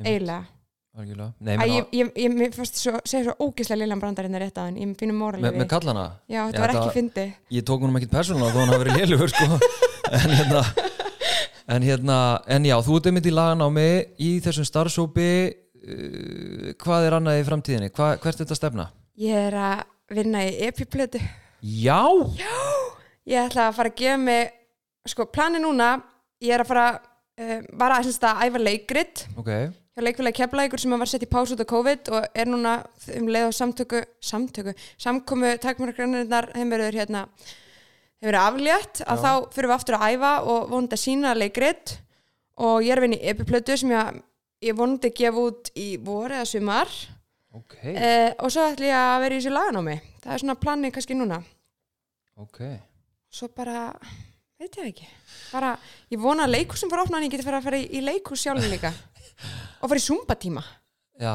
[0.04, 0.46] eiginlega.
[0.92, 4.74] Nei, Æ, ég, ég, ég, fannst svo, segja svo ógislega lillan brandarinn rétt að hann,
[4.76, 6.02] ég finnum með, móralegi með kallana?
[6.28, 7.24] Já, þetta Já, var ekki fyndi
[7.56, 9.56] ég tók honum ekkit persónulega þó hann hafi verið lélugur sko.
[10.18, 10.62] en hérna
[11.72, 13.88] en hérna, en já, þú ert einmitt í laganámi
[14.20, 17.92] í þessum starfsópi uh, hvað er annað í framtíðinni?
[17.96, 18.90] Hva, hvert er þetta stefna?
[19.24, 21.24] Ég er að vinna í epiplötu.
[21.64, 22.04] Já,
[23.32, 24.56] Ég ætla að fara að gefa mig
[25.08, 25.94] sko, plani núna,
[26.42, 29.30] ég er að fara uh, bara að æfa leikrit.
[29.40, 29.56] Ok
[29.92, 32.78] hjá leikfélagi Keflækur sem var sett í pás út á COVID og er núna
[33.18, 39.32] um leið á samtöku samtöku, samkomu takmargrannarinnar þeim verður hérna þeim verður aflétt að þá
[39.52, 41.96] fyrir við aftur að æfa og vonandi að sína leikrit.
[42.62, 44.18] Og ég er að vinna í epiplötu sem ég,
[44.68, 46.90] ég vonandi að gefa út í vor eða sumar.
[47.52, 49.96] Ok, Eh, og svo ætlum ég að vera í þessu laganámi.
[50.22, 51.40] Það er svona planið kannski núna.
[52.40, 52.60] Ok.
[53.32, 53.90] Svo bara,
[54.60, 55.08] veit ég ekki.
[55.52, 55.74] Bara,
[56.12, 58.44] ég vona að leikhúsum fara opna en ég geti fara að fara í, í leikhús
[58.44, 58.92] sjálf líka
[59.80, 60.64] og fara í zumba tíma
[61.20, 61.34] já,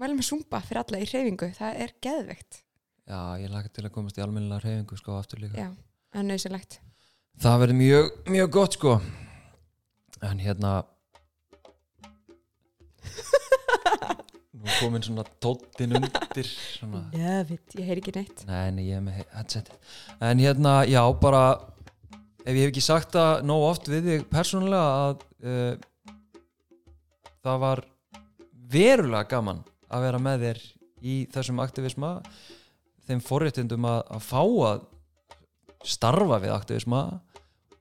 [0.00, 2.62] mælum með zumba fyrir alla í hreyfingu það er geðveikt,
[3.08, 5.58] já, ég laka til að komast í almennilega reyfingu sko aftur líka.
[5.58, 5.70] Já,
[6.12, 6.80] það er nöðsilegt
[7.40, 8.96] það verður mjög, mjög gott sko.
[10.22, 10.72] En hérna
[14.62, 18.44] nú komin svona tóttin undir svona Jöfitt, ég heyri ekki neitt.
[18.46, 19.72] Nei, nei, ég er með headset.
[20.22, 21.42] En hérna, já, bara
[22.44, 25.72] ef ég hef ekki sagt það nóg oft við þig persónulega að uh,
[27.42, 27.84] það var
[28.72, 29.62] verulega gaman
[29.92, 30.62] að vera með þér
[31.02, 32.12] í þessum aktivisma
[33.08, 34.86] þeim forréttindum að, að fá að
[35.82, 37.02] starfa við aktivisma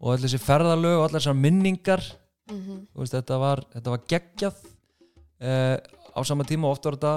[0.02, 2.04] og allir þessi ferðalög og allar þessar minningar.
[2.50, 2.62] Mm
[2.92, 4.64] Þú veist, þetta, var, þetta var geggjað.
[5.42, 5.78] Uh,
[6.12, 7.14] á sama tíma oft var þetta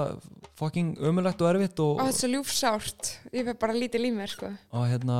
[0.59, 4.31] fucking ömulegt og erfitt og, og þetta er svo ljúfsárt, ég fer bara lítið mér
[4.31, 4.51] sko.
[4.71, 5.17] og hérna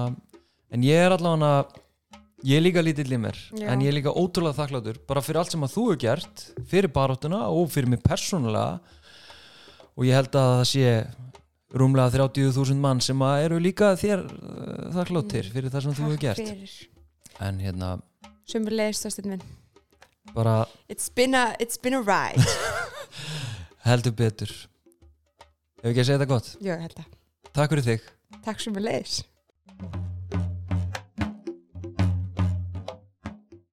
[0.72, 1.66] en ég er allavega
[2.44, 3.70] ég er líka lítill í mér Já.
[3.72, 6.92] en ég er líka ótrúlega þakkláttur bara fyrir allt sem að þú hefur gert fyrir
[6.94, 8.80] baráttuna og fyrir mig persónulega.
[9.96, 10.90] Og ég held að það sé
[11.76, 16.24] rúmlega 30.000 mann sem að eru líka þér uh, þakkláttir fyrir það sem þú hefur
[16.26, 16.44] gert.
[16.44, 16.76] Fyrir.
[17.46, 17.92] En hérna,
[18.48, 19.54] sömur leiðist það stundin minn.
[20.36, 22.44] bara It's been a, it's been a ride.
[23.88, 24.52] Heldur betur.
[25.84, 26.52] Ef ekki að segja þetta gott?
[26.60, 27.14] Já, ég held að
[27.56, 28.12] Takk fyrir þig.
[28.44, 29.22] Takk sem við leiðis